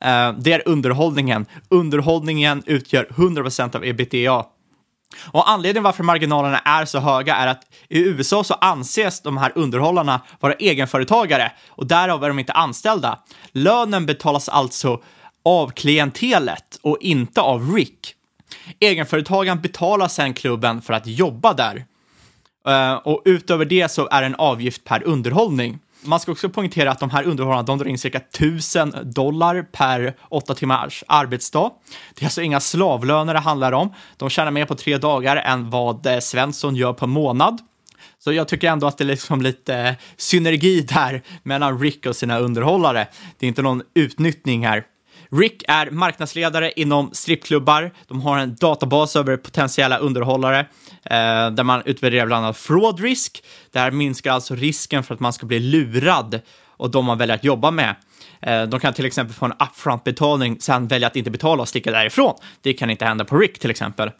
eh, 0.01 0.31
det 0.31 0.53
är 0.53 0.67
underhållningen. 0.67 1.45
Underhållningen 1.69 2.63
utgör 2.65 3.07
100 3.09 3.41
procent 3.41 3.75
av 3.75 3.85
ebitda. 3.85 4.45
Och 5.31 5.49
anledningen 5.49 5.83
varför 5.83 6.03
marginalerna 6.03 6.59
är 6.59 6.85
så 6.85 6.99
höga 6.99 7.35
är 7.35 7.47
att 7.47 7.63
i 7.89 7.99
USA 7.99 8.43
så 8.43 8.53
anses 8.53 9.21
de 9.21 9.37
här 9.37 9.51
underhållarna 9.55 10.21
vara 10.39 10.53
egenföretagare 10.53 11.51
och 11.69 11.87
därav 11.87 12.23
är 12.23 12.27
de 12.27 12.39
inte 12.39 12.53
anställda. 12.53 13.19
Lönen 13.51 14.05
betalas 14.05 14.49
alltså 14.49 15.01
av 15.45 15.69
klientelet 15.69 16.79
och 16.81 16.97
inte 17.01 17.41
av 17.41 17.75
Rick. 17.75 18.15
Egenföretagaren 18.79 19.61
betalar 19.61 20.07
sedan 20.07 20.33
klubben 20.33 20.81
för 20.81 20.93
att 20.93 21.07
jobba 21.07 21.53
där. 21.53 21.85
Eh, 22.67 22.93
och 22.93 23.21
utöver 23.25 23.65
det 23.65 23.91
så 23.91 24.07
är 24.11 24.21
det 24.21 24.27
en 24.27 24.35
avgift 24.35 24.83
per 24.83 25.03
underhållning. 25.03 25.79
Man 26.05 26.19
ska 26.19 26.31
också 26.31 26.49
poängtera 26.49 26.91
att 26.91 26.99
de 26.99 27.09
här 27.09 27.23
underhållarna 27.23 27.63
de 27.63 27.77
drar 27.77 27.87
in 27.87 27.97
cirka 27.97 28.19
1000 28.19 28.95
dollar 29.03 29.61
per 29.71 30.15
8 30.29 30.55
timmars 30.55 31.03
arbetsdag. 31.07 31.71
Det 32.13 32.21
är 32.21 32.25
alltså 32.25 32.41
inga 32.41 32.59
slavlöner 32.59 33.33
det 33.33 33.39
handlar 33.39 33.71
om. 33.71 33.93
De 34.17 34.29
tjänar 34.29 34.51
mer 34.51 34.65
på 34.65 34.75
tre 34.75 34.97
dagar 34.97 35.35
än 35.35 35.69
vad 35.69 36.05
eh, 36.05 36.19
Svensson 36.19 36.75
gör 36.75 36.93
på 36.93 37.07
månad. 37.07 37.59
Så 38.19 38.33
jag 38.33 38.47
tycker 38.47 38.67
ändå 38.69 38.87
att 38.87 38.97
det 38.97 39.03
är 39.03 39.05
liksom 39.05 39.41
lite 39.41 39.75
eh, 39.75 39.93
synergi 40.17 40.81
där 40.81 41.21
mellan 41.43 41.79
Rick 41.79 42.05
och 42.05 42.15
sina 42.15 42.39
underhållare. 42.39 43.07
Det 43.37 43.45
är 43.45 43.47
inte 43.47 43.61
någon 43.61 43.83
utnyttjning 43.93 44.67
här. 44.67 44.83
Rick 45.33 45.63
är 45.67 45.91
marknadsledare 45.91 46.71
inom 46.75 47.09
strippklubbar. 47.13 47.91
De 48.07 48.21
har 48.21 48.37
en 48.37 48.55
databas 48.55 49.15
över 49.15 49.37
potentiella 49.37 49.97
underhållare 49.97 50.59
eh, 51.03 51.49
där 51.51 51.63
man 51.63 51.81
utvärderar 51.85 52.25
bland 52.25 52.45
annat 52.45 52.57
fraud 52.57 52.99
risk. 52.99 53.43
Det 53.71 53.79
här 53.79 53.91
minskar 53.91 54.31
alltså 54.31 54.55
risken 54.55 55.03
för 55.03 55.13
att 55.13 55.19
man 55.19 55.33
ska 55.33 55.45
bli 55.45 55.59
lurad 55.59 56.41
och 56.67 56.91
de 56.91 57.05
man 57.05 57.17
väljer 57.17 57.35
att 57.35 57.43
jobba 57.43 57.71
med. 57.71 57.95
Eh, 58.41 58.63
de 58.63 58.79
kan 58.79 58.93
till 58.93 59.05
exempel 59.05 59.35
få 59.35 59.45
en 59.45 59.51
upfront-betalning, 59.51 60.57
sen 60.59 60.87
välja 60.87 61.07
att 61.07 61.15
inte 61.15 61.31
betala 61.31 61.61
och 61.61 61.67
sticka 61.67 61.91
därifrån. 61.91 62.35
Det 62.61 62.73
kan 62.73 62.89
inte 62.89 63.05
hända 63.05 63.25
på 63.25 63.37
Rick 63.37 63.59
till 63.59 63.71
exempel. 63.71 64.11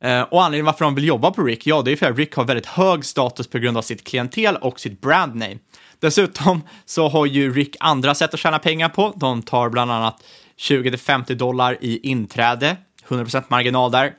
Eh, 0.00 0.22
och 0.22 0.44
anledningen 0.44 0.66
varför 0.66 0.84
de 0.84 0.94
vill 0.94 1.04
jobba 1.04 1.30
på 1.30 1.42
Rick, 1.42 1.66
ja, 1.66 1.82
det 1.82 1.92
är 1.92 1.96
för 1.96 2.10
att 2.10 2.18
Rick 2.18 2.34
har 2.34 2.44
väldigt 2.44 2.66
hög 2.66 3.04
status 3.04 3.50
på 3.50 3.58
grund 3.58 3.78
av 3.78 3.82
sitt 3.82 4.04
klientel 4.04 4.56
och 4.56 4.80
sitt 4.80 5.00
brand 5.00 5.34
name. 5.34 5.58
Dessutom 6.00 6.62
så 6.86 7.08
har 7.08 7.26
ju 7.26 7.52
Rick 7.52 7.76
andra 7.80 8.14
sätt 8.14 8.34
att 8.34 8.40
tjäna 8.40 8.58
pengar 8.58 8.88
på. 8.88 9.12
De 9.16 9.42
tar 9.42 9.68
bland 9.68 9.92
annat 9.92 10.22
20-50 10.58 11.34
dollar 11.34 11.76
i 11.80 12.08
inträde, 12.08 12.76
100% 13.08 13.44
marginal 13.48 13.90
där. 13.90 14.12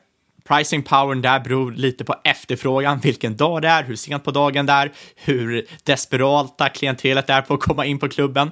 Pricing 0.48 0.84
powern 0.84 1.22
där 1.22 1.40
beror 1.40 1.72
lite 1.72 2.04
på 2.04 2.16
efterfrågan, 2.24 3.00
vilken 3.00 3.38
dag 3.38 3.62
det 3.62 3.68
är, 3.68 3.84
hur 3.84 3.96
sent 3.96 4.24
på 4.24 4.32
dagen 4.32 4.66
det 4.66 4.74
är, 4.74 4.92
hur 5.16 5.68
desperata 5.84 6.70
klientelet 6.70 7.30
är 7.30 7.42
på 7.42 7.54
att 7.54 7.60
komma 7.60 7.86
in 7.86 8.00
på 8.00 8.10
klubben. 8.10 8.52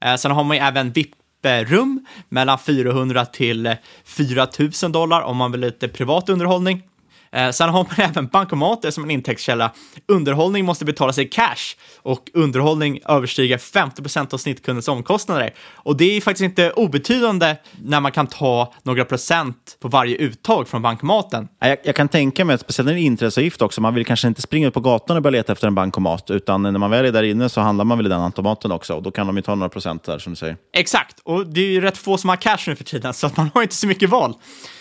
Eh, 0.00 0.14
sen 0.14 0.30
har 0.30 0.44
man 0.44 0.56
ju 0.56 0.62
även 0.62 0.92
VIP-rum 0.92 2.06
mellan 2.28 2.58
400 2.58 3.26
till 3.26 3.76
4000 4.04 4.92
dollar 4.92 5.22
om 5.22 5.36
man 5.36 5.52
vill 5.52 5.60
lite 5.60 5.88
privat 5.88 6.28
underhållning. 6.28 6.82
Eh, 7.32 7.50
sen 7.50 7.68
har 7.68 7.84
man 7.84 7.94
även 8.10 8.26
bankomater 8.26 8.90
som 8.90 9.04
en 9.04 9.10
intäktskälla. 9.10 9.70
Underhållning 10.08 10.64
måste 10.64 10.84
betalas 10.84 11.18
i 11.18 11.24
cash 11.24 11.76
och 11.96 12.30
underhållning 12.34 13.00
överstiger 13.08 13.58
50 13.58 14.02
procent 14.02 14.34
av 14.34 14.38
snittkundens 14.38 14.88
omkostnader. 14.88 15.54
Och 15.74 15.96
det 15.96 16.16
är 16.16 16.20
faktiskt 16.20 16.44
inte 16.44 16.70
obetydande 16.70 17.56
när 17.82 18.00
man 18.00 18.12
kan 18.12 18.26
ta 18.26 18.72
några 18.82 19.04
procent 19.04 19.76
på 19.80 19.88
varje 19.88 20.16
uttag 20.16 20.68
från 20.68 20.82
bankomaten. 20.82 21.48
Jag, 21.60 21.78
jag 21.84 21.96
kan 21.96 22.08
tänka 22.08 22.44
mig, 22.44 22.54
att 22.54 22.60
speciellt 22.60 22.86
när 22.86 22.94
det 22.94 23.00
är 23.00 23.02
intresseavgift 23.02 23.62
också, 23.62 23.80
man 23.80 23.94
vill 23.94 24.06
kanske 24.06 24.28
inte 24.28 24.42
springa 24.42 24.68
ut 24.68 24.74
på 24.74 24.80
gatan 24.80 25.16
och 25.16 25.22
börja 25.22 25.38
leta 25.38 25.52
efter 25.52 25.66
en 25.66 25.74
bankomat, 25.74 26.30
utan 26.30 26.62
när 26.62 26.78
man 26.78 26.90
väl 26.90 27.04
är 27.04 27.12
där 27.12 27.22
inne 27.22 27.48
så 27.48 27.60
handlar 27.60 27.84
man 27.84 27.98
väl 27.98 28.06
i 28.06 28.10
den 28.10 28.22
automaten 28.22 28.72
också 28.72 28.94
och 28.94 29.02
då 29.02 29.10
kan 29.10 29.26
de 29.26 29.36
ju 29.36 29.42
ta 29.42 29.54
några 29.54 29.68
procent 29.68 30.04
där 30.04 30.18
som 30.18 30.32
du 30.32 30.36
säger. 30.36 30.56
Exakt, 30.72 31.20
och 31.24 31.46
det 31.46 31.60
är 31.60 31.70
ju 31.70 31.80
rätt 31.80 31.98
få 31.98 32.18
som 32.18 32.30
har 32.30 32.36
cash 32.36 32.58
nu 32.66 32.76
för 32.76 32.84
tiden 32.84 33.14
så 33.14 33.26
att 33.26 33.36
man 33.36 33.50
har 33.54 33.62
inte 33.62 33.74
så 33.74 33.86
mycket 33.86 34.10
val. 34.10 34.34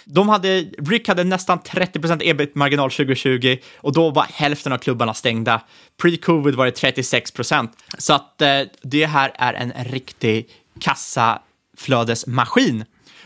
De 0.10 0.30
hade, 0.30 0.66
Rick 0.78 1.08
hade 1.08 1.24
nästan 1.24 1.60
30% 1.60 2.22
ebit-marginal 2.24 2.92
2020 2.92 3.58
och 3.78 3.94
då 3.94 4.10
var 4.10 4.24
hälften 4.24 4.74
av 4.74 4.78
klubbarna 4.78 5.14
stängda. 5.14 5.62
Pre-covid 6.02 6.56
var 6.56 6.66
det 6.66 6.72
36%. 6.72 7.70
Så 7.98 8.14
att 8.14 8.42
eh, 8.42 8.62
det 8.82 9.06
här 9.06 9.32
är 9.36 9.54
en 9.54 9.74
riktig 9.86 10.50
kassaflödesmaskin. 10.80 12.86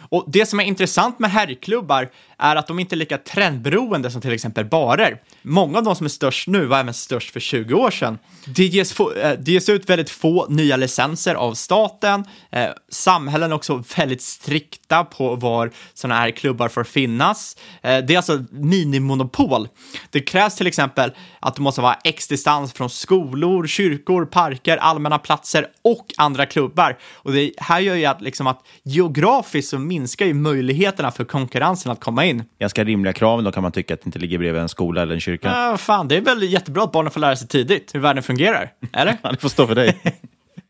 Och 0.10 0.26
det 0.28 0.46
som 0.46 0.60
är 0.60 0.64
intressant 0.64 1.20
med 1.20 1.32
herrklubbar 1.32 2.10
är 2.42 2.56
att 2.56 2.68
de 2.68 2.80
inte 2.80 2.96
är 2.96 2.98
lika 2.98 3.18
trendberoende 3.18 4.12
som 4.12 4.22
till 4.22 4.32
exempel 4.32 4.66
barer. 4.66 5.22
Många 5.42 5.78
av 5.78 5.84
de 5.84 5.96
som 5.96 6.06
är 6.06 6.10
störst 6.10 6.48
nu 6.48 6.66
var 6.66 6.80
även 6.80 6.94
störst 6.94 7.32
för 7.32 7.40
20 7.40 7.74
år 7.74 7.92
sedan. 7.92 8.20
Det 8.46 8.66
ges, 8.66 8.94
få, 8.94 9.14
eh, 9.14 9.40
det 9.40 9.52
ges 9.52 9.70
ut 9.70 9.90
väldigt 9.90 10.10
få 10.10 10.48
nya 10.50 10.78
licenser 10.78 11.36
av 11.36 11.54
staten. 11.54 12.26
Eh, 12.52 12.70
samhällen 12.90 13.52
är 13.52 13.56
också 13.56 13.84
väldigt 13.98 14.22
strikta 14.22 15.04
på 15.04 15.36
var 15.36 15.72
sådana 15.94 16.16
här 16.20 16.32
klubbar 16.32 16.70
får 16.70 16.84
finnas. 16.84 17.58
Eh, 17.82 17.98
det 17.98 18.14
är 18.14 18.18
alltså 18.18 18.46
minimonopol. 18.52 19.68
Det 20.10 20.20
krävs 20.20 20.56
till 20.56 20.68
exempel 20.68 21.12
att 21.40 21.56
det 21.56 21.62
måste 21.62 21.82
vara 21.82 21.98
x-distans 22.04 22.74
från 22.74 22.90
skolor, 22.90 23.68
kyrkor, 23.68 24.26
parker, 24.26 24.78
allmänna 24.78 25.18
platser 25.18 25.68
och 25.82 26.06
andra 26.18 26.46
klubbar. 26.46 26.98
Och 27.14 27.32
det 27.32 27.52
här 27.58 27.80
gör 27.80 27.96
ju 27.96 28.06
att, 28.06 28.22
liksom 28.22 28.48
att 28.48 28.66
geografiskt 28.84 29.70
så 29.70 29.80
minskar 29.80 30.26
ju 30.26 30.34
möjligheterna 30.34 31.12
för 31.12 31.24
konkurrensen 31.24 31.92
att 31.92 32.00
komma 32.00 32.26
in. 32.26 32.31
Ganska 32.60 32.84
rimliga 32.84 33.14
krav, 33.14 33.44
då 33.44 33.52
kan 33.52 33.64
man 33.64 33.72
tycka 33.72 33.94
att 33.94 34.02
det 34.02 34.08
inte 34.08 34.20
ligger 34.20 34.38
bredvid 34.38 34.62
en 34.62 34.70
skola 34.70 35.02
eller 35.02 35.14
en 35.14 35.20
kyrka. 35.20 35.48
Ja, 35.48 35.78
fan, 35.78 36.08
det 36.08 36.18
är 36.18 36.22
väl 36.22 36.44
jättebra 36.44 36.84
att 36.84 36.92
barnen 36.92 37.12
får 37.12 37.20
lära 37.20 37.36
sig 37.36 37.48
tidigt 37.48 37.96
hur 37.96 38.00
världen 38.00 38.24
fungerar, 38.24 38.72
eller? 38.94 39.18
ja, 39.24 39.32
det 39.32 39.38
får 39.38 39.50
stå 39.50 39.68
för 39.68 39.76
dig. 39.76 39.98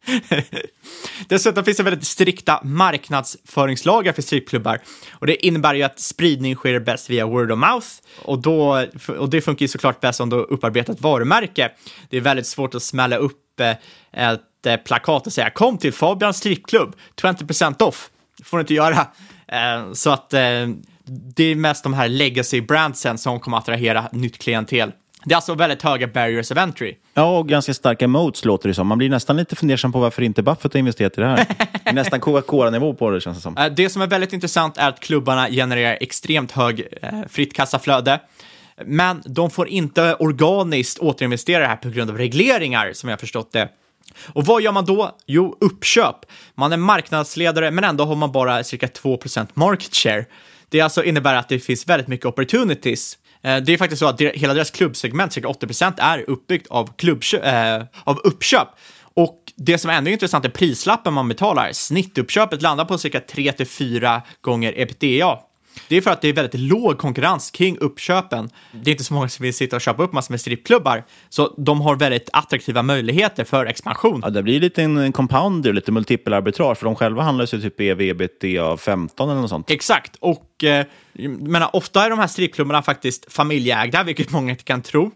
Dessutom 1.27 1.63
finns 1.63 1.77
det 1.77 1.83
väldigt 1.83 2.07
strikta 2.07 2.59
marknadsföringslagar 2.63 4.13
för 4.13 4.21
strippklubbar 4.21 4.79
och 5.11 5.27
det 5.27 5.45
innebär 5.45 5.73
ju 5.73 5.83
att 5.83 5.99
spridning 5.99 6.55
sker 6.55 6.79
bäst 6.79 7.09
via 7.09 7.25
word 7.25 7.51
of 7.51 7.59
mouth 7.59 7.87
och, 8.21 8.39
då, 8.39 8.85
och 9.17 9.29
det 9.29 9.41
funkar 9.41 9.63
ju 9.63 9.67
såklart 9.67 9.99
bäst 9.99 10.19
om 10.21 10.29
du 10.29 10.35
har 10.35 10.51
upparbetat 10.51 11.01
varumärke. 11.01 11.71
Det 12.09 12.17
är 12.17 12.21
väldigt 12.21 12.47
svårt 12.47 12.75
att 12.75 12.83
smälla 12.83 13.17
upp 13.17 13.59
eh, 13.59 14.31
ett 14.31 14.65
eh, 14.65 14.77
plakat 14.77 15.27
och 15.27 15.33
säga 15.33 15.49
kom 15.49 15.77
till 15.77 15.93
Fabians 15.93 16.37
strippklubb, 16.37 16.95
20% 17.21 17.83
off. 17.83 18.09
Det 18.37 18.43
får 18.43 18.57
du 18.57 18.61
inte 18.61 18.73
göra. 18.73 19.07
Eh, 19.47 19.91
så 19.93 20.09
att 20.09 20.33
det 21.35 21.43
är 21.43 21.55
mest 21.55 21.83
de 21.83 21.93
här 21.93 22.09
legacy 22.09 22.61
brandsen 22.61 23.17
som 23.17 23.39
kommer 23.39 23.57
att 23.57 23.63
attrahera 23.63 24.09
nytt 24.11 24.37
klientel. 24.37 24.91
Det 25.25 25.33
är 25.33 25.35
alltså 25.35 25.53
väldigt 25.53 25.81
höga 25.81 26.07
barriers 26.07 26.51
of 26.51 26.57
entry. 26.57 26.95
Ja, 27.13 27.37
och 27.37 27.49
ganska 27.49 27.73
starka 27.73 28.07
modes 28.07 28.45
låter 28.45 28.67
det 28.67 28.73
som. 28.73 28.87
Man 28.87 28.97
blir 28.97 29.09
nästan 29.09 29.37
lite 29.37 29.55
fundersam 29.55 29.91
på 29.91 29.99
varför 29.99 30.21
inte 30.21 30.43
Buffett 30.43 30.73
har 30.73 30.79
investerat 30.79 31.17
i 31.17 31.21
det 31.21 31.27
här. 31.27 31.37
Det 31.83 31.89
är 31.89 31.93
nästan 31.93 32.19
Coca-Cola-nivå 32.19 32.93
på 32.93 33.09
det 33.09 33.21
känns 33.21 33.37
det 33.37 33.41
som. 33.41 33.57
Eh, 33.57 33.65
det 33.65 33.89
som 33.89 34.01
är 34.01 34.07
väldigt 34.07 34.33
intressant 34.33 34.77
är 34.77 34.89
att 34.89 34.99
klubbarna 34.99 35.49
genererar 35.49 35.97
extremt 36.01 36.51
hög 36.51 36.87
eh, 37.01 37.09
fritt 37.29 37.53
kassaflöde. 37.53 38.19
Men 38.85 39.21
de 39.25 39.49
får 39.49 39.67
inte 39.67 40.15
organiskt 40.15 40.99
återinvestera 40.99 41.59
det 41.59 41.67
här 41.67 41.75
på 41.75 41.89
grund 41.89 42.09
av 42.09 42.17
regleringar, 42.17 42.93
som 42.93 43.09
jag 43.09 43.19
förstått 43.19 43.51
det. 43.51 43.69
Och 44.33 44.45
vad 44.45 44.61
gör 44.61 44.71
man 44.71 44.85
då? 44.85 45.17
Jo, 45.25 45.57
uppköp. 45.59 46.15
Man 46.55 46.73
är 46.73 46.77
marknadsledare, 46.77 47.71
men 47.71 47.83
ändå 47.83 48.05
har 48.05 48.15
man 48.15 48.31
bara 48.31 48.63
cirka 48.63 48.87
2 48.87 49.19
market 49.53 49.95
share. 49.95 50.25
Det 50.71 50.81
alltså 50.81 51.03
innebär 51.03 51.35
att 51.35 51.49
det 51.49 51.59
finns 51.59 51.87
väldigt 51.87 52.07
mycket 52.07 52.25
opportunities. 52.25 53.17
Eh, 53.41 53.57
det 53.57 53.73
är 53.73 53.77
faktiskt 53.77 53.99
så 53.99 54.07
att 54.07 54.21
hela 54.21 54.53
deras 54.53 54.71
klubbsegment, 54.71 55.33
cirka 55.33 55.47
80% 55.47 55.93
är 55.97 56.29
uppbyggt 56.29 56.67
av, 56.67 56.95
klubbkö- 56.95 57.77
äh, 57.77 57.85
av 58.03 58.17
uppköp. 58.23 58.67
Och 59.13 59.37
det 59.55 59.77
som 59.77 59.89
är 59.89 59.93
ännu 59.93 60.11
intressant 60.11 60.45
är 60.45 60.49
prislappen 60.49 61.13
man 61.13 61.27
betalar. 61.27 61.69
Snittuppköpet 61.73 62.61
landar 62.61 62.85
på 62.85 62.97
cirka 62.97 63.19
3-4 63.19 64.21
gånger 64.41 64.73
ebitda. 64.79 65.39
Det 65.87 65.97
är 65.97 66.01
för 66.01 66.11
att 66.11 66.21
det 66.21 66.27
är 66.27 66.33
väldigt 66.33 66.59
låg 66.61 66.97
konkurrens 66.97 67.51
kring 67.51 67.77
uppköpen. 67.77 68.49
Det 68.71 68.89
är 68.89 68.91
inte 68.91 69.03
så 69.03 69.13
många 69.13 69.29
som 69.29 69.43
vill 69.43 69.53
sitta 69.53 69.75
och 69.75 69.81
köpa 69.81 70.03
upp 70.03 70.13
massor 70.13 70.33
med 70.33 70.41
strippklubbar, 70.41 71.03
så 71.29 71.53
de 71.57 71.81
har 71.81 71.95
väldigt 71.95 72.29
attraktiva 72.33 72.83
möjligheter 72.83 73.43
för 73.43 73.65
expansion. 73.65 74.21
Ja, 74.23 74.29
det 74.29 74.43
blir 74.43 74.59
lite 74.59 74.83
en 74.83 75.11
compounder, 75.11 75.73
lite 75.73 75.91
multipelarbitrage, 75.91 76.77
för 76.77 76.85
de 76.85 76.95
själva 76.95 77.23
handlar 77.23 77.45
sig 77.45 77.61
typ 77.61 77.81
EV, 77.81 78.01
ebitda 78.01 78.77
15 78.77 79.29
eller 79.29 79.41
något 79.41 79.49
sånt. 79.49 79.71
Exakt, 79.71 80.15
och 80.19 80.63
eh, 80.63 80.85
menar, 81.39 81.75
ofta 81.75 82.05
är 82.05 82.09
de 82.09 82.19
här 82.19 82.27
strippklubbarna 82.27 82.81
faktiskt 82.81 83.33
familjeägda, 83.33 84.03
vilket 84.03 84.31
många 84.31 84.51
inte 84.51 84.63
kan 84.63 84.81
tro. 84.81 85.11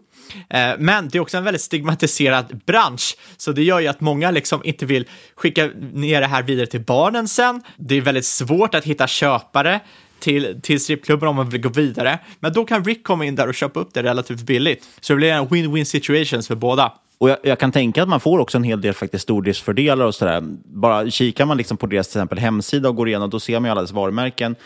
Eh, 0.50 0.70
men 0.78 1.08
det 1.08 1.18
är 1.18 1.20
också 1.20 1.36
en 1.36 1.44
väldigt 1.44 1.62
stigmatiserad 1.62 2.60
bransch, 2.66 3.16
så 3.36 3.52
det 3.52 3.62
gör 3.62 3.80
ju 3.80 3.86
att 3.86 4.00
många 4.00 4.30
liksom 4.30 4.60
inte 4.64 4.86
vill 4.86 5.08
skicka 5.36 5.70
ner 5.92 6.20
det 6.20 6.26
här 6.26 6.42
vidare 6.42 6.66
till 6.66 6.80
barnen 6.80 7.28
sen. 7.28 7.62
Det 7.76 7.94
är 7.94 8.00
väldigt 8.00 8.26
svårt 8.26 8.74
att 8.74 8.84
hitta 8.84 9.06
köpare 9.06 9.80
till, 10.18 10.60
till 10.62 10.80
strippklubben 10.80 11.28
om 11.28 11.36
man 11.36 11.48
vill 11.48 11.60
gå 11.60 11.68
vidare. 11.68 12.18
Men 12.40 12.52
då 12.52 12.64
kan 12.64 12.84
Rick 12.84 13.04
komma 13.04 13.24
in 13.24 13.34
där 13.34 13.48
och 13.48 13.54
köpa 13.54 13.80
upp 13.80 13.94
det 13.94 14.02
relativt 14.02 14.42
billigt. 14.42 14.88
Så 15.00 15.12
det 15.12 15.16
blir 15.16 15.32
en 15.32 15.48
win-win 15.48 15.84
situation 15.84 16.42
för 16.42 16.54
båda. 16.54 16.92
Och 17.18 17.30
jag, 17.30 17.38
jag 17.42 17.58
kan 17.58 17.72
tänka 17.72 18.02
att 18.02 18.08
man 18.08 18.20
får 18.20 18.38
också 18.38 18.58
en 18.58 18.64
hel 18.64 18.80
del 18.80 18.94
faktiskt 18.94 19.22
stordriftsfördelar 19.22 20.06
och 20.06 20.14
sådär. 20.14 20.40
Bara 20.64 21.10
kikar 21.10 21.46
man 21.46 21.56
liksom 21.56 21.76
på 21.76 21.86
deras 21.86 22.08
till 22.08 22.18
exempel 22.18 22.38
hemsida 22.38 22.88
och 22.88 22.96
går 22.96 23.08
igenom, 23.08 23.30
då 23.30 23.40
ser 23.40 23.60
man 23.60 23.68
ju 23.68 23.70
alla 23.70 23.80
dess 23.80 23.92
varumärken. 23.92 24.56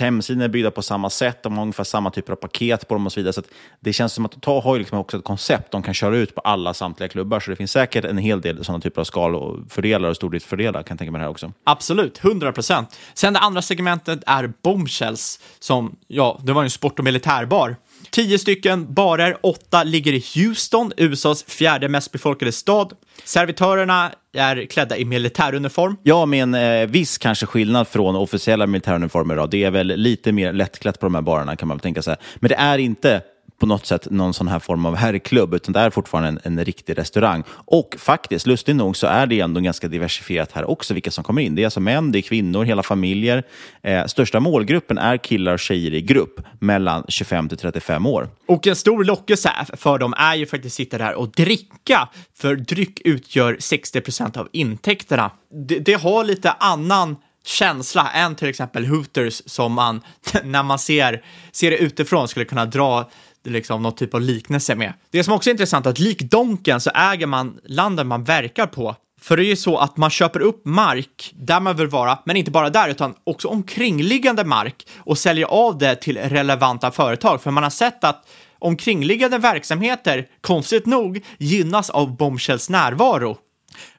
Hemsidan 0.00 0.42
är 0.42 0.48
byggda 0.48 0.70
på 0.70 0.82
samma 0.82 1.10
sätt, 1.10 1.42
de 1.42 1.56
har 1.56 1.62
ungefär 1.62 1.84
samma 1.84 2.10
typer 2.10 2.32
av 2.32 2.36
paket 2.36 2.88
på 2.88 2.94
dem 2.94 3.06
och 3.06 3.12
så 3.12 3.20
vidare. 3.20 3.32
Så 3.32 3.40
att 3.40 3.46
det 3.80 3.92
känns 3.92 4.12
som 4.12 4.24
att 4.24 4.42
ta 4.42 4.60
har 4.60 4.74
ju 4.74 4.78
liksom 4.78 4.98
också 4.98 5.16
ett 5.16 5.24
koncept 5.24 5.70
de 5.70 5.82
kan 5.82 5.94
köra 5.94 6.16
ut 6.16 6.34
på 6.34 6.40
alla 6.40 6.74
samtliga 6.74 7.08
klubbar. 7.08 7.40
Så 7.40 7.50
det 7.50 7.56
finns 7.56 7.72
säkert 7.72 8.04
en 8.04 8.18
hel 8.18 8.40
del 8.40 8.64
sådana 8.64 8.80
typer 8.80 9.00
av 9.00 9.04
skal 9.04 9.34
och 9.34 9.56
fördelar 9.70 10.08
och 10.08 10.16
stordriftsfördelar 10.16 10.82
kan 10.82 10.94
jag 10.94 10.98
tänka 10.98 11.12
mig 11.12 11.18
det 11.18 11.24
här 11.24 11.30
också. 11.30 11.52
Absolut, 11.64 12.24
100 12.24 12.52
procent. 12.52 12.98
Sen 13.14 13.32
det 13.32 13.40
andra 13.40 13.62
segmentet 13.62 14.20
är 14.26 14.52
Bombshells, 14.62 15.40
som, 15.58 15.96
ja, 16.06 16.40
det 16.42 16.52
var 16.52 16.62
en 16.62 16.70
sport 16.70 16.98
och 16.98 17.04
militärbar. 17.04 17.76
Tio 18.10 18.38
stycken 18.38 18.94
barer, 18.94 19.36
åtta 19.42 19.84
ligger 19.84 20.12
i 20.12 20.24
Houston, 20.34 20.92
USAs 20.96 21.44
fjärde 21.44 21.88
mest 21.88 22.12
befolkade 22.12 22.52
stad. 22.52 22.92
Servitörerna 23.24 24.12
är 24.36 24.66
klädda 24.66 24.96
i 24.96 25.04
militäruniform. 25.04 25.96
Ja, 26.02 26.26
med 26.26 26.42
en 26.42 26.54
eh, 26.54 26.86
viss 26.86 27.18
kanske 27.18 27.46
skillnad 27.46 27.88
från 27.88 28.16
officiella 28.16 28.66
militäruniformer. 28.66 29.36
Då. 29.36 29.46
Det 29.46 29.64
är 29.64 29.70
väl 29.70 29.86
lite 29.86 30.32
mer 30.32 30.52
lättklätt 30.52 31.00
på 31.00 31.06
de 31.06 31.14
här 31.14 31.22
barerna 31.22 31.56
kan 31.56 31.68
man 31.68 31.76
väl 31.76 31.82
tänka 31.82 32.02
sig. 32.02 32.16
Men 32.36 32.48
det 32.48 32.54
är 32.54 32.78
inte 32.78 33.22
på 33.58 33.66
något 33.66 33.86
sätt 33.86 34.10
någon 34.10 34.34
sån 34.34 34.48
här 34.48 34.58
form 34.58 34.86
av 34.86 34.96
herrklubb, 34.96 35.54
utan 35.54 35.72
det 35.72 35.80
är 35.80 35.90
fortfarande 35.90 36.28
en, 36.28 36.58
en 36.58 36.64
riktig 36.64 36.98
restaurang. 36.98 37.44
Och 37.50 37.96
faktiskt, 37.98 38.46
lustigt 38.46 38.76
nog, 38.76 38.96
så 38.96 39.06
är 39.06 39.26
det 39.26 39.40
ändå 39.40 39.60
ganska 39.60 39.88
diversifierat 39.88 40.52
här 40.52 40.70
också, 40.70 40.94
vilka 40.94 41.10
som 41.10 41.24
kommer 41.24 41.42
in. 41.42 41.54
Det 41.54 41.62
är 41.62 41.66
alltså 41.66 41.80
män, 41.80 42.12
det 42.12 42.18
är 42.18 42.22
kvinnor, 42.22 42.64
hela 42.64 42.82
familjer. 42.82 43.42
Eh, 43.82 44.06
största 44.06 44.40
målgruppen 44.40 44.98
är 44.98 45.16
killar 45.16 45.52
och 45.52 45.60
tjejer 45.60 45.94
i 45.94 46.00
grupp, 46.00 46.40
mellan 46.60 47.04
25 47.08 47.48
till 47.48 47.58
35 47.58 48.06
år. 48.06 48.28
Och 48.46 48.66
en 48.66 48.76
stor 48.76 49.04
lockelse 49.04 49.52
för 49.76 49.98
dem 49.98 50.14
är 50.16 50.34
ju 50.34 50.46
faktiskt 50.46 50.72
att 50.72 50.76
sitta 50.76 50.98
där 50.98 51.14
och 51.14 51.30
dricka, 51.30 52.08
för 52.34 52.56
dryck 52.56 53.00
utgör 53.04 53.56
60 53.60 54.00
procent 54.00 54.36
av 54.36 54.48
intäkterna. 54.52 55.30
Det, 55.68 55.78
det 55.78 55.94
har 55.94 56.24
lite 56.24 56.50
annan 56.50 57.16
känsla 57.48 58.10
än 58.10 58.34
till 58.34 58.48
exempel 58.48 58.86
Hooters 58.86 59.42
som 59.46 59.72
man, 59.72 60.00
när 60.44 60.62
man 60.62 60.78
ser, 60.78 61.24
ser 61.52 61.70
det 61.70 61.76
utifrån, 61.76 62.28
skulle 62.28 62.44
kunna 62.44 62.66
dra 62.66 63.10
liksom 63.48 63.82
någon 63.82 63.94
typ 63.94 64.14
av 64.14 64.20
liknelse 64.20 64.74
med. 64.74 64.92
Det 65.10 65.24
som 65.24 65.34
också 65.34 65.50
är 65.50 65.52
intressant 65.52 65.86
är 65.86 65.90
att 65.90 65.98
lik 65.98 66.22
Donken 66.22 66.80
så 66.80 66.90
äger 66.90 67.26
man 67.26 67.60
landet 67.64 68.06
man 68.06 68.24
verkar 68.24 68.66
på. 68.66 68.96
För 69.20 69.36
det 69.36 69.44
är 69.44 69.48
ju 69.48 69.56
så 69.56 69.78
att 69.78 69.96
man 69.96 70.10
köper 70.10 70.40
upp 70.40 70.62
mark 70.64 71.32
där 71.34 71.60
man 71.60 71.76
vill 71.76 71.88
vara, 71.88 72.18
men 72.24 72.36
inte 72.36 72.50
bara 72.50 72.70
där, 72.70 72.88
utan 72.88 73.14
också 73.24 73.48
omkringliggande 73.48 74.44
mark 74.44 74.86
och 74.96 75.18
säljer 75.18 75.46
av 75.46 75.78
det 75.78 75.96
till 75.96 76.18
relevanta 76.18 76.90
företag. 76.90 77.42
För 77.42 77.50
man 77.50 77.62
har 77.62 77.70
sett 77.70 78.04
att 78.04 78.28
omkringliggande 78.58 79.38
verksamheter, 79.38 80.26
konstigt 80.40 80.86
nog, 80.86 81.24
gynnas 81.38 81.90
av 81.90 82.16
Bombshells 82.16 82.70
närvaro. 82.70 83.38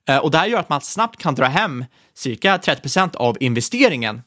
Eh, 0.09 0.17
och 0.17 0.31
det 0.31 0.37
här 0.37 0.47
gör 0.47 0.59
att 0.59 0.69
man 0.69 0.81
snabbt 0.81 1.21
kan 1.21 1.35
dra 1.35 1.45
hem 1.45 1.85
cirka 2.13 2.57
30% 2.57 3.15
av 3.15 3.37
investeringen. 3.39 4.21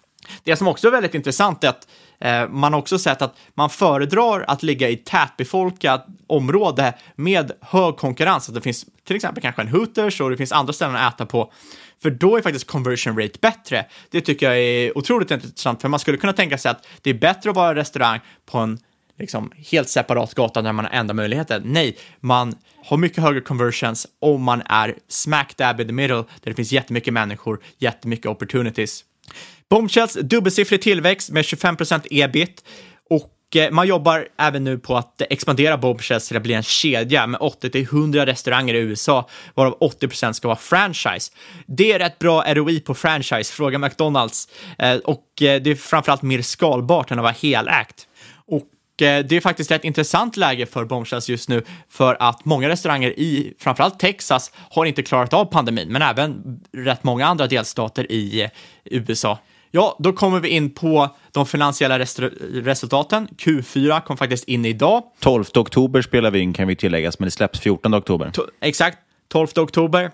Det 0.44 0.56
som 0.56 0.68
också 0.68 0.86
är 0.86 0.92
väldigt 0.92 1.14
intressant 1.14 1.64
är 1.64 1.68
att 1.68 1.88
Eh, 2.22 2.48
man 2.48 2.72
har 2.72 2.80
också 2.80 2.98
sett 2.98 3.22
att 3.22 3.36
man 3.54 3.70
föredrar 3.70 4.44
att 4.48 4.62
ligga 4.62 4.88
i 4.88 4.96
tätbefolkat 4.96 6.06
område 6.26 6.94
med 7.16 7.52
hög 7.60 7.96
konkurrens. 7.96 8.48
Att 8.48 8.54
det 8.54 8.60
finns 8.60 8.86
till 9.04 9.16
exempel 9.16 9.42
kanske 9.42 9.62
en 9.62 9.68
Hooters 9.68 10.20
och 10.20 10.30
det 10.30 10.36
finns 10.36 10.52
andra 10.52 10.72
ställen 10.72 10.96
att 10.96 11.14
äta 11.14 11.26
på. 11.26 11.52
För 12.02 12.10
då 12.10 12.36
är 12.36 12.42
faktiskt 12.42 12.66
conversion 12.66 13.18
rate 13.18 13.38
bättre. 13.40 13.86
Det 14.10 14.20
tycker 14.20 14.46
jag 14.46 14.58
är 14.58 14.98
otroligt 14.98 15.30
intressant, 15.30 15.80
för 15.80 15.88
man 15.88 16.00
skulle 16.00 16.16
kunna 16.16 16.32
tänka 16.32 16.58
sig 16.58 16.70
att 16.70 16.86
det 17.02 17.10
är 17.10 17.14
bättre 17.14 17.50
att 17.50 17.56
vara 17.56 17.74
restaurang 17.74 18.20
på 18.46 18.58
en 18.58 18.78
liksom, 19.18 19.52
helt 19.70 19.88
separat 19.88 20.34
gata 20.34 20.62
när 20.62 20.72
man 20.72 20.84
har 20.84 20.92
enda 20.92 21.14
möjligheten. 21.14 21.62
Nej, 21.64 21.96
man 22.20 22.54
har 22.84 22.96
mycket 22.96 23.24
högre 23.24 23.40
conversions 23.40 24.06
om 24.20 24.42
man 24.42 24.62
är 24.66 24.94
smack 25.08 25.56
dab 25.56 25.80
in 25.80 25.86
the 25.86 25.92
middle, 25.92 26.16
där 26.16 26.50
det 26.50 26.54
finns 26.54 26.72
jättemycket 26.72 27.12
människor, 27.12 27.60
jättemycket 27.78 28.26
opportunities. 28.26 29.04
Bombshells 29.70 30.14
dubbelsiffrig 30.14 30.82
tillväxt 30.82 31.30
med 31.30 31.44
25 31.44 31.76
ebit 32.10 32.64
och 33.10 33.56
eh, 33.56 33.70
man 33.70 33.86
jobbar 33.86 34.28
även 34.38 34.64
nu 34.64 34.78
på 34.78 34.96
att 34.96 35.22
expandera 35.30 35.76
Bombshells 35.76 36.28
till 36.28 36.36
att 36.36 36.42
bli 36.42 36.54
en 36.54 36.62
kedja 36.62 37.26
med 37.26 37.40
80-100 37.40 38.26
restauranger 38.26 38.74
i 38.74 38.78
USA, 38.78 39.28
varav 39.54 39.78
80% 39.78 40.32
ska 40.32 40.48
vara 40.48 40.58
franchise. 40.58 41.32
Det 41.66 41.92
är 41.92 41.98
rätt 41.98 42.18
bra 42.18 42.44
ROI 42.54 42.80
på 42.80 42.94
franchise, 42.94 43.52
fråga 43.52 43.78
McDonalds. 43.78 44.48
Eh, 44.78 44.96
och 44.96 45.42
eh, 45.42 45.62
det 45.62 45.70
är 45.70 45.74
framförallt 45.74 46.22
mer 46.22 46.42
skalbart 46.42 47.10
än 47.10 47.18
att 47.18 47.22
vara 47.22 47.32
helägt. 47.32 48.06
Och 48.46 48.62
det 49.02 49.32
är 49.32 49.40
faktiskt 49.40 49.70
ett 49.70 49.84
intressant 49.84 50.36
läge 50.36 50.66
för 50.66 50.84
Bombshells 50.84 51.28
just 51.28 51.48
nu 51.48 51.62
för 51.88 52.16
att 52.20 52.44
många 52.44 52.68
restauranger 52.68 53.18
i 53.18 53.54
framförallt 53.58 53.98
Texas 53.98 54.52
har 54.70 54.84
inte 54.84 55.02
klarat 55.02 55.32
av 55.32 55.44
pandemin, 55.44 55.88
men 55.88 56.02
även 56.02 56.60
rätt 56.72 57.04
många 57.04 57.26
andra 57.26 57.46
delstater 57.46 58.12
i 58.12 58.42
eh, 58.42 58.50
USA. 58.84 59.38
Ja, 59.70 59.96
då 59.98 60.12
kommer 60.12 60.40
vi 60.40 60.48
in 60.48 60.70
på 60.70 61.16
de 61.32 61.46
finansiella 61.46 61.98
resultaten. 61.98 63.28
Q4 63.28 64.00
kom 64.00 64.16
faktiskt 64.16 64.44
in 64.44 64.64
idag. 64.64 65.02
12 65.20 65.44
oktober 65.54 66.02
spelar 66.02 66.30
vi 66.30 66.38
in 66.38 66.52
kan 66.52 66.68
vi 66.68 66.76
tilläggas, 66.76 67.18
men 67.18 67.26
det 67.26 67.30
släpps 67.30 67.60
14 67.60 67.94
oktober. 67.94 68.26
To- 68.26 68.48
exakt, 68.60 68.98
12 69.28 69.48
oktober. 69.56 70.10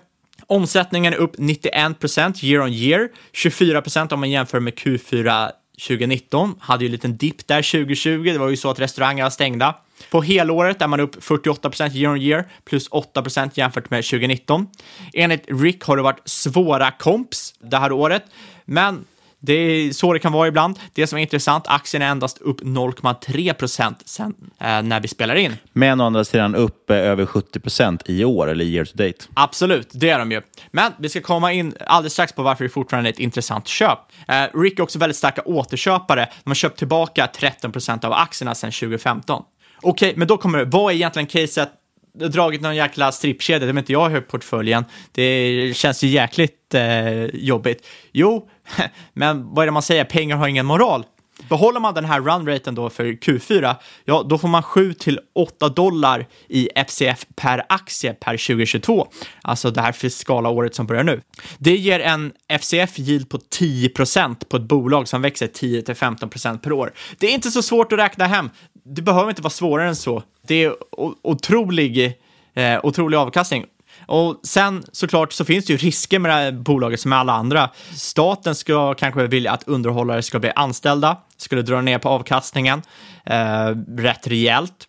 Omsättningen 0.47 1.13
är 1.13 1.17
upp 1.17 1.35
91% 1.35 2.45
year 2.45 2.63
on 2.63 2.73
year, 2.73 3.09
24% 3.33 4.13
om 4.13 4.19
man 4.19 4.29
jämför 4.29 4.59
med 4.59 4.73
Q4 4.73 5.51
2019. 5.87 6.55
Hade 6.59 6.83
ju 6.83 6.87
en 6.87 6.91
liten 6.91 7.17
dipp 7.17 7.47
där 7.47 7.61
2020, 7.61 8.23
det 8.23 8.37
var 8.37 8.49
ju 8.49 8.57
så 8.57 8.69
att 8.69 8.79
restauranger 8.79 9.23
var 9.23 9.29
stängda. 9.29 9.75
På 10.11 10.21
helåret 10.21 10.81
är 10.81 10.87
man 10.87 10.99
upp 10.99 11.15
48% 11.15 11.95
year 11.95 12.13
on 12.13 12.21
year, 12.21 12.47
plus 12.65 12.89
8% 12.89 13.51
jämfört 13.53 13.89
med 13.89 14.03
2019. 14.03 14.67
Enligt 15.13 15.45
Rick 15.47 15.83
har 15.83 15.97
det 15.97 16.03
varit 16.03 16.21
svåra 16.25 16.91
komps 16.91 17.53
det 17.59 17.77
här 17.77 17.91
året, 17.91 18.23
men 18.65 19.05
det 19.41 19.53
är 19.53 19.91
så 19.93 20.13
det 20.13 20.19
kan 20.19 20.31
vara 20.31 20.47
ibland. 20.47 20.79
Det 20.93 21.07
som 21.07 21.17
är 21.17 21.21
intressant, 21.21 21.67
aktien 21.67 22.01
är 22.03 22.07
endast 22.07 22.37
upp 22.37 22.61
0,3 22.61 23.53
procent 23.53 24.01
sen 24.05 24.35
eh, 24.59 24.81
när 24.81 24.99
vi 24.99 25.07
spelar 25.07 25.35
in. 25.35 25.57
Men 25.73 26.01
å 26.01 26.05
andra 26.05 26.23
sidan 26.25 26.55
upp 26.55 26.89
eh, 26.89 26.97
över 26.97 27.25
70 27.25 27.59
procent 27.59 28.01
i 28.05 28.25
år, 28.25 28.49
eller 28.49 28.65
year 28.65 28.85
to 28.85 28.91
date. 28.95 29.25
Absolut, 29.33 29.89
det 29.93 30.09
är 30.09 30.19
de 30.19 30.31
ju. 30.31 30.41
Men 30.71 30.91
vi 30.99 31.09
ska 31.09 31.21
komma 31.21 31.53
in 31.53 31.73
alldeles 31.87 32.13
strax 32.13 32.33
på 32.33 32.43
varför 32.43 32.63
det 32.63 32.69
fortfarande 32.69 33.09
är 33.09 33.13
ett 33.13 33.19
intressant 33.19 33.67
köp. 33.67 33.99
Eh, 34.27 34.43
Rick 34.53 34.79
är 34.79 34.83
också 34.83 34.99
väldigt 34.99 35.17
starka 35.17 35.41
återköpare. 35.41 36.29
De 36.43 36.49
har 36.49 36.55
köpt 36.55 36.77
tillbaka 36.77 37.27
13 37.27 37.71
procent 37.71 38.03
av 38.03 38.13
aktierna 38.13 38.55
sedan 38.55 38.71
2015. 38.71 39.43
Okej, 39.81 40.13
men 40.15 40.27
då 40.27 40.37
kommer 40.37 40.57
det. 40.57 40.65
Vad 40.65 40.91
är 40.91 40.95
egentligen 40.95 41.27
caset? 41.27 41.69
Dragit 42.19 42.61
någon 42.61 42.75
jäkla 42.75 43.11
strippkedja, 43.11 43.67
det 43.67 43.73
är 43.73 43.77
inte 43.77 43.93
jag 43.93 44.17
i 44.17 44.21
portföljen. 44.21 44.85
Det 45.11 45.77
känns 45.77 46.03
ju 46.03 46.07
jäkligt 46.07 46.73
eh, 46.73 47.23
jobbigt. 47.23 47.87
Jo, 48.11 48.49
men 49.13 49.53
vad 49.53 49.63
är 49.63 49.65
det 49.65 49.71
man 49.71 49.81
säger? 49.81 50.03
Pengar 50.03 50.37
har 50.37 50.47
ingen 50.47 50.65
moral. 50.65 51.05
Behåller 51.49 51.79
man 51.79 51.93
den 51.93 52.05
här 52.05 52.21
runraten 52.21 52.75
då 52.75 52.89
för 52.89 53.05
Q4, 53.05 53.75
ja 54.05 54.25
då 54.29 54.37
får 54.37 54.47
man 54.47 54.63
7 54.63 54.93
till 54.93 55.19
8 55.35 55.69
dollar 55.69 56.27
i 56.47 56.69
FCF 56.75 57.25
per 57.35 57.63
aktie 57.69 58.13
per 58.13 58.31
2022. 58.31 59.07
Alltså 59.41 59.71
det 59.71 59.81
här 59.81 59.91
fiskala 59.91 60.49
året 60.49 60.75
som 60.75 60.85
börjar 60.85 61.03
nu. 61.03 61.21
Det 61.57 61.75
ger 61.75 61.99
en 61.99 62.33
FCF 62.59 62.99
yield 62.99 63.29
på 63.29 63.37
10% 63.37 64.45
på 64.45 64.57
ett 64.57 64.63
bolag 64.63 65.07
som 65.07 65.21
växer 65.21 65.47
10 65.47 65.81
till 65.81 65.95
15% 65.95 66.59
per 66.59 66.71
år. 66.71 66.93
Det 67.17 67.27
är 67.27 67.31
inte 67.31 67.51
så 67.51 67.61
svårt 67.61 67.93
att 67.93 67.99
räkna 67.99 68.25
hem. 68.25 68.49
Det 68.83 69.01
behöver 69.01 69.29
inte 69.29 69.41
vara 69.41 69.49
svårare 69.49 69.87
än 69.87 69.95
så. 69.95 70.23
Det 70.47 70.63
är 70.63 70.75
otrolig, 71.21 72.17
eh, 72.53 72.79
otrolig 72.83 73.17
avkastning. 73.17 73.65
Och 74.05 74.39
sen 74.43 74.83
såklart 74.91 75.33
så 75.33 75.45
finns 75.45 75.65
det 75.65 75.73
ju 75.73 75.77
risker 75.77 76.19
med 76.19 76.31
det 76.31 76.35
här 76.35 76.51
bolaget 76.51 76.99
som 76.99 77.09
med 77.09 77.19
alla 77.19 77.33
andra. 77.33 77.69
Staten 77.95 78.55
ska 78.55 78.93
kanske 78.93 79.27
vilja 79.27 79.51
att 79.51 79.67
underhållare 79.67 80.21
ska 80.21 80.39
bli 80.39 80.51
anställda, 80.55 81.17
skulle 81.37 81.61
dra 81.61 81.81
ner 81.81 81.97
på 81.99 82.09
avkastningen 82.09 82.81
eh, 83.25 83.69
rätt 83.97 84.27
rejält. 84.27 84.87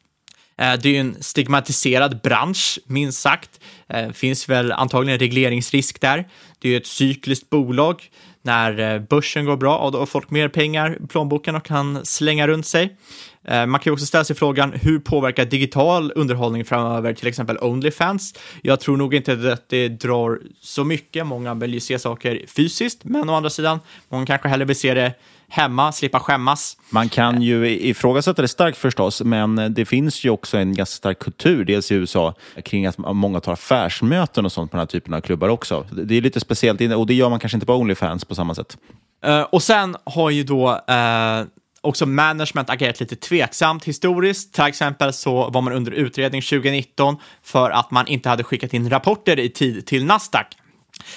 Eh, 0.61 0.73
det 0.83 0.89
är 0.89 0.93
ju 0.93 1.01
en 1.01 1.17
stigmatiserad 1.21 2.21
bransch, 2.21 2.79
minst 2.87 3.21
sagt. 3.21 3.61
Eh, 3.89 4.11
finns 4.11 4.49
väl 4.49 4.73
antagligen 4.73 5.19
regleringsrisk 5.19 6.01
där. 6.01 6.29
Det 6.59 6.69
är 6.69 6.73
ju 6.73 6.77
ett 6.77 6.87
cykliskt 6.87 7.51
bolag. 7.51 8.11
När 8.43 8.95
eh, 8.95 9.01
börsen 9.01 9.45
går 9.45 9.57
bra, 9.57 9.91
då 9.91 9.99
har 9.99 10.07
folk 10.07 10.31
mer 10.31 10.49
pengar 10.49 10.99
i 11.05 11.07
plånboken 11.07 11.55
och 11.55 11.65
kan 11.65 12.07
slänga 12.07 12.49
runt 12.49 12.67
sig. 12.67 12.97
Eh, 13.45 13.67
man 13.67 13.81
kan 13.81 13.93
också 13.93 14.07
ställa 14.07 14.25
sig 14.25 14.37
frågan 14.37 14.73
hur 14.73 14.99
påverkar 14.99 15.45
digital 15.45 16.13
underhållning 16.15 16.65
framöver 16.65 17.15
till 17.15 17.29
exempel 17.29 17.59
Onlyfans? 17.61 18.35
Jag 18.63 18.81
tror 18.81 18.97
nog 18.97 19.15
inte 19.15 19.53
att 19.53 19.69
det 19.69 19.89
drar 19.89 20.41
så 20.61 20.85
mycket. 20.85 21.27
Många 21.27 21.55
vill 21.55 21.75
ju 21.75 21.81
se 21.81 21.99
saker 21.99 22.45
fysiskt, 22.49 23.05
men 23.05 23.31
å 23.31 23.35
andra 23.35 23.51
sidan, 23.51 23.81
många 24.09 24.27
kanske 24.27 24.49
hellre 24.49 24.65
vill 24.65 24.77
se 24.77 24.95
det 24.95 25.15
hemma, 25.49 25.93
slippa 25.93 26.21
skämmas. 26.21 26.77
Man 26.91 27.09
kan 27.09 27.43
ju 27.43 27.69
ifrågasätta 27.69 28.43
det 28.43 28.49
starkt 28.49 28.79
förstås, 28.79 29.23
men 29.23 29.75
det 29.75 29.85
finns 29.85 30.25
ju 30.25 30.31
också 30.31 30.59
en 30.59 30.75
ganska 30.75 30.97
stark 30.97 31.19
kultur, 31.19 31.65
dels 31.65 31.93
i 31.93 31.95
USA, 31.95 32.35
kring 32.65 32.87
att 32.87 32.99
många 32.99 33.41
tar 33.41 33.53
affärsmöten 33.53 34.45
och 34.45 34.53
sånt 34.53 34.71
på 34.71 34.77
den 34.77 34.81
här 34.81 34.87
typen 34.87 35.15
av 35.15 35.21
klubbar 35.21 35.49
också. 35.49 35.87
Det 35.91 36.17
är 36.17 36.21
lite 36.21 36.41
speciellt, 36.41 36.81
och 36.81 37.07
det 37.07 37.15
gör 37.15 37.29
man 37.31 37.39
kanske 37.39 37.57
inte 37.57 37.67
på 37.67 37.75
Onlyfans 37.75 38.25
på 38.25 38.35
samma 38.35 38.55
sätt. 38.55 38.79
Uh, 39.27 39.41
och 39.41 39.63
sen 39.63 39.97
har 40.05 40.31
ju 40.31 40.43
då 40.43 40.71
uh, 40.71 41.47
också 41.83 42.07
management 42.07 42.71
agerat 42.71 43.01
lite 43.01 43.17
tveksamt 43.17 43.85
historiskt. 43.85 44.55
Till 44.55 44.65
exempel 44.65 45.13
så 45.13 45.51
var 45.51 45.61
man 45.61 45.73
under 45.73 45.93
utredning 45.93 46.43
2019 46.43 47.17
för 47.43 47.71
att 47.71 47.91
man 47.91 48.07
inte 48.07 48.29
hade 48.29 48.45
skickat 48.45 48.75
in 48.75 48.91
rapporter 48.91 49.39
i 49.39 49.49
tid 49.49 49.87
till 49.87 50.05
Nasdaq 50.05 50.47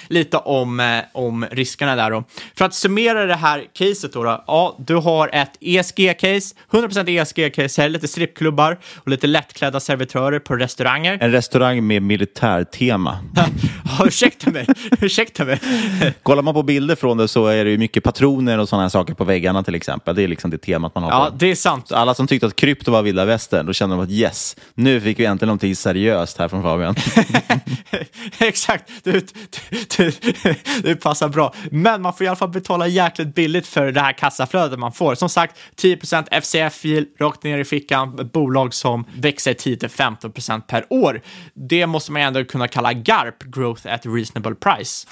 lite 0.08 0.36
om, 0.36 0.80
eh, 0.80 1.00
om 1.12 1.46
riskerna 1.50 1.96
där 1.96 2.10
då. 2.10 2.24
För 2.58 2.64
att 2.64 2.74
summera 2.74 3.26
det 3.26 3.34
här 3.34 3.64
caset 3.72 4.12
då, 4.12 4.24
då 4.24 4.44
ja, 4.46 4.76
du 4.78 4.94
har 4.94 5.30
ett 5.32 5.52
ESG-case, 5.60 6.54
100% 6.70 7.08
ESG-case, 7.08 7.82
här 7.82 7.88
lite 7.88 8.08
strippklubbar 8.08 8.78
och 8.96 9.08
lite 9.08 9.26
lättklädda 9.26 9.80
servitörer 9.80 10.38
på 10.38 10.56
restauranger. 10.56 11.18
En 11.20 11.32
restaurang 11.32 11.86
med 11.86 12.02
militärtema. 12.02 13.18
ja, 13.98 14.06
ursäkta 14.06 14.50
mig, 14.50 14.66
ursäkta 15.00 15.44
mig. 15.44 15.60
Kollar 16.22 16.42
man 16.42 16.54
på 16.54 16.62
bilder 16.62 16.96
från 16.96 17.16
det 17.16 17.28
så 17.28 17.46
är 17.46 17.64
det 17.64 17.70
ju 17.70 17.78
mycket 17.78 18.04
patroner 18.04 18.58
och 18.58 18.68
sådana 18.68 18.90
saker 18.90 19.14
på 19.14 19.24
väggarna 19.24 19.62
till 19.62 19.74
exempel. 19.74 20.14
Det 20.14 20.22
är 20.22 20.28
liksom 20.28 20.50
det 20.50 20.58
temat 20.58 20.94
man 20.94 21.04
har. 21.04 21.10
Ja, 21.10 21.30
på. 21.30 21.36
det 21.36 21.46
är 21.46 21.54
sant. 21.54 21.88
Så 21.88 21.96
alla 21.96 22.14
som 22.14 22.26
tyckte 22.26 22.46
att 22.46 22.56
krypto 22.56 22.90
var 22.90 23.02
vilda 23.02 23.24
västern, 23.24 23.66
då 23.66 23.72
kände 23.72 23.96
de 23.96 24.02
att 24.02 24.10
yes, 24.10 24.56
nu 24.74 25.00
fick 25.00 25.18
vi 25.18 25.24
äntligen 25.24 25.48
någonting 25.48 25.76
seriöst 25.76 26.38
här 26.38 26.48
från 26.48 26.62
Fabian. 26.62 26.94
Exakt. 28.38 28.90
Du, 29.02 29.12
du, 29.12 29.20
det 30.82 30.96
passar 30.96 31.28
bra. 31.28 31.54
Men 31.70 32.02
man 32.02 32.14
får 32.14 32.24
i 32.24 32.28
alla 32.28 32.36
fall 32.36 32.48
betala 32.48 32.86
jäkligt 32.86 33.34
billigt 33.34 33.66
för 33.66 33.92
det 33.92 34.00
här 34.00 34.12
kassaflödet 34.12 34.78
man 34.78 34.92
får. 34.92 35.14
Som 35.14 35.28
sagt, 35.28 35.56
10% 35.76 36.28
FCF-fil 36.30 37.06
rakt 37.20 37.42
ner 37.42 37.58
i 37.58 37.64
fickan. 37.64 38.18
Ett 38.18 38.32
bolag 38.32 38.74
som 38.74 39.04
växer 39.16 39.54
10-15% 39.54 40.60
per 40.60 40.86
år. 40.90 41.20
Det 41.54 41.86
måste 41.86 42.12
man 42.12 42.22
ändå 42.22 42.44
kunna 42.44 42.68
kalla 42.68 42.92
GARP, 42.92 43.42
Growth 43.42 43.94
at 43.94 44.06
Reasonable 44.06 44.54
Price. 44.54 45.06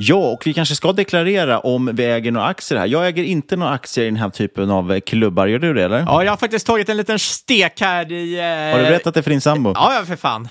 Ja, 0.00 0.16
och 0.16 0.46
vi 0.46 0.54
kanske 0.54 0.74
ska 0.74 0.92
deklarera 0.92 1.60
om 1.60 1.90
vi 1.94 2.04
äger 2.04 2.32
några 2.32 2.46
aktier 2.46 2.78
här. 2.78 2.86
Jag 2.86 3.06
äger 3.06 3.24
inte 3.24 3.56
några 3.56 3.72
aktier 3.72 4.04
i 4.04 4.08
den 4.08 4.16
här 4.16 4.30
typen 4.30 4.70
av 4.70 5.00
klubbar. 5.00 5.46
Gör 5.46 5.58
du 5.58 5.74
det 5.74 5.84
eller? 5.84 5.98
Ja, 5.98 6.24
jag 6.24 6.32
har 6.32 6.36
faktiskt 6.36 6.66
tagit 6.66 6.88
en 6.88 6.96
liten 6.96 7.18
stek 7.18 7.80
här 7.80 8.12
i... 8.12 8.38
Eh... 8.38 8.44
Har 8.44 8.78
du 8.78 8.84
berättat 8.84 9.14
det 9.14 9.22
för 9.22 9.30
din 9.30 9.40
sambo? 9.40 9.72
Ja, 9.74 9.94
ja, 9.94 10.04
för 10.04 10.16
fan. 10.16 10.48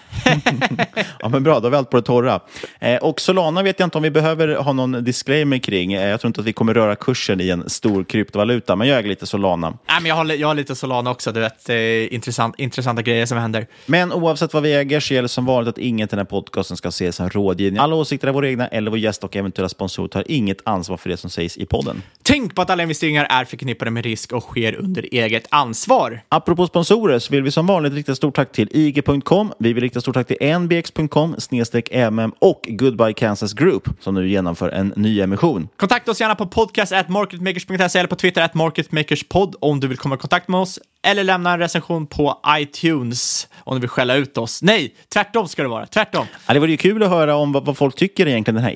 ja, 1.20 1.30
men 1.30 1.44
bra, 1.44 1.60
då 1.60 1.66
har 1.66 1.72
vi 1.72 1.78
allt 1.78 1.90
på 1.90 1.98
det 1.98 2.04
torra. 2.04 2.40
Eh, 2.80 2.98
och 2.98 3.22
Solana 3.22 3.64
vet 3.64 3.80
jag 3.80 3.88
inte 3.88 3.98
om 3.98 4.04
vi 4.04 4.12
behöver 4.12 4.56
ha 4.56 4.74
någon 4.74 5.04
disclaimer 5.04 5.58
kring. 5.58 5.94
Eh, 5.94 6.10
jag 6.10 6.22
tror 6.22 6.30
inte 6.30 6.42
att 6.42 6.48
vi 6.48 6.54
kommer 6.54 6.74
röra 6.74 6.96
kursen 6.96 7.42
i 7.42 7.50
en 7.50 7.70
stor 7.70 8.04
kryptovaluta, 8.04 8.76
men 8.76 8.88
jag 8.88 9.00
äger 9.00 9.10
lite 9.10 9.26
Solana. 9.26 9.70
Nej, 9.70 9.98
men 10.02 10.10
jag 10.10 10.16
har, 10.16 10.26
jag 10.26 10.48
har 10.48 10.56
lite 10.56 10.76
Solana 10.76 11.12
också, 11.12 11.32
du 11.32 11.40
vet, 11.40 11.70
eh, 11.70 12.14
intressant, 12.14 12.56
intressanta 12.58 13.02
grejer 13.02 13.26
som 13.26 13.38
händer. 13.38 13.68
Men 13.86 14.14
oavsett 14.14 14.54
vad 14.54 14.64
vi 14.64 14.76
äger 14.76 15.00
så 15.00 15.14
gäller 15.14 15.28
som 15.28 15.46
vanligt 15.46 15.70
att 15.70 15.78
inget 15.78 16.08
i 16.08 16.10
den 16.10 16.20
här 16.20 16.26
podcasten 16.26 16.78
ska 16.78 16.90
ses 16.90 17.16
som 17.16 17.30
rådgivning. 17.30 17.80
Alla 17.80 17.96
åsikter 17.96 18.28
är 18.28 18.32
våra 18.32 18.50
egna 18.50 18.68
eller 18.68 18.92
vår 18.92 19.00
gäst 19.00 19.24
och 19.24 19.37
eventuella 19.38 19.70
sponsorer 19.70 20.08
tar 20.08 20.24
inget 20.32 20.58
ansvar 20.64 20.98
för 20.98 21.10
det 21.10 21.18
som 21.18 21.30
sägs 21.30 21.58
i 21.58 21.66
podden. 21.66 22.02
Tänk 22.24 22.56
på 22.56 22.62
att 22.62 22.70
alla 22.70 22.84
investeringar 22.84 23.28
är 23.30 23.46
förknippade 23.46 23.92
med 23.92 24.06
risk 24.06 24.34
och 24.34 24.44
sker 24.44 24.76
under 24.76 25.08
eget 25.12 25.48
ansvar. 25.50 26.22
Apropå 26.30 26.68
sponsorer 26.68 27.20
så 27.20 27.32
vill 27.32 27.44
vi 27.44 27.52
som 27.52 27.68
vanligt 27.68 27.94
rikta 27.94 28.16
stort 28.16 28.36
tack 28.36 28.52
till 28.52 28.70
IG.com. 28.72 29.54
Vi 29.60 29.74
vill 29.74 29.84
rikta 29.84 30.02
stort 30.02 30.14
tack 30.14 30.28
till 30.28 30.58
nbx.com, 30.60 31.36
snedstreck 31.38 31.90
mm 31.92 32.32
och 32.40 32.66
Goodbye 32.68 33.14
Kansas 33.14 33.54
Group 33.54 33.90
som 34.00 34.16
nu 34.16 34.30
genomför 34.30 34.70
en 34.70 34.94
ny 34.96 35.22
emission. 35.22 35.68
Kontakta 35.78 36.12
oss 36.12 36.22
gärna 36.22 36.36
på 36.36 36.48
podcast 36.48 36.94
marketmakers.se 37.08 38.00
eller 38.00 38.08
på 38.08 38.16
Twitter 38.16 38.42
at 38.42 38.54
marketmakerspod 38.54 39.56
om 39.60 39.80
du 39.80 39.88
vill 39.88 39.98
komma 39.98 40.16
i 40.16 40.18
kontakt 40.18 40.48
med 40.48 40.60
oss 40.60 40.80
eller 41.08 41.24
lämna 41.24 41.54
en 41.54 41.60
recension 41.60 42.08
på 42.08 42.42
iTunes 42.50 43.48
om 43.60 43.76
du 43.76 43.80
vill 43.80 43.90
skälla 43.90 44.16
ut 44.16 44.38
oss. 44.38 44.62
Nej, 44.62 44.96
tvärtom 45.14 45.48
ska 45.48 45.62
det 45.62 45.68
vara. 45.68 45.86
Tvärtom. 45.86 46.26
Ja, 46.48 46.54
det 46.54 46.60
vore 46.60 46.72
ju 46.72 46.78
kul 46.78 47.04
att 47.04 47.10
höra 47.10 47.36
om 47.36 47.52
vad, 47.52 47.66
vad 47.66 47.78
folk 47.78 47.96
tycker 47.96 48.28
egentligen 48.28 48.56
den 48.56 48.64
här 48.64 48.72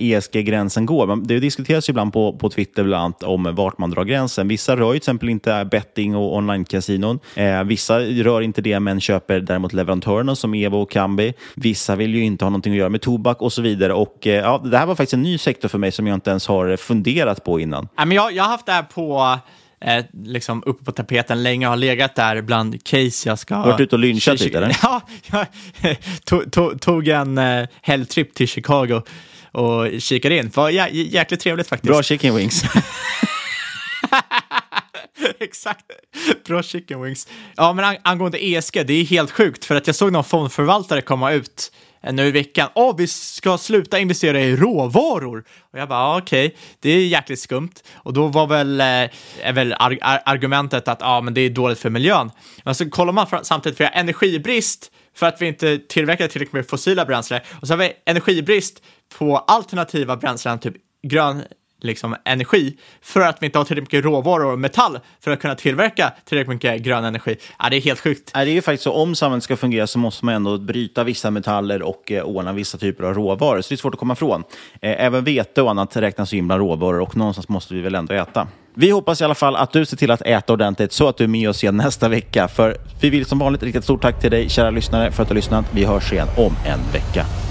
ESG-gränsen 0.51 0.85
går. 0.85 1.25
Det 1.25 1.39
diskuteras 1.39 1.89
ju 1.89 1.91
ibland 1.91 2.13
på, 2.13 2.33
på 2.37 2.49
Twitter 2.49 2.83
bland 2.83 3.03
annat 3.03 3.23
om 3.23 3.55
vart 3.55 3.77
man 3.77 3.91
drar 3.91 4.03
gränsen. 4.03 4.47
Vissa 4.47 4.75
rör 4.75 4.93
ju 4.93 4.99
till 4.99 5.03
exempel 5.03 5.29
inte 5.29 5.67
betting 5.71 6.15
och 6.15 6.35
online-kasinon. 6.35 7.19
Eh, 7.35 7.63
vissa 7.63 7.99
rör 7.99 8.41
inte 8.41 8.61
det 8.61 8.79
men 8.79 9.01
köper 9.01 9.39
däremot 9.39 9.73
leverantörerna 9.73 10.35
som 10.35 10.53
Evo 10.53 10.77
och 10.77 10.91
Kambi. 10.91 11.33
Vissa 11.55 11.95
vill 11.95 12.15
ju 12.15 12.23
inte 12.23 12.45
ha 12.45 12.49
någonting 12.49 12.73
att 12.73 12.79
göra 12.79 12.89
med 12.89 13.01
tobak 13.01 13.41
och 13.41 13.53
så 13.53 13.61
vidare. 13.61 13.93
Och, 13.93 14.27
eh, 14.27 14.33
ja, 14.33 14.61
det 14.65 14.77
här 14.77 14.85
var 14.85 14.95
faktiskt 14.95 15.13
en 15.13 15.21
ny 15.21 15.37
sektor 15.37 15.69
för 15.69 15.77
mig 15.77 15.91
som 15.91 16.07
jag 16.07 16.15
inte 16.15 16.29
ens 16.29 16.47
har 16.47 16.77
funderat 16.77 17.43
på 17.43 17.59
innan. 17.59 17.87
Jag, 17.97 18.33
jag 18.33 18.43
har 18.43 18.49
haft 18.49 18.65
det 18.65 18.71
här 18.71 18.83
på 18.83 19.39
eh, 19.81 20.05
liksom 20.23 20.63
uppe 20.65 20.85
på 20.85 20.91
tapeten 20.91 21.43
länge 21.43 21.65
och 21.65 21.69
har 21.69 21.77
legat 21.77 22.15
där 22.15 22.41
bland 22.41 22.83
case 22.83 23.29
jag 23.29 23.39
ska... 23.39 23.57
Varit 23.57 23.79
ute 23.79 23.95
och 23.95 23.99
lynchat 23.99 24.39
lite 24.39 24.57
eller? 24.57 24.77
Ja, 24.83 25.01
jag 25.31 25.45
tog, 26.23 26.51
tog, 26.51 26.81
tog 26.81 27.07
en 27.07 27.37
eh, 27.37 27.67
helgtrip 27.81 28.33
till 28.33 28.47
Chicago 28.47 29.01
och 29.51 30.01
kikade 30.01 30.37
in. 30.37 30.51
Var 30.55 30.69
jä 30.69 30.89
jäkligt 30.89 31.39
trevligt 31.39 31.67
faktiskt. 31.67 31.91
Bra 31.93 32.03
chicken 32.03 32.35
wings. 32.35 32.63
Exakt. 35.39 35.85
Bra 36.47 36.63
chicken 36.63 37.01
wings. 37.01 37.27
Ja, 37.55 37.73
men 37.73 37.85
ang 37.85 37.97
angående 38.03 38.45
ESG, 38.45 38.85
det 38.85 38.93
är 38.93 39.03
helt 39.03 39.31
sjukt 39.31 39.65
för 39.65 39.75
att 39.75 39.87
jag 39.87 39.95
såg 39.95 40.11
någon 40.11 40.23
fondförvaltare 40.23 41.01
komma 41.01 41.31
ut 41.31 41.71
nu 42.11 42.27
i 42.27 42.31
veckan. 42.31 42.69
Åh, 42.75 42.91
oh, 42.91 42.97
vi 42.97 43.07
ska 43.07 43.57
sluta 43.57 43.99
investera 43.99 44.41
i 44.41 44.55
råvaror. 44.55 45.43
Och 45.71 45.79
jag 45.79 45.89
bara, 45.89 46.17
okej, 46.17 46.45
okay. 46.47 46.57
det 46.79 46.89
är 46.89 47.07
jäkligt 47.07 47.39
skumt. 47.39 47.73
Och 47.93 48.13
då 48.13 48.27
var 48.27 48.47
väl, 48.47 48.81
eh, 48.81 48.85
är 49.41 49.53
väl 49.53 49.73
ar 49.73 49.97
ar 50.01 50.21
argumentet 50.25 50.87
att 50.87 51.01
ah, 51.01 51.21
men 51.21 51.33
det 51.33 51.41
är 51.41 51.49
dåligt 51.49 51.79
för 51.79 51.89
miljön. 51.89 52.31
Men 52.63 52.75
så 52.75 52.89
kollar 52.89 53.13
man 53.13 53.27
samtidigt, 53.43 53.77
för 53.77 53.83
energibrist 53.83 54.91
för 55.15 55.25
att 55.25 55.41
vi 55.41 55.47
inte 55.47 55.77
tillverkar 55.77 56.27
tillräckligt 56.27 56.53
med 56.53 56.67
fossila 56.67 57.05
bränslen. 57.05 57.39
Och 57.61 57.67
så 57.67 57.73
har 57.73 57.77
vi 57.77 57.93
energibrist 58.05 58.83
på 59.17 59.37
alternativa 59.37 60.17
bränslen, 60.17 60.59
typ 60.59 60.75
grön 61.03 61.43
liksom, 61.83 62.15
energi 62.25 62.77
för 63.01 63.21
att 63.21 63.37
vi 63.41 63.45
inte 63.45 63.57
har 63.57 63.65
tillräckligt 63.65 63.93
mycket 63.93 64.05
råvaror 64.05 64.51
och 64.51 64.59
metall 64.59 64.99
för 65.19 65.31
att 65.31 65.41
kunna 65.41 65.55
tillverka 65.55 66.13
tillräckligt 66.25 66.53
mycket 66.53 66.81
grön 66.81 67.05
energi. 67.05 67.37
Ja, 67.59 67.69
det 67.69 67.75
är 67.75 67.81
helt 67.81 67.99
sjukt. 67.99 68.31
det 68.33 68.39
är 68.39 68.45
ju 68.45 68.61
faktiskt 68.61 68.83
så, 68.83 68.91
om 68.91 69.15
samhället 69.15 69.43
ska 69.43 69.57
fungera 69.57 69.87
så 69.87 69.99
måste 69.99 70.25
man 70.25 70.35
ändå 70.35 70.57
bryta 70.57 71.03
vissa 71.03 71.31
metaller 71.31 71.81
och 71.81 72.11
eh, 72.11 72.23
ordna 72.23 72.53
vissa 72.53 72.77
typer 72.77 73.03
av 73.03 73.13
råvaror, 73.13 73.61
så 73.61 73.69
det 73.69 73.75
är 73.75 73.77
svårt 73.77 73.93
att 73.93 73.99
komma 73.99 74.13
ifrån. 74.13 74.43
Eh, 74.81 75.05
även 75.05 75.23
vete 75.23 75.61
och 75.61 75.69
annat 75.69 75.97
räknas 75.97 76.33
in 76.33 76.47
bland 76.47 76.59
råvaror 76.61 76.99
och 76.99 77.17
någonstans 77.17 77.49
måste 77.49 77.73
vi 77.73 77.81
väl 77.81 77.95
ändå 77.95 78.13
äta. 78.13 78.47
Vi 78.73 78.89
hoppas 78.89 79.21
i 79.21 79.23
alla 79.23 79.35
fall 79.35 79.55
att 79.55 79.71
du 79.71 79.85
ser 79.85 79.97
till 79.97 80.11
att 80.11 80.21
äta 80.21 80.53
ordentligt 80.53 80.91
så 80.91 81.07
att 81.07 81.17
du 81.17 81.23
är 81.23 81.27
med 81.27 81.49
oss 81.49 81.63
igen 81.63 81.77
nästa 81.77 82.09
vecka. 82.09 82.47
För 82.47 82.77
vi 83.01 83.09
vill 83.09 83.25
som 83.25 83.39
vanligt 83.39 83.63
rikta 83.63 83.79
ett 83.79 83.83
stort 83.83 84.01
tack 84.01 84.19
till 84.21 84.31
dig, 84.31 84.49
kära 84.49 84.69
lyssnare, 84.69 85.11
för 85.11 85.23
att 85.23 85.29
du 85.29 85.31
har 85.31 85.35
lyssnat. 85.35 85.65
Vi 85.71 85.85
hörs 85.85 86.13
igen 86.13 86.27
om 86.37 86.55
en 86.65 86.79
vecka. 86.93 87.50